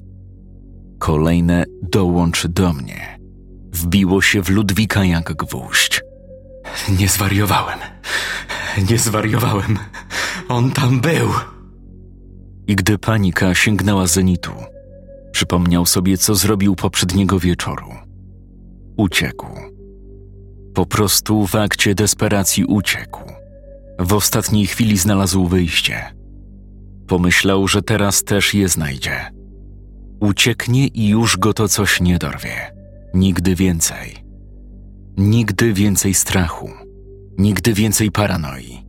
Kolejne 0.99 1.63
dołącz 1.81 2.47
do 2.47 2.73
mnie. 2.73 3.19
Wbiło 3.73 4.21
się 4.21 4.41
w 4.41 4.49
Ludwika 4.49 5.05
jak 5.05 5.33
gwóźdź. 5.33 6.01
Nie 6.99 7.07
zwariowałem. 7.07 7.79
Nie 8.89 8.97
zwariowałem. 8.97 9.79
On 10.49 10.71
tam 10.71 11.01
był. 11.01 11.29
I 12.67 12.75
gdy 12.75 12.97
panika 12.97 13.55
sięgnęła 13.55 14.07
zenitu, 14.07 14.51
przypomniał 15.31 15.85
sobie, 15.85 16.17
co 16.17 16.35
zrobił 16.35 16.75
poprzedniego 16.75 17.39
wieczoru. 17.39 17.89
Uciekł. 18.97 19.47
Po 20.73 20.85
prostu 20.85 21.47
w 21.47 21.55
akcie 21.55 21.95
desperacji 21.95 22.65
uciekł. 22.65 23.19
W 23.99 24.13
ostatniej 24.13 24.67
chwili 24.67 24.97
znalazł 24.97 25.47
wyjście. 25.47 26.01
Pomyślał, 27.07 27.67
że 27.67 27.81
teraz 27.81 28.23
też 28.23 28.53
je 28.53 28.69
znajdzie. 28.69 29.31
Ucieknie 30.19 30.87
i 30.87 31.07
już 31.07 31.37
go 31.37 31.53
to 31.53 31.67
coś 31.67 32.01
nie 32.01 32.17
dorwie. 32.17 32.73
Nigdy 33.13 33.55
więcej. 33.55 34.15
Nigdy 35.17 35.73
więcej 35.73 36.13
strachu. 36.13 36.69
Nigdy 37.37 37.73
więcej 37.73 38.11
paranoi. 38.11 38.86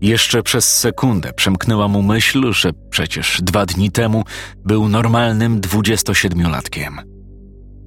Jeszcze 0.00 0.42
przez 0.42 0.76
sekundę 0.76 1.32
przemknęła 1.32 1.88
mu 1.88 2.02
myśl, 2.02 2.52
że 2.52 2.70
przecież 2.90 3.40
dwa 3.42 3.66
dni 3.66 3.90
temu 3.90 4.24
był 4.64 4.88
normalnym 4.88 5.60
27-latkiem. 5.60 6.92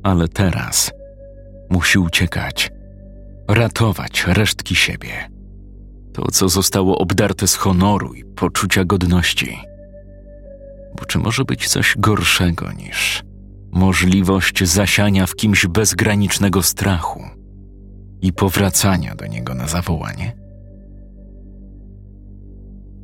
Ale 0.04 0.28
teraz 0.28 0.92
musi 1.70 2.00
uciekać, 2.00 2.72
ratować 3.48 4.24
resztki 4.28 4.76
siebie. 4.76 5.30
To, 6.14 6.32
co 6.32 6.50
zostało 6.50 6.98
obdarte 6.98 7.48
z 7.48 7.56
honoru 7.56 8.14
i 8.14 8.24
poczucia 8.24 8.86
godności. 8.86 9.58
Bo 10.98 11.06
czy 11.06 11.20
może 11.20 11.46
być 11.46 11.68
coś 11.68 11.96
gorszego 11.98 12.72
niż 12.72 13.24
możliwość 13.72 14.64
zasiania 14.64 15.28
w 15.28 15.36
kimś 15.36 15.66
bezgranicznego 15.66 16.64
strachu 16.64 17.24
i 18.22 18.34
powracania 18.34 19.16
do 19.16 19.28
niego 19.28 19.54
na 19.54 19.68
zawołanie? 19.68 20.41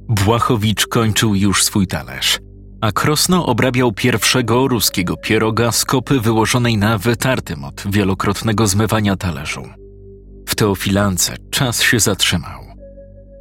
Błachowicz 0.10 0.88
kończył 0.88 1.36
już 1.36 1.64
swój 1.64 1.88
talerz, 1.88 2.38
a 2.82 2.92
Krosno 2.92 3.46
obrabiał 3.46 3.92
pierwszego 3.92 4.68
ruskiego 4.68 5.18
pieroga 5.18 5.72
z 5.72 5.86
kopy 5.86 6.20
wyłożonej 6.20 6.78
na 6.78 6.98
wytartym 6.98 7.64
od 7.64 7.84
wielokrotnego 7.92 8.68
zmywania 8.68 9.16
talerzu. 9.16 9.64
W 10.48 10.56
teofilance 10.56 11.36
czas 11.52 11.82
się 11.82 12.00
zatrzymał. 12.00 12.68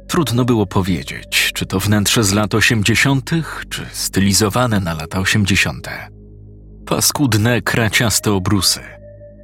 Trudno 0.07 0.45
było 0.45 0.65
powiedzieć, 0.65 1.51
czy 1.53 1.65
to 1.65 1.79
wnętrze 1.79 2.23
z 2.23 2.33
lat 2.33 2.55
osiemdziesiątych, 2.55 3.63
czy 3.69 3.85
stylizowane 3.91 4.79
na 4.79 4.93
lata 4.93 5.19
osiemdziesiąte. 5.19 6.07
Paskudne, 6.85 7.61
kraciaste 7.61 8.33
obrusy, 8.33 8.79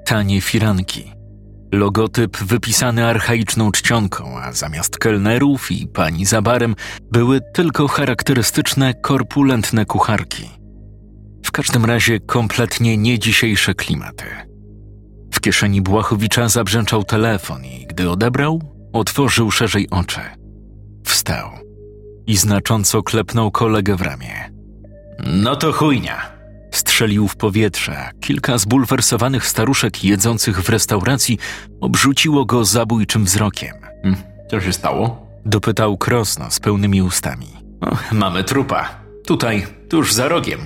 tanie 0.06 0.42
firanki, 0.42 1.12
logotyp 1.74 2.38
wypisany 2.38 3.06
archaiczną 3.06 3.72
czcionką, 3.72 4.40
a 4.40 4.52
zamiast 4.52 4.98
kelnerów 4.98 5.72
i 5.72 5.88
pani 5.88 6.26
za 6.26 6.42
barem 6.42 6.76
były 7.12 7.40
tylko 7.54 7.88
charakterystyczne, 7.88 8.94
korpulentne 8.94 9.86
kucharki. 9.86 10.50
W 11.46 11.52
każdym 11.52 11.86
razie 11.86 12.20
kompletnie 12.20 12.98
nie 12.98 13.20
dzisiejsze 13.20 13.74
klimaty. 13.74 14.26
W 15.34 15.40
kieszeni 15.40 15.82
Błachowicza 15.82 16.50
zabrzęczał 16.50 17.04
telefon 17.04 17.66
i 17.66 17.86
gdy 17.88 18.10
odebrał, 18.10 18.62
otworzył 18.94 19.52
szerzej 19.52 19.90
oczy. 19.90 20.22
Wstał 21.06 21.50
i 22.28 22.38
znacząco 22.38 23.04
klepnął 23.04 23.52
kolegę 23.52 23.96
w 23.96 24.02
ramię. 24.02 24.52
No 25.20 25.56
to 25.56 25.72
chujnia. 25.72 26.33
Strzelił 26.74 27.28
w 27.28 27.36
powietrze, 27.36 28.10
kilka 28.20 28.58
zbulwersowanych 28.58 29.48
staruszek 29.48 30.04
jedzących 30.04 30.62
w 30.62 30.70
restauracji 30.70 31.38
obrzuciło 31.82 32.46
go 32.46 32.66
zabójczym 32.66 33.26
wzrokiem. 33.26 33.76
Hm, 34.04 34.16
Co 34.52 34.62
się 34.62 34.74
stało? 34.74 35.28
Dopytał 35.46 35.98
Krosno 35.98 36.52
z 36.52 36.60
pełnymi 36.60 37.02
ustami. 37.02 37.48
Mamy 38.12 38.44
trupa. 38.44 38.90
Tutaj, 39.26 39.68
tuż 39.90 40.14
za 40.14 40.28
rogiem. 40.28 40.60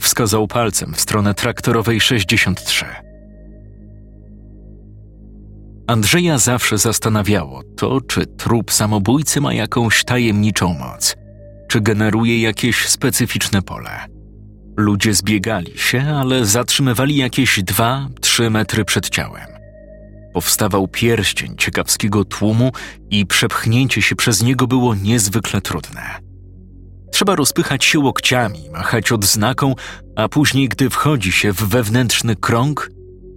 Wskazał 0.00 0.46
palcem 0.48 0.94
w 0.94 1.00
stronę 1.00 1.34
traktorowej 1.34 2.00
63. 2.00 2.84
Andrzeja 5.86 6.38
zawsze 6.38 6.78
zastanawiało 6.78 7.62
to, 7.76 8.00
czy 8.00 8.26
trup 8.26 8.72
samobójcy 8.72 9.40
ma 9.40 9.54
jakąś 9.54 10.04
tajemniczą 10.04 10.74
moc, 10.74 11.16
czy 11.68 11.80
generuje 11.80 12.40
jakieś 12.40 12.88
specyficzne 12.88 13.62
pole. 13.62 14.11
Ludzie 14.76 15.14
zbiegali 15.14 15.78
się, 15.78 16.02
ale 16.02 16.44
zatrzymywali 16.44 17.16
jakieś 17.16 17.62
dwa, 17.62 18.08
trzy 18.20 18.50
metry 18.50 18.84
przed 18.84 19.08
ciałem. 19.08 19.46
Powstawał 20.32 20.88
pierścień 20.88 21.56
ciekawskiego 21.56 22.24
tłumu 22.24 22.72
i 23.10 23.26
przepchnięcie 23.26 24.02
się 24.02 24.16
przez 24.16 24.42
niego 24.42 24.66
było 24.66 24.94
niezwykle 24.94 25.60
trudne. 25.60 26.20
Trzeba 27.12 27.36
rozpychać 27.36 27.84
się 27.84 27.98
łokciami, 27.98 28.70
machać 28.72 29.12
odznaką, 29.12 29.74
a 30.16 30.28
później, 30.28 30.68
gdy 30.68 30.90
wchodzi 30.90 31.32
się 31.32 31.52
w 31.52 31.62
wewnętrzny 31.62 32.36
krąg, 32.36 32.90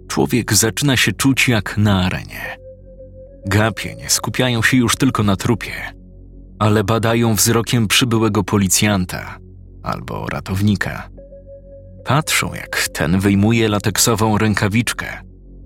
człowiek 0.08 0.54
zaczyna 0.54 0.96
się 0.96 1.12
czuć 1.12 1.48
jak 1.48 1.78
na 1.78 2.04
arenie. 2.04 2.56
Gapie 3.46 3.94
nie 3.94 4.10
skupiają 4.10 4.62
się 4.62 4.76
już 4.76 4.96
tylko 4.96 5.22
na 5.22 5.36
trupie, 5.36 5.72
ale 6.58 6.84
badają 6.84 7.34
wzrokiem 7.34 7.88
przybyłego 7.88 8.44
policjanta 8.44 9.38
albo 9.82 10.26
ratownika. 10.26 11.15
Patrzą, 12.06 12.54
jak 12.54 12.88
ten 12.88 13.20
wyjmuje 13.20 13.68
lateksową 13.68 14.38
rękawiczkę. 14.38 15.06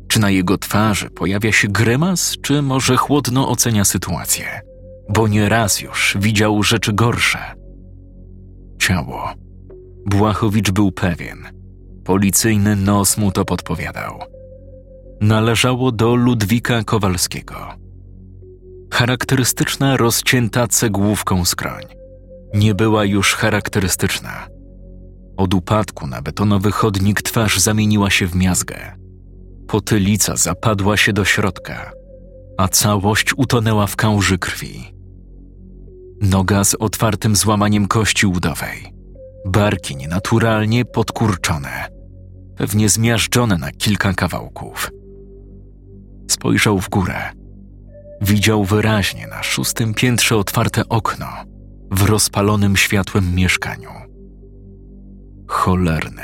Czy 0.09 0.20
na 0.20 0.30
jego 0.30 0.59
twarzy 0.59 1.11
pojawia 1.11 1.53
się 1.53 1.68
grymas, 1.68 2.36
czy 2.43 2.62
może 2.62 2.97
chłodno 2.97 3.49
ocenia 3.49 3.84
sytuację? 3.84 4.61
Bo 5.09 5.28
nie 5.28 5.49
raz 5.49 5.80
już 5.80 6.16
widział 6.20 6.62
rzeczy 6.62 6.93
gorsze. 6.93 7.38
Ciało. 8.78 9.32
Błachowicz 10.07 10.70
był 10.70 10.93
pewien. 10.93 11.38
Policyjny 12.05 12.76
nos 12.76 13.16
mu 13.16 13.32
to 13.32 13.45
podpowiadał. 13.45 14.20
należało 15.20 15.93
do 15.93 16.14
Ludwika 16.14 16.84
Kowalskiego. 16.84 17.57
Charakterystyczna, 18.93 19.97
rozcięta 19.97 20.66
cegłówką 20.66 21.45
skroń. 21.45 21.84
Nie 22.55 22.74
była 22.74 23.05
już 23.05 23.34
charakterystyczna. 23.34 24.47
Od 25.41 25.55
upadku 25.55 26.07
na 26.07 26.22
betonowy 26.22 26.72
chodnik 26.72 27.22
twarz 27.22 27.59
zamieniła 27.59 28.11
się 28.11 28.26
w 28.26 28.34
miazgę. 28.34 28.76
Potylica 29.68 30.36
zapadła 30.36 30.97
się 30.97 31.12
do 31.12 31.24
środka, 31.24 31.93
a 32.59 32.68
całość 32.68 33.34
utonęła 33.36 33.86
w 33.86 33.97
kałuży 33.97 34.38
krwi. 34.38 34.95
Noga 36.22 36.64
z 36.64 36.74
otwartym 36.74 37.36
złamaniem 37.36 37.88
kości 37.88 38.26
udowej. 38.26 38.93
Barki 39.47 39.97
nienaturalnie 39.97 40.84
podkurczone, 40.84 41.88
pewnie 42.57 42.88
zmiażdżone 42.88 43.59
na 43.59 43.72
kilka 43.72 44.12
kawałków. 44.12 44.91
Spojrzał 46.30 46.78
w 46.80 46.88
górę. 46.88 47.30
Widział 48.20 48.64
wyraźnie 48.64 49.26
na 49.26 49.43
szóstym 49.43 49.95
piętrze 49.95 50.36
otwarte 50.36 50.88
okno 50.88 51.26
w 51.91 52.03
rozpalonym 52.03 52.76
światłem 52.76 53.34
mieszkaniu. 53.34 54.09
Cholerny, 55.51 56.22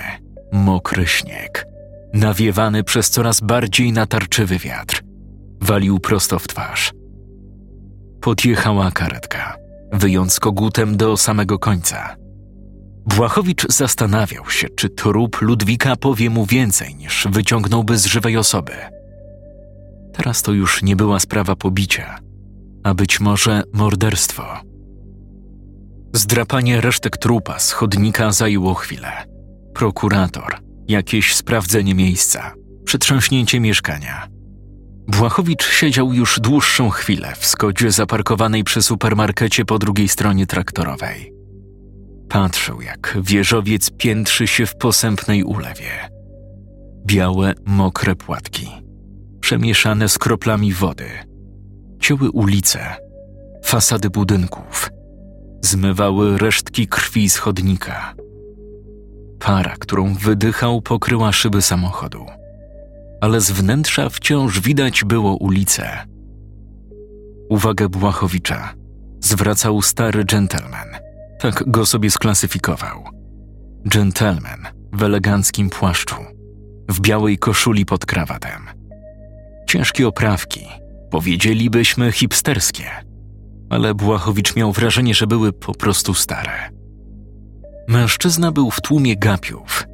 mokry 0.53 1.07
śnieg, 1.07 1.67
nawiewany 2.15 2.85
przez 2.85 3.11
coraz 3.11 3.41
bardziej 3.41 3.93
natarczywy 3.93 4.59
wiatr, 4.59 5.03
walił 5.61 6.01
prosto 6.01 6.39
w 6.39 6.49
twarz. 6.49 6.93
Podjechała 8.21 8.91
karetka, 8.91 9.57
wyjąc 9.93 10.41
kogutem 10.41 10.97
do 10.97 11.17
samego 11.17 11.59
końca. 11.59 12.17
Błachowicz 13.07 13.67
zastanawiał 13.69 14.51
się, 14.51 14.69
czy 14.69 14.89
trup 14.89 15.41
Ludwika 15.41 15.97
powie 15.97 16.31
mu 16.31 16.47
więcej 16.47 16.95
niż 16.95 17.27
wyciągnąłby 17.31 17.99
z 17.99 18.07
żywej 18.07 18.37
osoby. 18.37 18.73
Teraz 20.13 20.43
to 20.43 20.53
już 20.53 20.83
nie 20.83 20.97
była 20.97 21.21
sprawa 21.21 21.57
pobicia, 21.57 22.19
a 22.85 22.95
być 22.95 23.21
może 23.21 23.63
morderstwo. 23.73 24.61
Zdrapanie 26.17 26.81
resztek 26.81 27.17
trupa 27.17 27.59
z 27.59 27.73
chodnika 27.73 28.33
zajęło 28.33 28.75
chwilę. 28.75 29.13
Prokurator, 29.75 30.59
jakieś 30.89 31.35
sprawdzenie 31.35 31.95
miejsca, 31.95 32.55
przetrząśnięcie 32.85 33.61
mieszkania. 33.61 34.29
Błachowicz 35.09 35.71
siedział 35.71 36.13
już 36.13 36.41
dłuższą 36.41 36.91
chwilę 36.91 37.33
w 37.39 37.47
skodzie 37.47 37.91
zaparkowanej 37.91 38.65
przy 38.65 38.83
supermarkecie 38.83 39.65
po 39.65 39.79
drugiej 39.79 40.09
stronie 40.09 40.47
traktorowej. 40.47 41.33
Patrzył, 42.29 42.81
jak 42.81 43.19
wieżowiec 43.23 43.91
piętrzy 43.91 44.47
się 44.47 44.67
w 44.67 44.77
posępnej 44.77 45.45
ulewie. 45.45 45.91
Białe, 47.07 47.55
mokre 47.67 48.15
płatki, 48.15 48.69
przemieszane 49.41 50.09
z 50.09 50.19
kroplami 50.19 50.73
wody, 50.73 51.09
cięły 52.01 52.31
ulice, 52.31 52.97
fasady 53.65 54.11
budynków, 54.11 54.96
zmywały 55.67 56.39
resztki 56.39 56.89
krwi 56.89 57.31
z 57.31 57.37
chodnika. 57.37 58.15
Para, 59.39 59.75
którą 59.79 60.15
wydychał, 60.15 60.83
pokryła 60.83 61.33
szyby 61.33 61.63
samochodu, 61.63 62.27
ale 63.21 63.41
z 63.41 63.51
wnętrza 63.51 64.09
wciąż 64.09 64.61
widać 64.61 65.05
było 65.05 65.37
ulicę. 65.37 66.07
Uwagę 67.51 67.89
Błachowicza 67.89 68.75
zwracał 69.21 69.83
stary 69.83 70.25
dżentelmen– 70.25 70.89
tak 71.39 71.65
go 71.67 71.87
sobie 71.87 72.11
sklasyfikował. 72.11 73.05
Gentleman 73.85 74.67
w 74.93 75.03
eleganckim 75.03 75.71
płaszczu, 75.71 76.17
w 76.89 77.01
białej 77.01 77.39
koszuli 77.39 77.87
pod 77.87 78.07
krawatem. 78.07 78.67
Ciężkie 79.69 80.09
oprawki, 80.09 80.67
powiedzielibyśmy 81.11 82.13
hipsterskie, 82.13 82.85
ale 83.71 83.95
Błachowicz 83.95 84.57
miał 84.57 84.73
wrażenie, 84.73 85.15
że 85.15 85.27
były 85.27 85.53
po 85.53 85.75
prostu 85.75 86.15
stare. 86.15 86.71
Mężczyzna 87.89 88.53
był 88.53 88.71
w 88.71 88.81
tłumie 88.81 89.17
gapiów. 89.17 89.87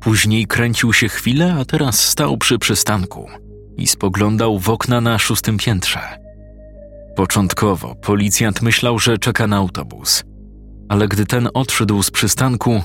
Później 0.00 0.46
kręcił 0.46 0.92
się 0.92 1.08
chwilę, 1.08 1.56
a 1.60 1.64
teraz 1.64 2.00
stał 2.00 2.38
przy 2.38 2.58
przystanku 2.58 3.28
i 3.76 3.86
spoglądał 3.86 4.58
w 4.58 4.70
okna 4.70 5.00
na 5.00 5.18
szóstym 5.18 5.58
piętrze. 5.58 6.18
Początkowo 7.16 7.94
policjant 7.94 8.62
myślał, 8.62 8.98
że 8.98 9.18
czeka 9.18 9.46
na 9.46 9.56
autobus– 9.56 10.22
ale 10.88 11.08
gdy 11.08 11.26
ten 11.26 11.48
odszedł 11.54 12.02
z 12.02 12.10
przystanku, 12.10 12.82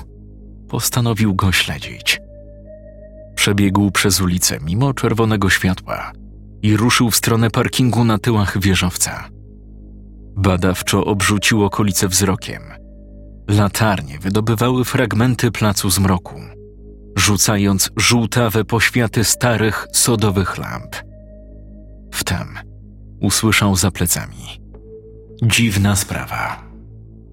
postanowił 0.68 1.34
go 1.34 1.52
śledzić. 1.52 2.20
Przebiegł 3.34 3.90
przez 3.90 4.20
ulicę 4.20 4.58
mimo 4.64 4.94
czerwonego 4.94 5.50
światła 5.50 6.12
i 6.62 6.76
ruszył 6.76 7.10
w 7.10 7.16
stronę 7.16 7.50
parkingu 7.50 8.04
na 8.04 8.18
tyłach 8.18 8.60
wieżowca. 8.60 9.28
Badawczo 10.36 11.04
obrzucił 11.04 11.64
okolice 11.64 12.08
wzrokiem. 12.08 12.62
Latarnie 13.48 14.18
wydobywały 14.18 14.84
fragmenty 14.84 15.50
placu 15.50 15.90
zmroku, 15.90 16.40
rzucając 17.16 17.90
żółtawe 17.96 18.64
poświaty 18.64 19.24
starych 19.24 19.86
sodowych 19.92 20.58
lamp. 20.58 20.96
Wtem 22.14 22.58
usłyszał 23.20 23.76
za 23.76 23.90
plecami. 23.90 24.60
Dziwna 25.42 25.96
sprawa. 25.96 26.62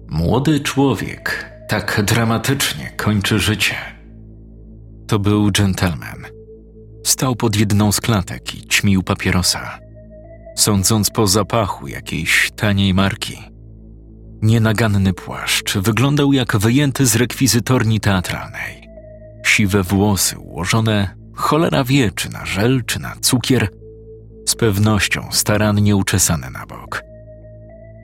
Młody 0.08 0.60
człowiek 0.60 1.50
tak 1.68 2.02
dramatycznie 2.06 2.90
kończy 2.96 3.38
życie. 3.38 3.74
To 5.06 5.18
był 5.18 5.50
dżentelmen. 5.50 6.24
Stał 7.04 7.36
pod 7.36 7.56
jedną 7.56 7.92
z 7.92 8.00
klatek 8.00 8.54
i 8.54 8.68
ćmił 8.68 9.02
papierosa, 9.02 9.78
sądząc 10.58 11.10
po 11.10 11.26
zapachu 11.26 11.88
jakiejś 11.88 12.50
taniej 12.56 12.94
marki. 12.94 13.38
Nienaganny 14.42 15.12
płaszcz 15.12 15.78
wyglądał 15.78 16.32
jak 16.32 16.56
wyjęty 16.56 17.06
z 17.06 17.16
rekwizytorni 17.16 18.00
teatralnej. 18.00 18.88
Siwe 19.44 19.82
włosy 19.82 20.38
ułożone, 20.38 21.14
cholera 21.34 21.84
wie, 21.84 22.10
czy 22.10 22.30
na 22.30 22.46
żel, 22.46 22.82
czy 22.86 23.00
na 23.00 23.14
cukier, 23.20 23.68
z 24.46 24.54
pewnością 24.54 25.28
starannie 25.30 25.96
uczesane 25.96 26.50
na 26.50 26.66
bok. 26.66 27.02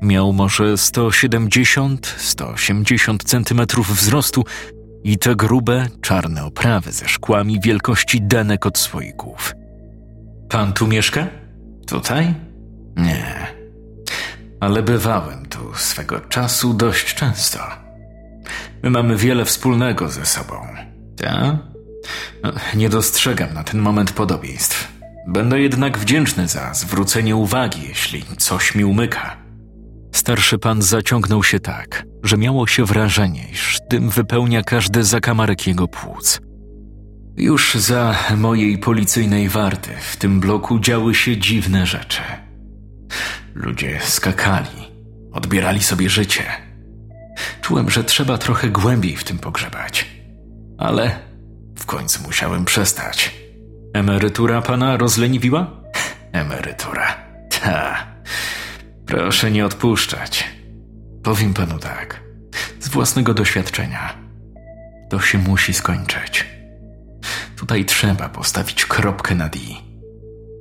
Miał 0.02 0.32
może 0.32 0.74
170-180 0.74 3.24
centymetrów 3.24 3.96
wzrostu 3.96 4.44
i 5.04 5.18
te 5.18 5.36
grube, 5.36 5.88
czarne 6.00 6.44
oprawy 6.44 6.92
ze 6.92 7.08
szkłami 7.08 7.60
wielkości 7.60 8.22
denek 8.22 8.66
od 8.66 8.78
słoików. 8.78 9.54
Pan 10.48 10.72
tu 10.72 10.86
mieszka? 10.86 11.43
Tutaj? 11.86 12.34
Nie. 12.96 13.46
Ale 14.60 14.82
bywałem 14.82 15.46
tu 15.46 15.74
swego 15.74 16.20
czasu 16.20 16.74
dość 16.74 17.14
często. 17.14 17.58
My 18.82 18.90
mamy 18.90 19.16
wiele 19.16 19.44
wspólnego 19.44 20.08
ze 20.08 20.26
sobą. 20.26 20.54
No, 22.42 22.52
nie 22.74 22.88
dostrzegam 22.88 23.54
na 23.54 23.64
ten 23.64 23.80
moment 23.80 24.12
podobieństw. 24.12 24.92
Będę 25.28 25.60
jednak 25.60 25.98
wdzięczny 25.98 26.48
za 26.48 26.74
zwrócenie 26.74 27.36
uwagi, 27.36 27.88
jeśli 27.88 28.24
coś 28.38 28.74
mi 28.74 28.84
umyka. 28.84 29.36
Starszy 30.12 30.58
pan 30.58 30.82
zaciągnął 30.82 31.44
się 31.44 31.60
tak, 31.60 32.04
że 32.22 32.36
miało 32.36 32.66
się 32.66 32.84
wrażenie, 32.84 33.48
iż 33.52 33.78
dym 33.90 34.10
wypełnia 34.10 34.62
każdy 34.62 35.04
zakamarek 35.04 35.66
jego 35.66 35.88
płuc. 35.88 36.40
Już 37.36 37.74
za 37.74 38.16
mojej 38.36 38.78
policyjnej 38.78 39.48
warty 39.48 39.90
w 40.00 40.16
tym 40.16 40.40
bloku 40.40 40.78
działy 40.78 41.14
się 41.14 41.36
dziwne 41.36 41.86
rzeczy. 41.86 42.22
Ludzie 43.54 44.00
skakali, 44.02 44.92
odbierali 45.32 45.82
sobie 45.82 46.10
życie. 46.10 46.44
Czułem, 47.60 47.90
że 47.90 48.04
trzeba 48.04 48.38
trochę 48.38 48.68
głębiej 48.68 49.16
w 49.16 49.24
tym 49.24 49.38
pogrzebać. 49.38 50.06
Ale 50.78 51.18
w 51.78 51.86
końcu 51.86 52.22
musiałem 52.22 52.64
przestać. 52.64 53.34
Emerytura 53.94 54.62
pana 54.62 54.96
rozleniwiła? 54.96 55.70
Emerytura. 56.32 57.16
Ta. 57.60 58.06
Proszę 59.06 59.50
nie 59.50 59.66
odpuszczać. 59.66 60.44
Powiem 61.22 61.54
panu 61.54 61.78
tak, 61.78 62.20
z 62.80 62.88
własnego 62.88 63.34
doświadczenia. 63.34 64.14
To 65.10 65.20
się 65.20 65.38
musi 65.38 65.74
skończyć. 65.74 66.53
Tutaj 67.64 67.84
trzeba 67.84 68.28
postawić 68.28 68.86
kropkę 68.86 69.34
nad 69.34 69.56
i. 69.56 69.76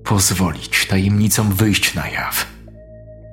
Pozwolić 0.04 0.88
tajemnicom 0.88 1.54
wyjść 1.54 1.94
na 1.94 2.08
jaw. 2.08 2.48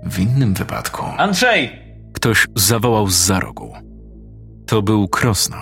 W 0.05 0.19
innym 0.19 0.55
wypadku. 0.55 1.03
Andrzej! 1.19 1.71
Ktoś 2.13 2.47
zawołał 2.57 3.09
z 3.09 3.15
za 3.15 3.41
rogu. 3.41 3.73
To 4.67 4.83
był 4.83 5.09
Krosno. 5.09 5.57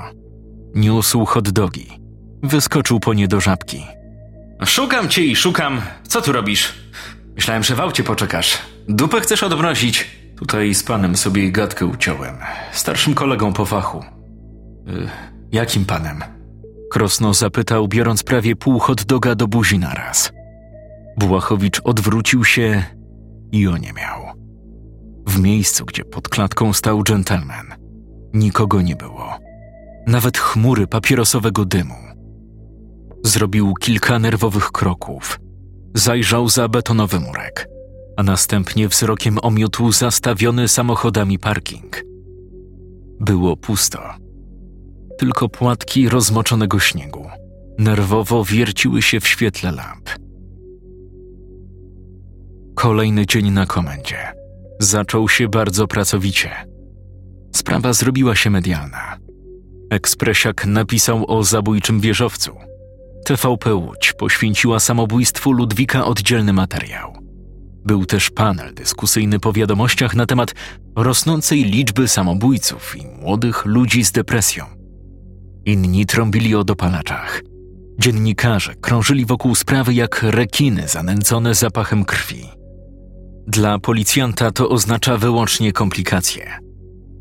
Niósł 0.75 1.25
hot 1.25 1.51
dogi. 1.51 1.87
Wyskoczył 2.43 3.01
po 3.01 3.15
nie 3.15 3.29
do 3.29 3.41
żabki. 3.41 3.87
Szukam 4.67 5.09
cię 5.09 5.25
i 5.25 5.37
szukam. 5.37 5.81
Co 6.03 6.23
tu 6.23 6.33
robisz? 6.33 6.75
Myślałem, 7.35 7.63
że 7.63 7.75
w 7.75 7.81
aucie 7.81 8.05
poczekasz. 8.05 8.59
Dupę 8.89 9.21
chcesz 9.21 9.43
odmrozić? 9.43 10.07
Tutaj 10.37 10.75
z 10.75 10.83
panem 10.83 11.17
sobie 11.17 11.53
gadkę 11.53 11.87
uciąłem. 11.87 12.37
Starszym 12.73 13.15
kolegą 13.15 13.53
po 13.53 13.65
fachu. 13.67 14.05
Y, 14.89 15.09
jakim 15.53 15.85
panem? 15.85 16.38
Krosno 16.91 17.34
zapytał, 17.34 17.89
biorąc 17.89 18.22
prawie 18.22 18.57
pół 18.57 18.78
hot 18.78 19.05
doga 19.05 19.34
do 19.34 19.49
buzi 19.49 19.78
naraz. 19.78 20.32
Błachowicz 21.16 21.80
odwrócił 21.84 22.45
się 22.45 22.84
i 23.53 23.68
oniemiał. 23.68 24.20
W 25.26 25.41
miejscu, 25.41 25.84
gdzie 25.84 26.05
pod 26.05 26.28
klatką 26.28 26.72
stał 26.72 27.03
dżentelmen, 27.03 27.66
nikogo 28.34 28.82
nie 28.82 28.97
było. 28.97 29.39
Nawet 30.07 30.39
chmury 30.39 30.86
papierosowego 30.86 31.64
dymu. 31.64 31.95
Zrobił 33.24 33.74
kilka 33.74 34.18
nerwowych 34.18 34.70
kroków. 34.70 35.41
Zajrzał 35.95 36.49
za 36.49 36.68
betonowy 36.68 37.20
murek, 37.20 37.68
a 38.16 38.22
następnie 38.22 38.89
wzrokiem 38.89 39.39
omiótł 39.43 39.93
zastawiony 39.93 40.68
samochodami 40.68 41.39
parking. 41.39 42.05
Było 43.20 43.57
pusto. 43.57 44.28
Tylko 45.19 45.49
płatki 45.49 46.09
rozmoczonego 46.09 46.79
śniegu 46.79 47.27
nerwowo 47.79 48.45
wierciły 48.45 49.03
się 49.03 49.21
w 49.21 49.29
świetle 49.29 49.73
lamp. 49.73 50.11
Kolejny 52.75 53.27
dzień 53.27 53.51
na 53.51 53.66
komendzie. 53.66 54.16
Zaczął 54.81 55.29
się 55.29 55.49
bardzo 55.49 55.87
pracowicie. 55.87 56.51
Sprawa 57.57 57.93
zrobiła 57.93 58.37
się 58.37 58.51
medialna. 58.51 59.19
Ekspresiak 59.91 60.66
napisał 60.66 61.25
o 61.31 61.45
zabójczym 61.45 62.01
wieżowcu. 62.01 62.53
TVP 63.25 63.75
Łódź 63.75 64.12
poświęciła 64.12 64.81
samobójstwu 64.81 65.53
Ludwika 65.53 66.05
oddzielny 66.05 66.53
materiał. 66.53 67.12
Był 67.85 68.07
też 68.07 68.31
panel 68.31 68.75
dyskusyjny 68.75 69.41
po 69.41 69.53
wiadomościach 69.53 70.14
na 70.14 70.27
temat 70.27 70.55
rosnącej 70.97 71.64
liczby 71.64 72.09
samobójców 72.09 72.97
i 72.97 73.07
młodych 73.07 73.66
ludzi 73.66 74.05
z 74.05 74.12
depresją. 74.12 74.78
Inni 75.69 76.07
trąbili 76.07 76.55
o 76.55 76.64
dopalaczach. 76.64 77.43
Dziennikarze 77.99 78.75
krążyli 78.75 79.27
wokół 79.27 79.55
sprawy 79.55 79.95
jak 79.95 80.23
rekiny 80.23 80.89
zanęcone 80.89 81.55
zapachem 81.55 82.05
krwi. 82.05 82.49
Dla 83.47 83.79
policjanta 83.79 84.51
to 84.51 84.69
oznacza 84.69 85.16
wyłącznie 85.16 85.73
komplikacje. 85.73 86.59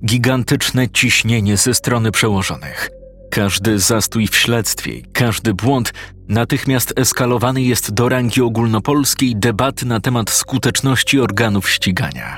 Gigantyczne 0.06 0.90
ciśnienie 0.90 1.58
ze 1.58 1.74
strony 1.74 2.12
przełożonych. 2.12 2.90
Każdy 3.32 3.80
zastój 3.80 4.28
w 4.28 4.36
śledztwie, 4.36 5.02
każdy 5.14 5.54
błąd 5.54 5.94
natychmiast 6.28 6.94
eskalowany 6.96 7.62
jest 7.62 7.94
do 7.94 8.10
rangi 8.10 8.42
ogólnopolskiej 8.42 9.36
debaty 9.36 9.86
na 9.86 10.00
temat 10.00 10.30
skuteczności 10.30 11.20
organów 11.20 11.70
ścigania. 11.70 12.38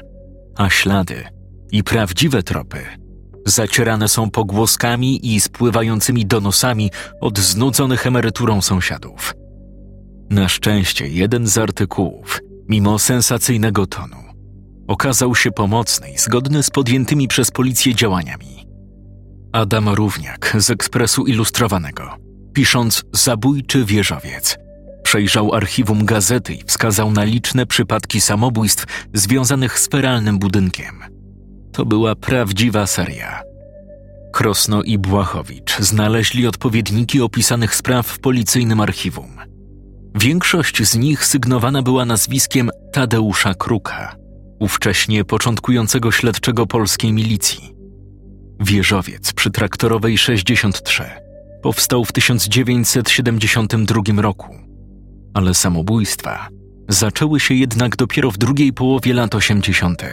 A 0.57 0.69
ślady 0.69 1.23
i 1.71 1.83
prawdziwe 1.83 2.43
tropy 2.43 2.98
zacierane 3.49 4.07
są 4.07 4.31
pogłoskami 4.31 5.35
i 5.35 5.41
spływającymi 5.41 6.25
donosami 6.25 6.91
od 7.21 7.39
znudzonych 7.39 8.07
emeryturą 8.07 8.61
sąsiadów. 8.61 9.33
Na 10.29 10.49
szczęście 10.49 11.07
jeden 11.07 11.47
z 11.47 11.57
artykułów, 11.57 12.39
mimo 12.67 12.99
sensacyjnego 12.99 13.87
tonu, 13.87 14.17
okazał 14.87 15.35
się 15.35 15.51
pomocny 15.51 16.11
i 16.11 16.17
zgodny 16.17 16.63
z 16.63 16.69
podjętymi 16.69 17.27
przez 17.27 17.51
policję 17.51 17.95
działaniami. 17.95 18.65
Adam 19.51 19.89
Równiak 19.89 20.55
z 20.59 20.69
Ekspresu 20.69 21.25
Ilustrowanego, 21.25 22.15
pisząc 22.53 23.03
Zabójczy 23.13 23.85
wieżowiec, 23.85 24.57
przejrzał 25.03 25.53
archiwum 25.53 26.05
gazety 26.05 26.53
i 26.53 26.63
wskazał 26.63 27.11
na 27.11 27.23
liczne 27.23 27.65
przypadki 27.65 28.21
samobójstw 28.21 29.07
związanych 29.13 29.79
z 29.79 29.87
feralnym 29.87 30.39
budynkiem. 30.39 31.08
To 31.79 31.85
była 31.85 32.15
prawdziwa 32.15 32.87
seria. 32.87 33.41
Krosno 34.33 34.83
i 34.83 34.97
Błachowicz 34.97 35.79
znaleźli 35.79 36.47
odpowiedniki 36.47 37.21
opisanych 37.21 37.75
spraw 37.75 38.07
w 38.07 38.19
policyjnym 38.19 38.79
archiwum. 38.79 39.37
Większość 40.15 40.83
z 40.83 40.95
nich 40.95 41.25
sygnowana 41.25 41.81
była 41.81 42.05
nazwiskiem 42.05 42.69
Tadeusza 42.91 43.53
Kruka, 43.53 44.15
ówcześnie 44.59 45.25
początkującego 45.25 46.11
śledczego 46.11 46.65
polskiej 46.65 47.13
milicji. 47.13 47.75
Wieżowiec 48.59 49.33
przy 49.33 49.51
traktorowej 49.51 50.17
63 50.17 51.03
powstał 51.61 52.05
w 52.05 52.11
1972 52.11 54.21
roku, 54.21 54.55
ale 55.33 55.53
samobójstwa 55.53 56.49
zaczęły 56.89 57.39
się 57.39 57.53
jednak 57.53 57.95
dopiero 57.95 58.31
w 58.31 58.37
drugiej 58.37 58.73
połowie 58.73 59.13
lat 59.13 59.35
80. 59.35 60.03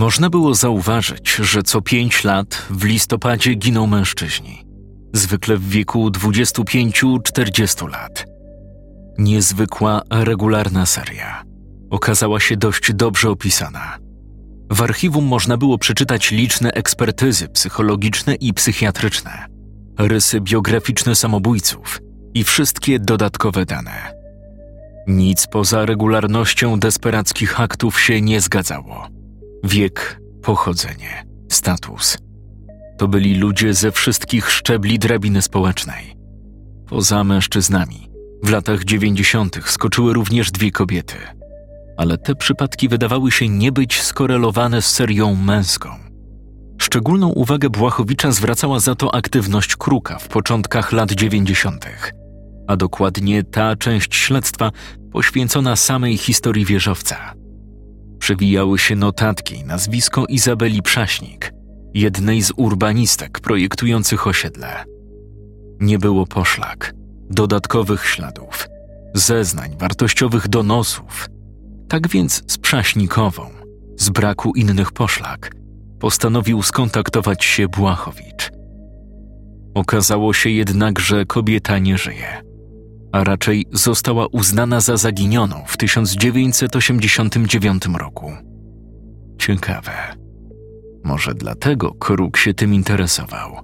Można 0.00 0.30
było 0.30 0.54
zauważyć, 0.54 1.34
że 1.34 1.62
co 1.62 1.82
pięć 1.82 2.24
lat 2.24 2.66
w 2.70 2.84
listopadzie 2.84 3.54
giną 3.54 3.86
mężczyźni, 3.86 4.64
zwykle 5.12 5.56
w 5.56 5.68
wieku 5.68 6.08
25-40 6.08 7.90
lat. 7.90 8.24
Niezwykła, 9.18 10.02
regularna 10.10 10.86
seria 10.86 11.42
okazała 11.90 12.40
się 12.40 12.56
dość 12.56 12.92
dobrze 12.92 13.30
opisana. 13.30 13.98
W 14.70 14.82
archiwum 14.82 15.24
można 15.24 15.56
było 15.56 15.78
przeczytać 15.78 16.30
liczne 16.30 16.72
ekspertyzy 16.72 17.48
psychologiczne 17.48 18.34
i 18.34 18.54
psychiatryczne, 18.54 19.46
rysy 19.98 20.40
biograficzne 20.40 21.14
samobójców 21.14 22.00
i 22.34 22.44
wszystkie 22.44 22.98
dodatkowe 22.98 23.66
dane. 23.66 24.12
Nic 25.06 25.46
poza 25.46 25.86
regularnością 25.86 26.78
desperackich 26.78 27.60
aktów 27.60 28.00
się 28.00 28.20
nie 28.20 28.40
zgadzało. 28.40 29.19
Wiek, 29.64 30.20
pochodzenie, 30.42 31.24
status. 31.48 32.18
To 32.98 33.08
byli 33.08 33.34
ludzie 33.34 33.74
ze 33.74 33.92
wszystkich 33.92 34.50
szczebli 34.50 34.98
drabiny 34.98 35.42
społecznej. 35.42 36.16
Poza 36.88 37.24
mężczyznami, 37.24 38.10
w 38.42 38.50
latach 38.50 38.84
dziewięćdziesiątych 38.84 39.70
skoczyły 39.70 40.12
również 40.12 40.50
dwie 40.50 40.70
kobiety, 40.70 41.16
ale 41.96 42.18
te 42.18 42.34
przypadki 42.34 42.88
wydawały 42.88 43.30
się 43.30 43.48
nie 43.48 43.72
być 43.72 44.02
skorelowane 44.02 44.82
z 44.82 44.86
serią 44.86 45.34
męską. 45.34 45.88
Szczególną 46.78 47.28
uwagę 47.28 47.70
Błachowicza 47.70 48.32
zwracała 48.32 48.80
za 48.80 48.94
to 48.94 49.14
aktywność 49.14 49.76
Kruka 49.76 50.18
w 50.18 50.28
początkach 50.28 50.92
lat 50.92 51.12
dziewięćdziesiątych, 51.12 52.12
a 52.66 52.76
dokładnie 52.76 53.42
ta 53.42 53.76
część 53.76 54.14
śledztwa 54.14 54.70
poświęcona 55.12 55.76
samej 55.76 56.16
historii 56.16 56.64
wieżowca– 56.64 57.16
przewijały 58.30 58.78
się 58.78 58.96
notatki 58.96 59.64
nazwisko 59.64 60.26
Izabeli 60.28 60.82
Przaśnik, 60.82 61.52
jednej 61.94 62.42
z 62.42 62.52
urbanistek 62.56 63.40
projektujących 63.40 64.26
osiedle. 64.26 64.84
Nie 65.80 65.98
było 65.98 66.26
poszlak, 66.26 66.94
dodatkowych 67.30 68.06
śladów, 68.06 68.68
zeznań, 69.14 69.76
wartościowych 69.78 70.48
donosów. 70.48 71.28
Tak 71.88 72.08
więc 72.08 72.42
z 72.46 72.58
Przaśnikową, 72.58 73.50
z 73.96 74.10
braku 74.10 74.52
innych 74.56 74.92
poszlak, 74.92 75.52
postanowił 76.00 76.62
skontaktować 76.62 77.44
się 77.44 77.68
Błachowicz. 77.68 78.50
Okazało 79.74 80.32
się 80.32 80.50
jednak, 80.50 80.98
że 80.98 81.24
kobieta 81.26 81.78
nie 81.78 81.98
żyje 81.98 82.49
a 83.12 83.24
raczej 83.24 83.66
została 83.72 84.26
uznana 84.26 84.80
za 84.80 84.96
zaginioną 84.96 85.62
w 85.66 85.76
1989 85.76 87.82
roku. 87.98 88.32
Ciekawe. 89.38 89.92
Może 91.04 91.34
dlatego 91.34 91.94
Kruk 91.94 92.36
się 92.36 92.54
tym 92.54 92.74
interesował. 92.74 93.56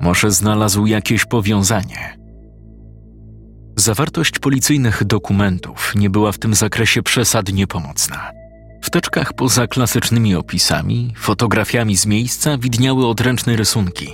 Może 0.00 0.30
znalazł 0.30 0.86
jakieś 0.86 1.24
powiązanie. 1.24 2.18
Zawartość 3.76 4.38
policyjnych 4.38 5.04
dokumentów 5.04 5.92
nie 5.96 6.10
była 6.10 6.32
w 6.32 6.38
tym 6.38 6.54
zakresie 6.54 7.02
przesadnie 7.02 7.66
pomocna. 7.66 8.30
W 8.82 8.90
teczkach 8.90 9.32
poza 9.32 9.66
klasycznymi 9.66 10.34
opisami, 10.34 11.14
fotografiami 11.16 11.96
z 11.96 12.06
miejsca 12.06 12.58
widniały 12.58 13.06
odręczne 13.06 13.56
rysunki, 13.56 14.08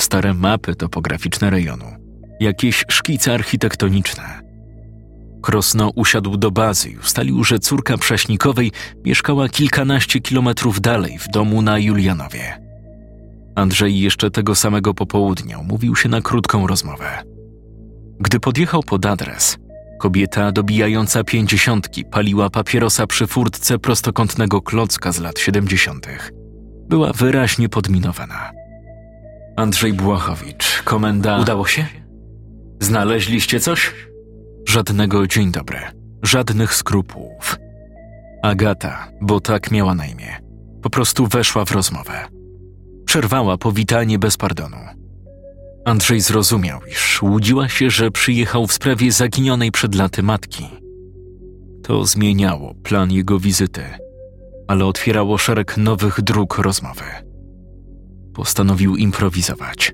stare 0.00 0.34
mapy 0.34 0.74
topograficzne 0.74 1.50
rejonu 1.50 1.99
jakieś 2.40 2.84
szkice 2.88 3.34
architektoniczne. 3.34 4.40
Krosno 5.42 5.90
usiadł 5.94 6.36
do 6.36 6.50
bazy 6.50 6.90
i 6.90 6.96
ustalił, 6.96 7.44
że 7.44 7.58
córka 7.58 7.98
prześnikowej 7.98 8.72
mieszkała 9.04 9.48
kilkanaście 9.48 10.20
kilometrów 10.20 10.80
dalej 10.80 11.18
w 11.18 11.28
domu 11.28 11.62
na 11.62 11.78
Julianowie. 11.78 12.70
Andrzej 13.54 14.00
jeszcze 14.00 14.30
tego 14.30 14.54
samego 14.54 14.94
popołudnia 14.94 15.58
umówił 15.58 15.96
się 15.96 16.08
na 16.08 16.20
krótką 16.20 16.66
rozmowę. 16.66 17.22
Gdy 18.20 18.40
podjechał 18.40 18.82
pod 18.82 19.06
adres, 19.06 19.58
kobieta 20.00 20.52
dobijająca 20.52 21.24
pięćdziesiątki 21.24 22.04
paliła 22.04 22.50
papierosa 22.50 23.06
przy 23.06 23.26
furtce 23.26 23.78
prostokątnego 23.78 24.62
klocka 24.62 25.12
z 25.12 25.20
lat 25.20 25.38
siedemdziesiątych. 25.38 26.32
Była 26.88 27.12
wyraźnie 27.12 27.68
podminowana. 27.68 28.50
Andrzej 29.56 29.92
Błachowicz, 29.92 30.82
komenda... 30.84 31.38
Udało 31.38 31.66
się? 31.66 31.99
Znaleźliście 32.80 33.60
coś? 33.60 33.94
Żadnego 34.68 35.26
dzień 35.26 35.52
dobry, 35.52 35.78
żadnych 36.22 36.74
skrupułów. 36.74 37.56
Agata, 38.42 39.08
bo 39.20 39.40
tak 39.40 39.70
miała 39.70 39.94
na 39.94 40.06
imię, 40.06 40.36
po 40.82 40.90
prostu 40.90 41.26
weszła 41.26 41.64
w 41.64 41.72
rozmowę. 41.72 42.28
Przerwała 43.04 43.58
powitanie 43.58 44.18
bez 44.18 44.36
pardonu. 44.36 44.76
Andrzej 45.84 46.20
zrozumiał, 46.20 46.80
iż 46.90 47.22
łudziła 47.22 47.68
się, 47.68 47.90
że 47.90 48.10
przyjechał 48.10 48.66
w 48.66 48.72
sprawie 48.72 49.12
zaginionej 49.12 49.72
przed 49.72 49.94
laty 49.94 50.22
matki. 50.22 50.64
To 51.82 52.04
zmieniało 52.04 52.74
plan 52.74 53.12
jego 53.12 53.38
wizyty, 53.38 53.82
ale 54.68 54.86
otwierało 54.86 55.38
szereg 55.38 55.76
nowych 55.76 56.20
dróg 56.20 56.58
rozmowy. 56.58 57.04
Postanowił 58.34 58.96
improwizować. 58.96 59.92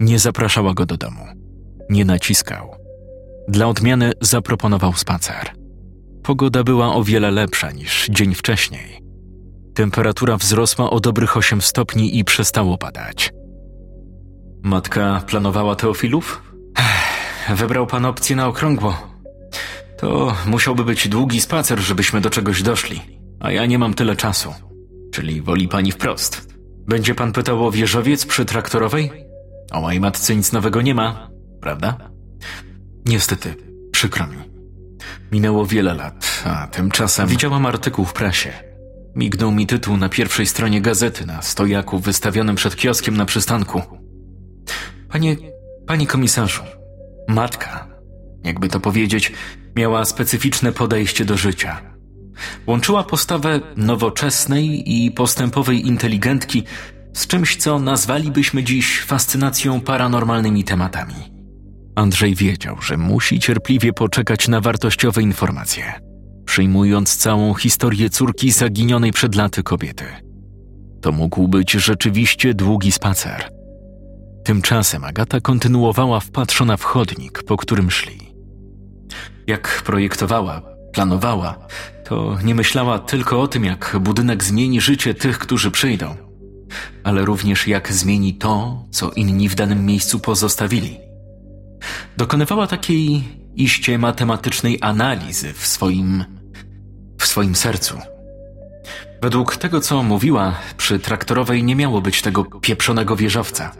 Nie 0.00 0.18
zapraszała 0.18 0.74
go 0.74 0.86
do 0.86 0.96
domu. 0.96 1.37
Nie 1.90 2.04
naciskał. 2.04 2.74
Dla 3.48 3.66
odmiany 3.66 4.12
zaproponował 4.20 4.92
spacer. 4.92 5.50
Pogoda 6.22 6.64
była 6.64 6.94
o 6.94 7.04
wiele 7.04 7.30
lepsza 7.30 7.70
niż 7.70 8.06
dzień 8.10 8.34
wcześniej. 8.34 9.02
Temperatura 9.74 10.36
wzrosła 10.36 10.90
o 10.90 11.00
dobrych 11.00 11.36
8 11.36 11.62
stopni 11.62 12.18
i 12.18 12.24
przestało 12.24 12.78
padać. 12.78 13.32
Matka 14.62 15.22
planowała 15.26 15.76
Teofilów? 15.76 16.42
Wybrał 17.56 17.86
pan 17.86 18.04
opcję 18.04 18.36
na 18.36 18.46
okrągło. 18.46 18.96
To 19.98 20.34
musiałby 20.46 20.84
być 20.84 21.08
długi 21.08 21.40
spacer, 21.40 21.78
żebyśmy 21.78 22.20
do 22.20 22.30
czegoś 22.30 22.62
doszli, 22.62 23.00
a 23.40 23.52
ja 23.52 23.66
nie 23.66 23.78
mam 23.78 23.94
tyle 23.94 24.16
czasu. 24.16 24.54
Czyli 25.12 25.42
woli 25.42 25.68
pani 25.68 25.92
wprost. 25.92 26.48
Będzie 26.88 27.14
pan 27.14 27.32
pytał 27.32 27.66
o 27.66 27.70
wieżowiec 27.70 28.26
przy 28.26 28.44
traktorowej? 28.44 29.10
O 29.72 29.80
mojej 29.80 30.00
matce 30.00 30.36
nic 30.36 30.52
nowego 30.52 30.82
nie 30.82 30.94
ma, 30.94 31.30
prawda? 31.60 32.10
Niestety, 33.06 33.54
przykro 33.92 34.26
mi. 34.26 34.36
Minęło 35.32 35.66
wiele 35.66 35.94
lat, 35.94 36.42
a 36.44 36.66
tymczasem 36.66 37.28
widziałam 37.28 37.66
artykuł 37.66 38.04
w 38.04 38.12
prasie. 38.12 38.52
Mignął 39.16 39.52
mi 39.52 39.66
tytuł 39.66 39.96
na 39.96 40.08
pierwszej 40.08 40.46
stronie 40.46 40.80
gazety 40.80 41.26
na 41.26 41.42
stojaku 41.42 41.98
wystawionym 41.98 42.56
przed 42.56 42.76
kioskiem 42.76 43.16
na 43.16 43.24
przystanku. 43.24 43.82
Panie, 45.08 45.36
panie 45.86 46.06
komisarzu, 46.06 46.62
matka, 47.28 47.88
jakby 48.44 48.68
to 48.68 48.80
powiedzieć, 48.80 49.32
miała 49.76 50.04
specyficzne 50.04 50.72
podejście 50.72 51.24
do 51.24 51.36
życia. 51.36 51.80
Łączyła 52.66 53.04
postawę 53.04 53.60
nowoczesnej 53.76 54.94
i 54.96 55.10
postępowej 55.10 55.86
inteligentki 55.86 56.64
z 57.12 57.26
czymś, 57.26 57.56
co 57.56 57.78
nazwalibyśmy 57.78 58.64
dziś 58.64 59.00
fascynacją 59.00 59.80
paranormalnymi 59.80 60.64
tematami. 60.64 61.37
Andrzej 61.98 62.34
wiedział, 62.34 62.82
że 62.82 62.96
musi 62.96 63.40
cierpliwie 63.40 63.92
poczekać 63.92 64.48
na 64.48 64.60
wartościowe 64.60 65.22
informacje, 65.22 66.00
przyjmując 66.44 67.16
całą 67.16 67.54
historię 67.54 68.10
córki 68.10 68.52
zaginionej 68.52 69.12
przed 69.12 69.34
laty 69.34 69.62
kobiety. 69.62 70.04
To 71.02 71.12
mógł 71.12 71.48
być 71.48 71.72
rzeczywiście 71.72 72.54
długi 72.54 72.92
spacer. 72.92 73.50
Tymczasem 74.44 75.04
Agata 75.04 75.40
kontynuowała 75.40 76.20
wpatrzona 76.20 76.76
w 76.76 76.82
chodnik, 76.82 77.42
po 77.42 77.56
którym 77.56 77.90
szli. 77.90 78.34
Jak 79.46 79.82
projektowała, 79.86 80.62
planowała, 80.92 81.66
to 82.04 82.38
nie 82.44 82.54
myślała 82.54 82.98
tylko 82.98 83.40
o 83.40 83.48
tym, 83.48 83.64
jak 83.64 83.96
budynek 84.00 84.44
zmieni 84.44 84.80
życie 84.80 85.14
tych, 85.14 85.38
którzy 85.38 85.70
przyjdą, 85.70 86.16
ale 87.04 87.24
również 87.24 87.66
jak 87.66 87.92
zmieni 87.92 88.34
to, 88.34 88.84
co 88.90 89.10
inni 89.10 89.48
w 89.48 89.54
danym 89.54 89.86
miejscu 89.86 90.20
pozostawili. 90.20 91.07
Dokonywała 92.16 92.66
takiej 92.66 93.24
iście 93.54 93.98
matematycznej 93.98 94.78
analizy 94.80 95.52
w 95.52 95.66
swoim, 95.66 96.24
w 97.18 97.26
swoim 97.26 97.54
sercu. 97.54 97.98
Według 99.22 99.56
tego, 99.56 99.80
co 99.80 100.02
mówiła, 100.02 100.54
przy 100.76 100.98
traktorowej 100.98 101.64
nie 101.64 101.76
miało 101.76 102.00
być 102.00 102.22
tego 102.22 102.44
pieprzonego 102.44 103.16
wieżowca, 103.16 103.72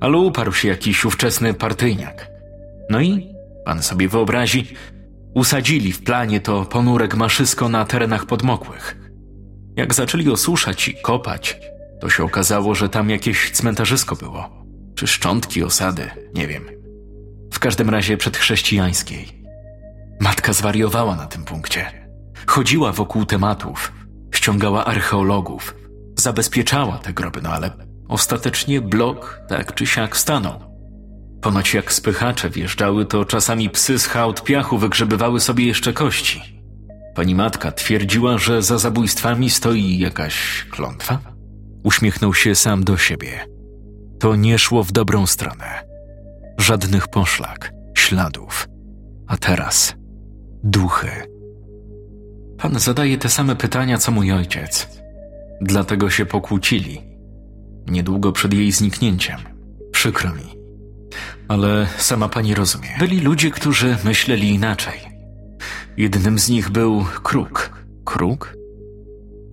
ale 0.00 0.18
uparł 0.18 0.52
się 0.52 0.68
jakiś 0.68 1.04
ówczesny 1.04 1.54
partyjniak. 1.54 2.30
No 2.90 3.00
i, 3.00 3.34
pan 3.64 3.82
sobie 3.82 4.08
wyobrazi, 4.08 4.66
usadzili 5.34 5.92
w 5.92 6.02
planie 6.02 6.40
to 6.40 6.64
ponurek 6.64 7.14
maszysko 7.14 7.68
na 7.68 7.84
terenach 7.84 8.26
podmokłych. 8.26 8.96
Jak 9.76 9.94
zaczęli 9.94 10.30
osuszać 10.30 10.88
i 10.88 10.94
kopać, 11.02 11.56
to 12.00 12.10
się 12.10 12.24
okazało, 12.24 12.74
że 12.74 12.88
tam 12.88 13.10
jakieś 13.10 13.50
cmentarzysko 13.50 14.16
było. 14.16 14.64
Czy 14.94 15.06
szczątki 15.06 15.62
osady, 15.62 16.10
nie 16.34 16.46
wiem. 16.46 16.83
W 17.54 17.58
każdym 17.58 17.90
razie 17.90 18.16
przedchrześcijańskiej. 18.16 19.42
Matka 20.20 20.52
zwariowała 20.52 21.16
na 21.16 21.26
tym 21.26 21.44
punkcie. 21.44 22.08
Chodziła 22.46 22.92
wokół 22.92 23.24
tematów, 23.24 23.92
ściągała 24.34 24.84
archeologów, 24.84 25.74
zabezpieczała 26.18 26.98
te 26.98 27.12
groby, 27.12 27.42
no 27.42 27.50
ale 27.50 27.70
ostatecznie 28.08 28.80
blok 28.80 29.40
tak 29.48 29.74
czy 29.74 29.86
siak 29.86 30.16
stanął. 30.16 30.60
Ponoć 31.42 31.74
jak 31.74 31.92
spychacze 31.92 32.50
wjeżdżały, 32.50 33.06
to 33.06 33.24
czasami 33.24 33.70
psy 33.70 33.98
z 33.98 34.06
hałd 34.06 34.44
piachu 34.44 34.78
wygrzebywały 34.78 35.40
sobie 35.40 35.66
jeszcze 35.66 35.92
kości. 35.92 36.42
Pani 37.14 37.34
matka 37.34 37.72
twierdziła, 37.72 38.38
że 38.38 38.62
za 38.62 38.78
zabójstwami 38.78 39.50
stoi 39.50 39.98
jakaś 39.98 40.66
klątwa? 40.70 41.18
Uśmiechnął 41.84 42.34
się 42.34 42.54
sam 42.54 42.84
do 42.84 42.96
siebie. 42.96 43.46
To 44.20 44.36
nie 44.36 44.58
szło 44.58 44.84
w 44.84 44.92
dobrą 44.92 45.26
stronę. 45.26 45.93
Żadnych 46.58 47.08
poszlak, 47.08 47.72
śladów. 47.98 48.68
A 49.26 49.36
teraz 49.36 49.94
duchy. 50.64 51.08
Pan 52.58 52.78
zadaje 52.78 53.18
te 53.18 53.28
same 53.28 53.56
pytania, 53.56 53.98
co 53.98 54.12
mój 54.12 54.32
ojciec. 54.32 54.88
Dlatego 55.60 56.10
się 56.10 56.26
pokłócili. 56.26 57.02
Niedługo 57.86 58.32
przed 58.32 58.54
jej 58.54 58.72
zniknięciem. 58.72 59.38
Przykro 59.92 60.30
mi. 60.30 60.54
Ale 61.48 61.86
sama 61.98 62.28
pani 62.28 62.54
rozumie. 62.54 62.88
Byli 62.98 63.20
ludzie, 63.20 63.50
którzy 63.50 63.96
myśleli 64.04 64.48
inaczej. 64.48 65.00
Jednym 65.96 66.38
z 66.38 66.48
nich 66.48 66.70
był 66.70 67.04
kruk. 67.22 67.70
Kruk? 68.04 68.54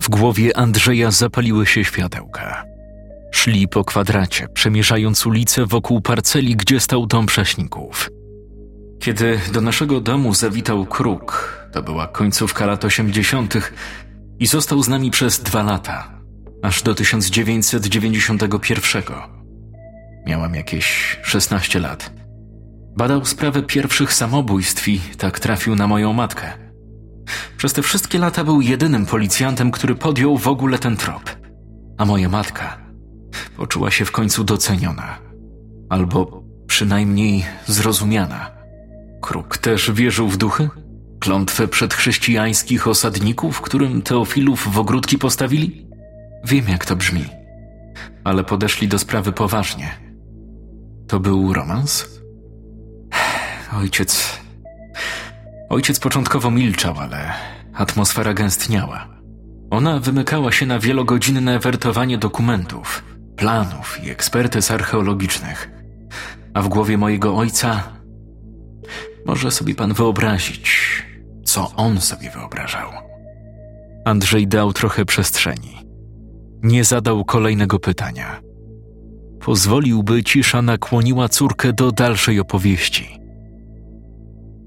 W 0.02 0.08
głowie 0.08 0.56
Andrzeja 0.56 1.10
zapaliły 1.10 1.66
się 1.66 1.84
światełka. 1.84 2.71
Szli 3.32 3.68
po 3.68 3.84
kwadracie, 3.84 4.48
przemierzając 4.48 5.26
ulicę 5.26 5.66
wokół 5.66 6.00
parceli, 6.00 6.56
gdzie 6.56 6.80
stał 6.80 7.06
dom 7.06 7.26
prześników. 7.26 8.10
Kiedy 9.00 9.40
do 9.52 9.60
naszego 9.60 10.00
domu 10.00 10.34
zawitał 10.34 10.86
kruk, 10.86 11.58
to 11.72 11.82
była 11.82 12.06
końcówka 12.06 12.66
lat 12.66 12.84
80. 12.84 13.54
i 14.38 14.46
został 14.46 14.82
z 14.82 14.88
nami 14.88 15.10
przez 15.10 15.40
dwa 15.40 15.62
lata, 15.62 16.20
aż 16.62 16.82
do 16.82 16.94
1991. 16.94 19.02
Miałam 20.26 20.54
jakieś 20.54 21.18
16 21.22 21.80
lat. 21.80 22.12
Badał 22.96 23.24
sprawę 23.24 23.62
pierwszych 23.62 24.12
samobójstw 24.12 24.88
i 24.88 25.00
tak 25.18 25.40
trafił 25.40 25.76
na 25.76 25.86
moją 25.86 26.12
matkę. 26.12 26.52
Przez 27.56 27.72
te 27.72 27.82
wszystkie 27.82 28.18
lata 28.18 28.44
był 28.44 28.60
jedynym 28.60 29.06
policjantem, 29.06 29.70
który 29.70 29.94
podjął 29.94 30.38
w 30.38 30.48
ogóle 30.48 30.78
ten 30.78 30.96
trop. 30.96 31.36
A 31.98 32.04
moja 32.04 32.28
matka 32.28 32.81
poczuła 33.56 33.90
się 33.90 34.04
w 34.04 34.12
końcu 34.12 34.44
doceniona, 34.44 35.18
albo 35.88 36.42
przynajmniej 36.66 37.44
zrozumiana. 37.66 38.50
Kruk 39.20 39.58
też 39.58 39.90
wierzył 39.90 40.28
w 40.28 40.36
duchy? 40.36 40.68
Klątwę 41.20 41.68
przedchrześcijańskich 41.68 42.88
osadników, 42.88 43.60
którym 43.60 44.02
Teofilów 44.02 44.72
w 44.72 44.78
ogródki 44.78 45.18
postawili? 45.18 45.86
Wiem, 46.44 46.68
jak 46.68 46.86
to 46.86 46.96
brzmi, 46.96 47.24
ale 48.24 48.44
podeszli 48.44 48.88
do 48.88 48.98
sprawy 48.98 49.32
poważnie. 49.32 49.90
To 51.08 51.20
był 51.20 51.52
romans? 51.52 52.08
Ojciec. 53.80 54.40
Ojciec 55.68 56.00
początkowo 56.00 56.50
milczał, 56.50 56.98
ale 56.98 57.32
atmosfera 57.74 58.34
gęstniała. 58.34 59.08
Ona 59.70 59.98
wymykała 59.98 60.52
się 60.52 60.66
na 60.66 60.78
wielogodzinne 60.78 61.58
wertowanie 61.58 62.18
dokumentów, 62.18 63.04
planów 63.42 64.04
i 64.04 64.10
ekspertyz 64.10 64.70
archeologicznych. 64.70 65.70
A 66.54 66.62
w 66.62 66.68
głowie 66.68 66.98
mojego 66.98 67.36
ojca 67.36 67.82
może 69.26 69.50
sobie 69.50 69.74
pan 69.74 69.92
wyobrazić, 69.92 70.78
co 71.44 71.72
on 71.76 72.00
sobie 72.00 72.30
wyobrażał. 72.30 72.90
Andrzej 74.04 74.48
dał 74.48 74.72
trochę 74.72 75.04
przestrzeni. 75.04 75.78
Nie 76.62 76.84
zadał 76.84 77.24
kolejnego 77.24 77.78
pytania. 77.78 78.40
Pozwolił, 79.40 80.02
by 80.02 80.24
cisza 80.24 80.62
nakłoniła 80.62 81.28
córkę 81.28 81.72
do 81.72 81.92
dalszej 81.92 82.40
opowieści. 82.40 83.18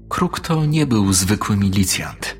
Kruk 0.08 0.40
to 0.40 0.64
nie 0.64 0.86
był 0.86 1.12
zwykły 1.12 1.56
milicjant. 1.56 2.36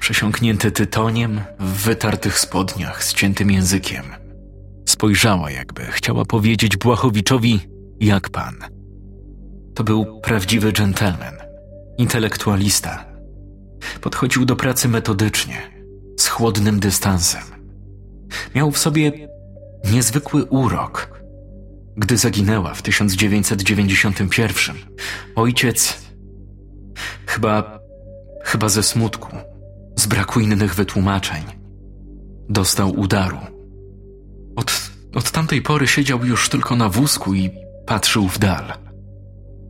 Przesiąknięty 0.00 0.72
tytoniem, 0.72 1.40
w 1.60 1.82
wytartych 1.82 2.38
spodniach, 2.38 3.04
z 3.04 3.14
ciętym 3.14 3.50
językiem. 3.50 4.23
Spojrzała 5.04 5.50
jakby, 5.50 5.82
chciała 5.82 6.24
powiedzieć 6.24 6.76
Błachowiczowi, 6.76 7.60
jak 8.00 8.30
pan. 8.30 8.54
To 9.74 9.84
był 9.84 10.20
prawdziwy 10.20 10.72
dżentelmen, 10.72 11.34
intelektualista. 11.98 13.04
Podchodził 14.00 14.44
do 14.44 14.56
pracy 14.56 14.88
metodycznie, 14.88 15.56
z 16.20 16.28
chłodnym 16.28 16.80
dystansem. 16.80 17.42
Miał 18.54 18.70
w 18.70 18.78
sobie 18.78 19.28
niezwykły 19.92 20.44
urok. 20.44 21.20
Gdy 21.96 22.16
zaginęła 22.16 22.74
w 22.74 22.82
1991, 22.82 24.76
ojciec 25.36 26.02
Chyba, 27.26 27.78
Chyba 28.44 28.68
ze 28.68 28.82
smutku, 28.82 29.36
z 29.96 30.06
braku 30.06 30.40
innych 30.40 30.74
wytłumaczeń. 30.74 31.42
Dostał 32.48 32.90
udaru. 33.00 33.53
Od, 35.14 35.30
tamtej 35.30 35.62
pory 35.62 35.86
siedział 35.86 36.24
już 36.24 36.48
tylko 36.48 36.76
na 36.76 36.88
wózku 36.88 37.34
i 37.34 37.50
patrzył 37.86 38.28
w 38.28 38.38
dal. 38.38 38.72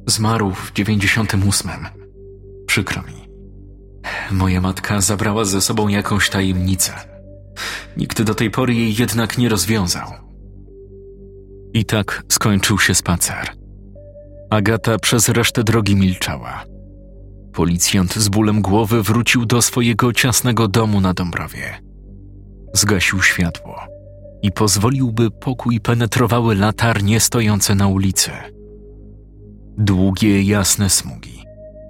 Zmarł 0.06 0.50
w 0.50 0.72
98. 0.72 1.70
Przykro 2.66 3.02
mi. 3.02 3.24
Moja 4.30 4.60
matka 4.60 5.00
zabrała 5.00 5.44
ze 5.44 5.60
sobą 5.60 5.88
jakąś 5.88 6.30
tajemnicę. 6.30 6.92
Nikt 7.96 8.22
do 8.22 8.34
tej 8.34 8.50
pory 8.50 8.74
jej 8.74 8.96
jednak 8.96 9.38
nie 9.38 9.48
rozwiązał. 9.48 10.12
I 11.74 11.84
tak 11.84 12.22
skończył 12.28 12.78
się 12.78 12.94
spacer. 12.94 13.50
Agata 14.50 14.98
przez 14.98 15.28
resztę 15.28 15.64
drogi 15.64 15.96
milczała. 15.96 16.64
Policjant 17.52 18.14
z 18.14 18.28
bólem 18.28 18.62
głowy 18.62 19.02
wrócił 19.02 19.46
do 19.46 19.62
swojego 19.62 20.12
ciasnego 20.12 20.68
domu 20.68 21.00
na 21.00 21.14
Dąbrowie. 21.14 21.80
Zgasił 22.74 23.22
światło 23.22 23.93
i 24.44 24.52
pozwolił, 24.52 25.12
by 25.12 25.30
pokój 25.30 25.80
penetrowały 25.80 26.54
latarnie 26.54 27.20
stojące 27.20 27.74
na 27.74 27.88
ulicy. 27.88 28.30
Długie, 29.78 30.42
jasne 30.42 30.90
smugi 30.90 31.34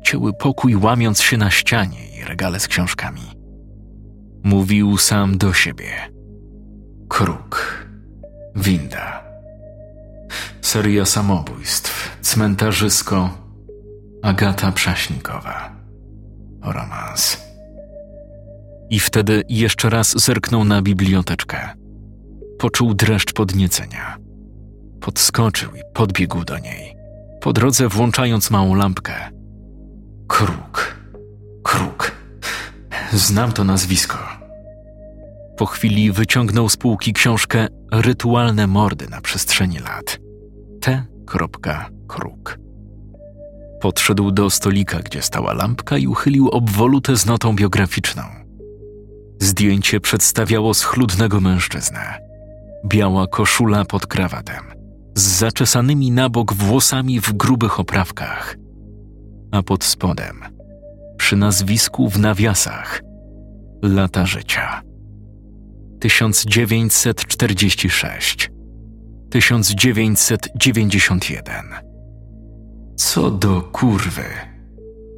cięły 0.04 0.32
pokój, 0.32 0.76
łamiąc 0.76 1.20
się 1.20 1.36
na 1.36 1.50
ścianie 1.50 2.18
i 2.20 2.24
regale 2.24 2.60
z 2.60 2.68
książkami. 2.68 3.22
Mówił 4.44 4.98
sam 4.98 5.38
do 5.38 5.52
siebie. 5.52 5.92
Kruk, 7.08 7.86
winda, 8.56 9.24
seria 10.60 11.04
samobójstw, 11.04 12.18
cmentarzysko, 12.22 13.30
Agata 14.22 14.72
Przaśnikowa, 14.72 15.76
romans. 16.62 17.44
I 18.90 19.00
wtedy 19.00 19.42
jeszcze 19.48 19.90
raz 19.90 20.24
zerknął 20.24 20.64
na 20.64 20.82
biblioteczkę. 20.82 21.83
Poczuł 22.58 22.94
dreszcz 22.94 23.32
podniecenia. 23.32 24.16
Podskoczył 25.00 25.70
i 25.74 25.80
podbiegł 25.94 26.44
do 26.44 26.58
niej, 26.58 26.96
po 27.40 27.52
drodze 27.52 27.88
włączając 27.88 28.50
małą 28.50 28.74
lampkę. 28.74 29.14
Kruk, 30.28 30.96
kruk. 31.62 32.12
Znam 33.12 33.52
to 33.52 33.64
nazwisko. 33.64 34.18
Po 35.56 35.66
chwili 35.66 36.12
wyciągnął 36.12 36.68
z 36.68 36.76
półki 36.76 37.12
książkę 37.12 37.66
Rytualne 37.92 38.66
mordy 38.66 39.08
na 39.08 39.20
przestrzeni 39.20 39.78
lat. 39.78 40.18
T. 40.80 41.04
Kruk. 42.08 42.58
Podszedł 43.80 44.30
do 44.30 44.50
stolika, 44.50 44.98
gdzie 44.98 45.22
stała 45.22 45.52
lampka 45.52 45.98
i 45.98 46.06
uchylił 46.06 46.48
obwolutę 46.48 47.16
z 47.16 47.26
notą 47.26 47.56
biograficzną. 47.56 48.22
Zdjęcie 49.40 50.00
przedstawiało 50.00 50.74
schludnego 50.74 51.40
mężczyznę. 51.40 52.18
Biała 52.86 53.26
koszula 53.26 53.84
pod 53.84 54.06
krawatem, 54.06 54.64
z 55.14 55.22
zaczesanymi 55.22 56.10
na 56.10 56.28
bok 56.28 56.52
włosami 56.52 57.20
w 57.20 57.32
grubych 57.32 57.80
oprawkach. 57.80 58.56
A 59.52 59.62
pod 59.62 59.84
spodem, 59.84 60.40
przy 61.16 61.36
nazwisku 61.36 62.08
w 62.08 62.18
nawiasach, 62.18 63.02
lata 63.82 64.26
życia. 64.26 64.82
1946 66.00 68.50
1991 69.30 71.54
Co 72.96 73.30
do 73.30 73.62
kurwy 73.62 74.24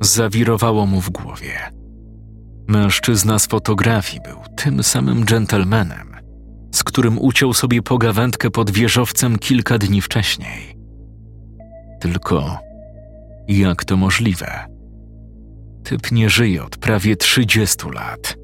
zawirowało 0.01 0.87
mu 0.87 1.01
w 1.01 1.11
głowie. 1.11 1.59
Mężczyzna 2.69 3.39
z 3.39 3.47
fotografii 3.47 4.23
był 4.23 4.37
tym 4.57 4.83
samym 4.83 5.25
dżentelmenem, 5.25 6.16
z 6.77 6.85
którym 6.85 7.19
uciął 7.19 7.55
sobie 7.55 7.83
pogawędkę 7.83 8.51
pod 8.51 8.71
wieżowcem 8.71 9.39
kilka 9.39 9.79
dni 9.79 10.01
wcześniej. 10.01 10.77
Tylko 12.01 12.59
jak 13.49 13.85
to 13.85 13.97
możliwe? 13.97 14.67
Typ 15.85 16.13
nie 16.13 16.31
żyje 16.31 16.65
od 16.65 16.77
prawie 16.77 17.17
30 17.17 17.77
lat. 17.95 18.37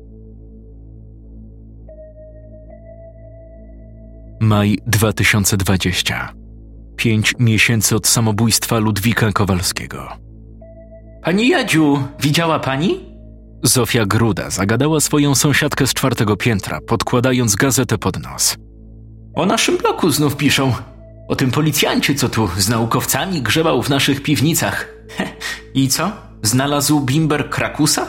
Maj 4.41 4.79
2020. 4.87 6.33
Pięć 6.97 7.35
miesięcy 7.39 7.97
od 7.97 8.07
samobójstwa 8.07 8.79
Ludwika 8.79 9.33
Kowalskiego. 9.33 10.09
Pani 11.23 11.49
Jadziu, 11.49 12.03
widziała 12.21 12.59
pani? 12.59 13.12
Zofia 13.63 14.07
Gruda 14.07 14.51
zagadała 14.51 15.01
swoją 15.01 15.35
sąsiadkę 15.35 15.87
z 15.87 15.95
czwartego 15.95 16.37
piętra, 16.37 16.81
podkładając 16.87 17.57
gazetę 17.57 17.99
pod 17.99 18.23
nos. 18.23 18.57
O 19.35 19.47
naszym 19.47 19.79
bloku 19.79 20.11
znów 20.11 20.37
piszą. 20.37 20.73
O 21.29 21.37
tym 21.37 21.51
policjancie, 21.51 22.15
co 22.15 22.29
tu 22.29 22.49
z 22.59 22.69
naukowcami 22.69 23.43
grzebał 23.43 23.83
w 23.83 23.89
naszych 23.91 24.23
piwnicach. 24.23 24.89
I 25.75 25.89
co? 25.89 26.13
Znalazł 26.43 27.01
bimber 27.01 27.51
Krakusa? 27.51 28.07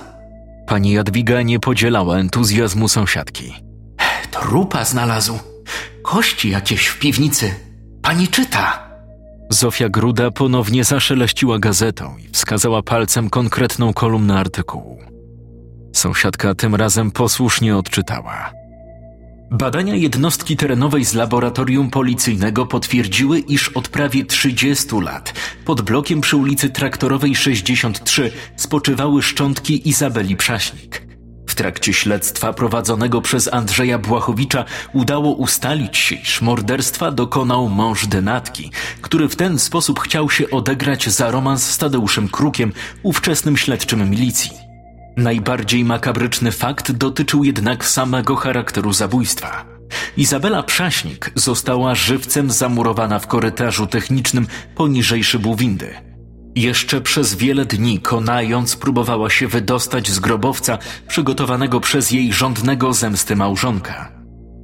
Pani 0.68 0.92
Jadwiga 0.92 1.42
nie 1.42 1.60
podzielała 1.60 2.18
entuzjazmu 2.18 2.88
sąsiadki. 2.88 3.54
Trupa 4.32 4.86
znalazł. 4.86 5.40
Kości 6.04 6.50
jakieś 6.50 6.88
w 6.88 7.00
piwnicy. 7.00 7.56
Pani 8.02 8.28
czyta. 8.28 8.90
Zofia 9.50 9.90
Gruda 9.90 10.32
ponownie 10.32 10.84
zaszeleściła 10.84 11.60
gazetą 11.60 12.18
i 12.18 12.28
wskazała 12.32 12.84
palcem 12.84 13.30
konkretną 13.30 13.94
kolumnę 13.94 14.40
artykułu. 14.40 15.13
Sąsiadka 15.94 16.56
tym 16.56 16.76
razem 16.76 17.12
posłusznie 17.12 17.78
odczytała. 17.78 18.64
Badania 19.52 19.96
jednostki 19.96 20.58
terenowej 20.58 21.06
z 21.06 21.14
laboratorium 21.14 21.90
policyjnego 21.90 22.66
potwierdziły, 22.66 23.40
iż 23.40 23.70
od 23.70 23.88
prawie 23.88 24.26
30 24.26 24.96
lat 25.02 25.34
pod 25.66 25.82
blokiem 25.82 26.22
przy 26.22 26.38
ulicy 26.38 26.70
Traktorowej 26.70 27.36
63 27.36 28.32
spoczywały 28.56 29.22
szczątki 29.22 29.90
Izabeli 29.90 30.36
Przaśnik. 30.36 31.08
W 31.48 31.56
trakcie 31.56 31.94
śledztwa 31.94 32.54
prowadzonego 32.54 33.22
przez 33.22 33.54
Andrzeja 33.54 33.98
Błachowicza 34.00 34.66
udało 34.94 35.34
ustalić, 35.34 36.12
iż 36.12 36.42
morderstwa 36.42 37.12
dokonał 37.12 37.70
mąż 37.70 38.08
denatki, 38.08 38.72
który 39.02 39.30
w 39.30 39.36
ten 39.36 39.60
sposób 39.60 40.00
chciał 40.00 40.30
się 40.30 40.50
odegrać 40.50 41.10
za 41.10 41.32
romans 41.32 41.70
z 41.70 41.78
Tadeuszem 41.78 42.28
Krukiem, 42.28 42.72
ówczesnym 43.04 43.58
śledczym 43.58 44.10
milicji. 44.10 44.63
Najbardziej 45.18 45.86
makabryczny 45.86 46.52
fakt 46.52 46.92
dotyczył 46.92 47.44
jednak 47.44 47.86
samego 47.86 48.36
charakteru 48.36 48.94
zabójstwa. 48.94 49.66
Izabela 50.18 50.64
Przaśnik 50.64 51.32
została 51.36 51.96
żywcem 51.96 52.52
zamurowana 52.52 53.20
w 53.20 53.28
korytarzu 53.28 53.88
technicznym 53.88 54.48
poniżej 54.76 55.24
szybu 55.24 55.56
windy. 55.56 55.94
Jeszcze 56.56 57.02
przez 57.02 57.36
wiele 57.36 57.66
dni 57.66 58.00
konając 58.00 58.76
próbowała 58.76 59.30
się 59.30 59.48
wydostać 59.48 60.10
z 60.10 60.20
grobowca 60.20 60.78
przygotowanego 61.08 61.80
przez 61.80 62.12
jej 62.12 62.34
rządnego 62.34 62.94
zemsty 62.94 63.36
małżonka. 63.36 64.12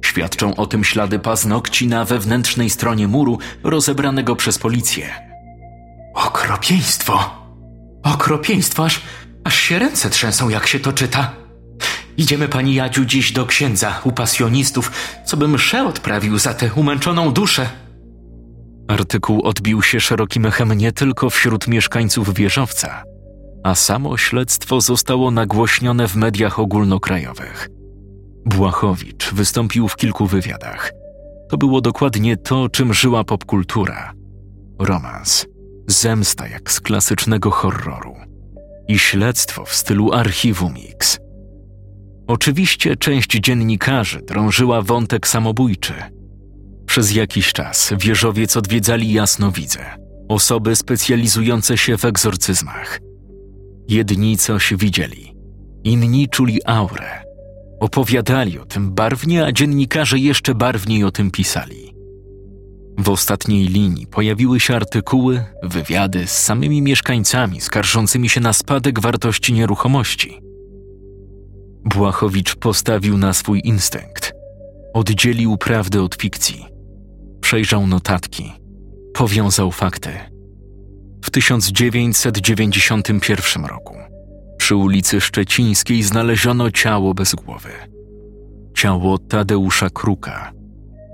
Świadczą 0.04 0.56
o 0.56 0.66
tym 0.66 0.84
ślady 0.84 1.18
paznokci 1.18 1.86
na 1.86 2.04
wewnętrznej 2.04 2.70
stronie 2.70 3.08
muru 3.08 3.38
rozebranego 3.62 4.36
przez 4.36 4.58
policję. 4.58 5.14
Okropieństwo! 6.14 7.40
Okropieństwo, 8.02 8.84
aż, 8.84 9.00
aż 9.44 9.56
się 9.60 9.78
ręce 9.78 10.10
trzęsą, 10.10 10.48
jak 10.48 10.66
się 10.66 10.80
to 10.80 10.92
czyta. 10.92 11.32
Idziemy, 12.16 12.48
pani 12.48 12.74
Jadziu, 12.74 13.04
dziś 13.04 13.32
do 13.32 13.46
księdza 13.46 14.00
u 14.04 14.12
pasjonistów, 14.12 14.92
co 15.26 15.36
by 15.36 15.48
mszę 15.48 15.86
odprawił 15.86 16.38
za 16.38 16.54
tę 16.54 16.70
umęczoną 16.74 17.32
duszę. 17.32 17.70
Artykuł 18.88 19.42
odbił 19.42 19.82
się 19.82 20.00
szerokim 20.00 20.46
echem 20.46 20.72
nie 20.72 20.92
tylko 20.92 21.30
wśród 21.30 21.68
mieszkańców 21.68 22.34
wieżowca, 22.34 23.02
a 23.64 23.74
samo 23.74 24.16
śledztwo 24.16 24.80
zostało 24.80 25.30
nagłośnione 25.30 26.08
w 26.08 26.16
mediach 26.16 26.58
ogólnokrajowych. 26.58 27.68
Błachowicz 28.46 29.30
wystąpił 29.32 29.88
w 29.88 29.96
kilku 29.96 30.26
wywiadach. 30.26 30.92
To 31.50 31.58
było 31.58 31.80
dokładnie 31.80 32.36
to, 32.36 32.68
czym 32.68 32.94
żyła 32.94 33.24
popkultura. 33.24 34.12
Romans, 34.78 35.46
zemsta 35.86 36.48
jak 36.48 36.70
z 36.70 36.80
klasycznego 36.80 37.50
horroru 37.50 38.29
i 38.90 38.98
śledztwo 38.98 39.64
w 39.64 39.74
stylu 39.74 40.12
archiwum 40.12 40.74
X. 40.90 41.18
Oczywiście 42.26 42.96
część 42.96 43.30
dziennikarzy 43.30 44.22
drążyła 44.22 44.82
wątek 44.82 45.28
samobójczy– 45.28 45.94
przez 46.90 47.14
jakiś 47.14 47.52
czas 47.52 47.92
wieżowiec 48.00 48.56
odwiedzali 48.56 49.12
jasnowidze, 49.12 49.80
osoby 50.28 50.76
specjalizujące 50.76 51.78
się 51.78 51.96
w 51.96 52.04
egzorcyzmach. 52.04 53.00
Jedni 53.88 54.36
coś 54.36 54.74
widzieli, 54.78 55.34
inni 55.84 56.28
czuli 56.28 56.60
aurę. 56.66 57.22
Opowiadali 57.80 58.58
o 58.58 58.64
tym 58.64 58.94
barwnie, 58.94 59.44
a 59.44 59.52
dziennikarze 59.52 60.18
jeszcze 60.18 60.54
barwniej 60.54 61.04
o 61.04 61.10
tym 61.10 61.30
pisali. 61.30 61.94
W 63.00 63.08
ostatniej 63.08 63.66
linii 63.66 64.06
pojawiły 64.06 64.60
się 64.60 64.76
artykuły, 64.76 65.44
wywiady 65.62 66.26
z 66.26 66.38
samymi 66.38 66.82
mieszkańcami 66.82 67.60
skarżącymi 67.60 68.28
się 68.28 68.40
na 68.40 68.52
spadek 68.52 69.00
wartości 69.00 69.52
nieruchomości– 69.52 70.40
Błachowicz 71.84 72.56
postawił 72.56 73.18
na 73.18 73.32
swój 73.32 73.60
instynkt. 73.64 74.34
Oddzielił 74.94 75.56
prawdę 75.56 76.02
od 76.02 76.14
fikcji. 76.14 76.66
Przejrzał 77.40 77.86
notatki. 77.86 78.52
Powiązał 79.14 79.70
fakty. 79.70 80.10
W 81.24 81.30
1991 81.30 83.64
roku 83.64 83.96
przy 84.58 84.76
ulicy 84.76 85.20
Szczecińskiej 85.20 86.02
znaleziono 86.02 86.70
ciało 86.70 87.14
bez 87.14 87.34
głowy. 87.34 87.70
Ciało 88.74 89.18
Tadeusza 89.18 89.90
Kruka, 89.90 90.52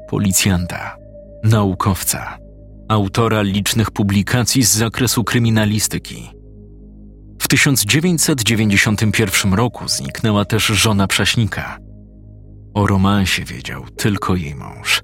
policjanta, 0.08 0.96
naukowca, 1.46 2.38
autora 2.88 3.42
licznych 3.42 3.90
publikacji 3.90 4.62
z 4.62 4.74
zakresu 4.74 5.24
kryminalistyki. 5.24 6.30
W 7.40 7.48
1991 7.48 9.54
roku 9.54 9.88
zniknęła 9.88 10.44
też 10.44 10.66
żona 10.66 11.06
prześnika. 11.06 11.78
O 12.74 12.86
romansie 12.86 13.44
wiedział 13.44 13.84
tylko 13.96 14.36
jej 14.36 14.54
mąż, 14.54 15.02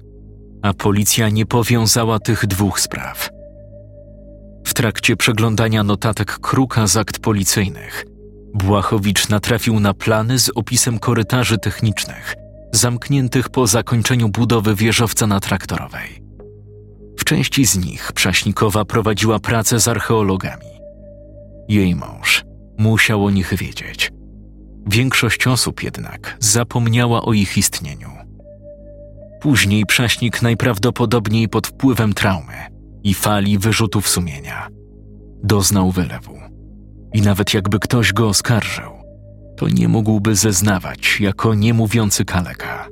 a 0.61 0.73
policja 0.73 1.29
nie 1.29 1.45
powiązała 1.45 2.19
tych 2.19 2.47
dwóch 2.47 2.79
spraw. 2.79 3.29
W 4.65 4.73
trakcie 4.73 5.15
przeglądania 5.15 5.83
notatek 5.83 6.39
Kruka 6.39 6.87
z 6.87 6.97
akt 6.97 7.19
policyjnych, 7.19 8.05
Błachowicz 8.53 9.29
natrafił 9.29 9.79
na 9.79 9.93
plany 9.93 10.39
z 10.39 10.51
opisem 10.55 10.99
korytarzy 10.99 11.57
technicznych, 11.57 12.35
zamkniętych 12.71 13.49
po 13.49 13.67
zakończeniu 13.67 14.29
budowy 14.29 14.75
wieżowca 14.75 15.27
na 15.27 15.39
traktorowej. 15.39 16.22
W 17.17 17.23
części 17.23 17.65
z 17.65 17.77
nich 17.85 18.11
Przaśnikowa 18.13 18.85
prowadziła 18.85 19.39
pracę 19.39 19.79
z 19.79 19.87
archeologami. 19.87 20.65
Jej 21.67 21.95
mąż 21.95 22.43
musiał 22.77 23.25
o 23.25 23.29
nich 23.29 23.53
wiedzieć. 23.57 24.11
Większość 24.87 25.47
osób 25.47 25.83
jednak 25.83 26.37
zapomniała 26.39 27.21
o 27.21 27.33
ich 27.33 27.57
istnieniu. 27.57 28.09
Później 29.41 29.85
Przaśnik 29.85 30.41
najprawdopodobniej 30.41 31.49
pod 31.49 31.67
wpływem 31.67 32.13
traumy 32.13 32.53
i 33.03 33.13
fali 33.13 33.57
wyrzutów 33.57 34.09
sumienia 34.09 34.67
doznał 35.43 35.91
wylewu. 35.91 36.39
I 37.13 37.21
nawet 37.21 37.53
jakby 37.53 37.79
ktoś 37.79 38.13
go 38.13 38.27
oskarżył, 38.27 38.91
to 39.57 39.69
nie 39.69 39.87
mógłby 39.87 40.35
zeznawać 40.35 41.19
jako 41.19 41.53
niemówiący 41.53 42.25
kaleka. 42.25 42.87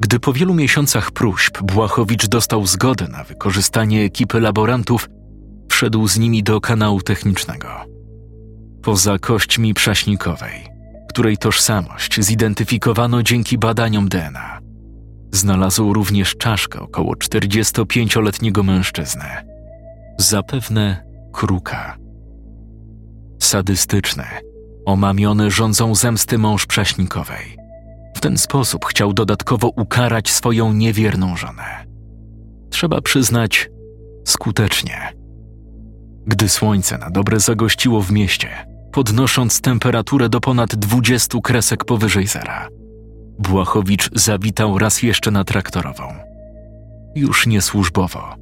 Gdy 0.00 0.20
po 0.20 0.32
wielu 0.32 0.54
miesiącach 0.54 1.10
próśb 1.10 1.62
Błachowicz 1.62 2.26
dostał 2.26 2.66
zgodę 2.66 3.08
na 3.08 3.24
wykorzystanie 3.24 4.04
ekipy 4.04 4.40
laborantów, 4.40 5.08
wszedł 5.68 6.08
z 6.08 6.18
nimi 6.18 6.42
do 6.42 6.60
kanału 6.60 7.00
technicznego. 7.00 7.68
Poza 8.82 9.18
kośćmi 9.18 9.74
prześnikowej, 9.74 10.66
której 11.08 11.36
tożsamość 11.36 12.20
zidentyfikowano 12.20 13.22
dzięki 13.22 13.58
badaniom 13.58 14.08
DNA, 14.08 14.58
znalazł 15.32 15.92
również 15.92 16.36
czaszkę 16.36 16.80
około 16.80 17.14
45-letniego 17.14 18.62
mężczyzny. 18.62 19.24
Zapewne 20.18 21.04
kruka. 21.32 21.96
Sadystyczny, 23.42 24.24
omamiony 24.86 25.50
rządzą 25.50 25.94
zemsty 25.94 26.38
mąż 26.38 26.66
prześnikowej– 26.66 27.58
w 28.18 28.20
ten 28.20 28.38
sposób 28.38 28.84
chciał 28.84 29.12
dodatkowo 29.12 29.68
ukarać 29.68 30.30
swoją 30.30 30.72
niewierną 30.72 31.36
żonę. 31.36 31.86
Trzeba 32.70 33.00
przyznać, 33.00 33.70
skutecznie. 34.24 35.12
Gdy 36.26 36.48
słońce 36.48 36.98
na 36.98 37.10
dobre 37.10 37.40
zagościło 37.40 38.02
w 38.02 38.12
mieście, 38.12 38.48
podnosząc 38.92 39.60
temperaturę 39.60 40.28
do 40.28 40.40
ponad 40.40 40.74
20 40.74 41.38
kresek 41.42 41.84
powyżej 41.84 42.26
zera, 42.26 42.68
Błachowicz 43.38 44.10
zawitał 44.12 44.78
raz 44.78 45.02
jeszcze 45.02 45.30
na 45.30 45.44
traktorową. 45.44 46.14
Już 47.14 47.46
nie 47.46 47.62
służbowo, 47.62 48.34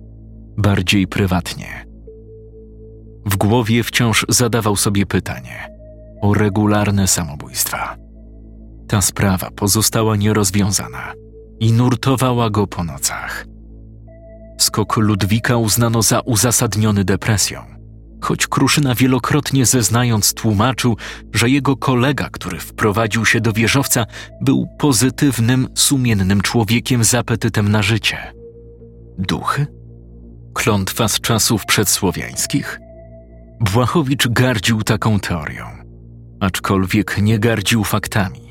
bardziej 0.59 1.07
prywatnie. 1.07 1.86
W 3.27 3.36
głowie 3.36 3.82
wciąż 3.82 4.27
zadawał 4.28 4.77
sobie 4.77 5.07
pytanie 5.07 5.69
o 6.23 6.35
regularne 6.35 7.07
samobójstwa. 7.07 8.06
Ta 8.88 9.00
sprawa 9.02 9.50
pozostała 9.50 10.16
nierozwiązana 10.16 11.12
i 11.60 11.72
nurtowała 11.72 12.50
go 12.50 12.66
po 12.66 12.84
nocach. 12.84 13.46
Skok 14.58 14.96
Ludwika 14.96 15.56
uznano 15.56 16.02
za 16.02 16.20
uzasadniony 16.20 17.04
depresją, 17.04 17.60
choć 18.20 18.46
Kruszyna 18.46 18.94
wielokrotnie 18.94 19.66
zeznając 19.66 20.34
tłumaczył, 20.34 20.96
że 21.32 21.50
jego 21.50 21.76
kolega, 21.76 22.28
który 22.32 22.58
wprowadził 22.58 23.24
się 23.24 23.40
do 23.40 23.52
wieżowca, 23.52 24.06
był 24.40 24.66
pozytywnym, 24.78 25.68
sumiennym 25.74 26.40
człowiekiem 26.40 27.04
z 27.04 27.14
apetytem 27.14 27.68
na 27.68 27.82
życie. 27.82 28.18
Duchy? 29.18 29.66
Klątwa 30.54 31.08
z 31.08 31.20
czasów 31.20 31.66
przedsłowiańskich? 31.66 32.80
Błachowicz 33.60 34.28
gardził 34.28 34.82
taką 34.82 35.20
teorią, 35.20 35.64
aczkolwiek 36.40 37.18
nie 37.22 37.38
gardził 37.38 37.84
faktami. 37.84 38.45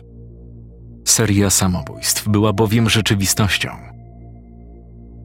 Seria 1.06 1.50
samobójstw 1.50 2.30
była 2.30 2.54
bowiem 2.54 2.90
rzeczywistością. 2.90 3.70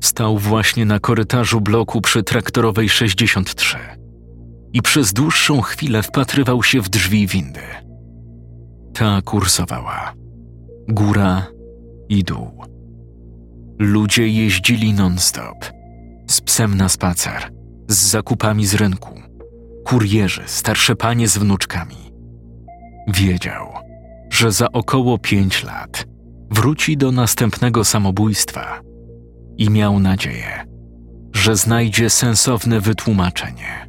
Stał 0.04 0.38
właśnie 0.38 0.84
na 0.86 0.98
korytarzu 1.00 1.60
bloku 1.60 2.00
przy 2.00 2.22
traktorowej 2.22 2.88
63 2.88 3.76
i 4.72 4.82
przez 4.82 5.12
dłuższą 5.12 5.60
chwilę 5.60 6.02
wpatrywał 6.02 6.62
się 6.62 6.80
w 6.80 6.88
drzwi 6.88 7.26
windy. 7.26 7.60
Ta 8.94 9.22
kursowała. 9.22 10.12
Góra 10.88 11.46
i 12.08 12.24
dół. 12.24 12.64
Ludzie 13.78 14.28
jeździli 14.28 14.92
non-stop. 14.92 15.72
Z 16.30 16.40
psem 16.40 16.76
na 16.76 16.88
spacer, 16.88 17.52
z 17.88 17.96
zakupami 17.96 18.66
z 18.66 18.74
rynku. 18.74 19.20
Kurierzy, 19.84 20.42
starsze 20.46 20.96
panie 20.96 21.28
z 21.28 21.38
wnuczkami. 21.38 21.96
Wiedział– 23.08 23.66
że 24.40 24.52
za 24.52 24.72
około 24.72 25.18
pięć 25.18 25.64
lat 25.64 26.06
wróci 26.50 26.96
do 26.96 27.12
następnego 27.12 27.84
samobójstwa 27.84 28.80
i 29.58 29.70
miał 29.70 30.00
nadzieję, 30.00 30.66
że 31.32 31.56
znajdzie 31.56 32.10
sensowne 32.10 32.80
wytłumaczenie. 32.80 33.88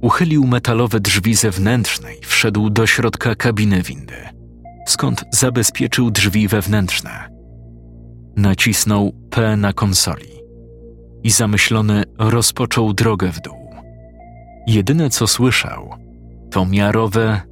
Uchylił 0.00 0.46
metalowe 0.46 1.00
drzwi 1.00 1.34
zewnętrzne 1.34 2.14
i 2.14 2.24
wszedł 2.24 2.70
do 2.70 2.86
środka 2.86 3.34
kabiny 3.34 3.82
windy, 3.82 4.28
skąd 4.86 5.24
zabezpieczył 5.30 6.10
drzwi 6.10 6.48
wewnętrzne. 6.48 7.28
Nacisnął 8.36 9.12
P 9.30 9.56
na 9.56 9.72
konsoli 9.72 10.32
i 11.22 11.30
zamyślony 11.30 12.04
rozpoczął 12.18 12.92
drogę 12.92 13.32
w 13.32 13.40
dół. 13.40 13.70
Jedyne 14.66 15.10
co 15.10 15.26
słyszał, 15.26 15.90
to 16.50 16.66
miarowe, 16.66 17.51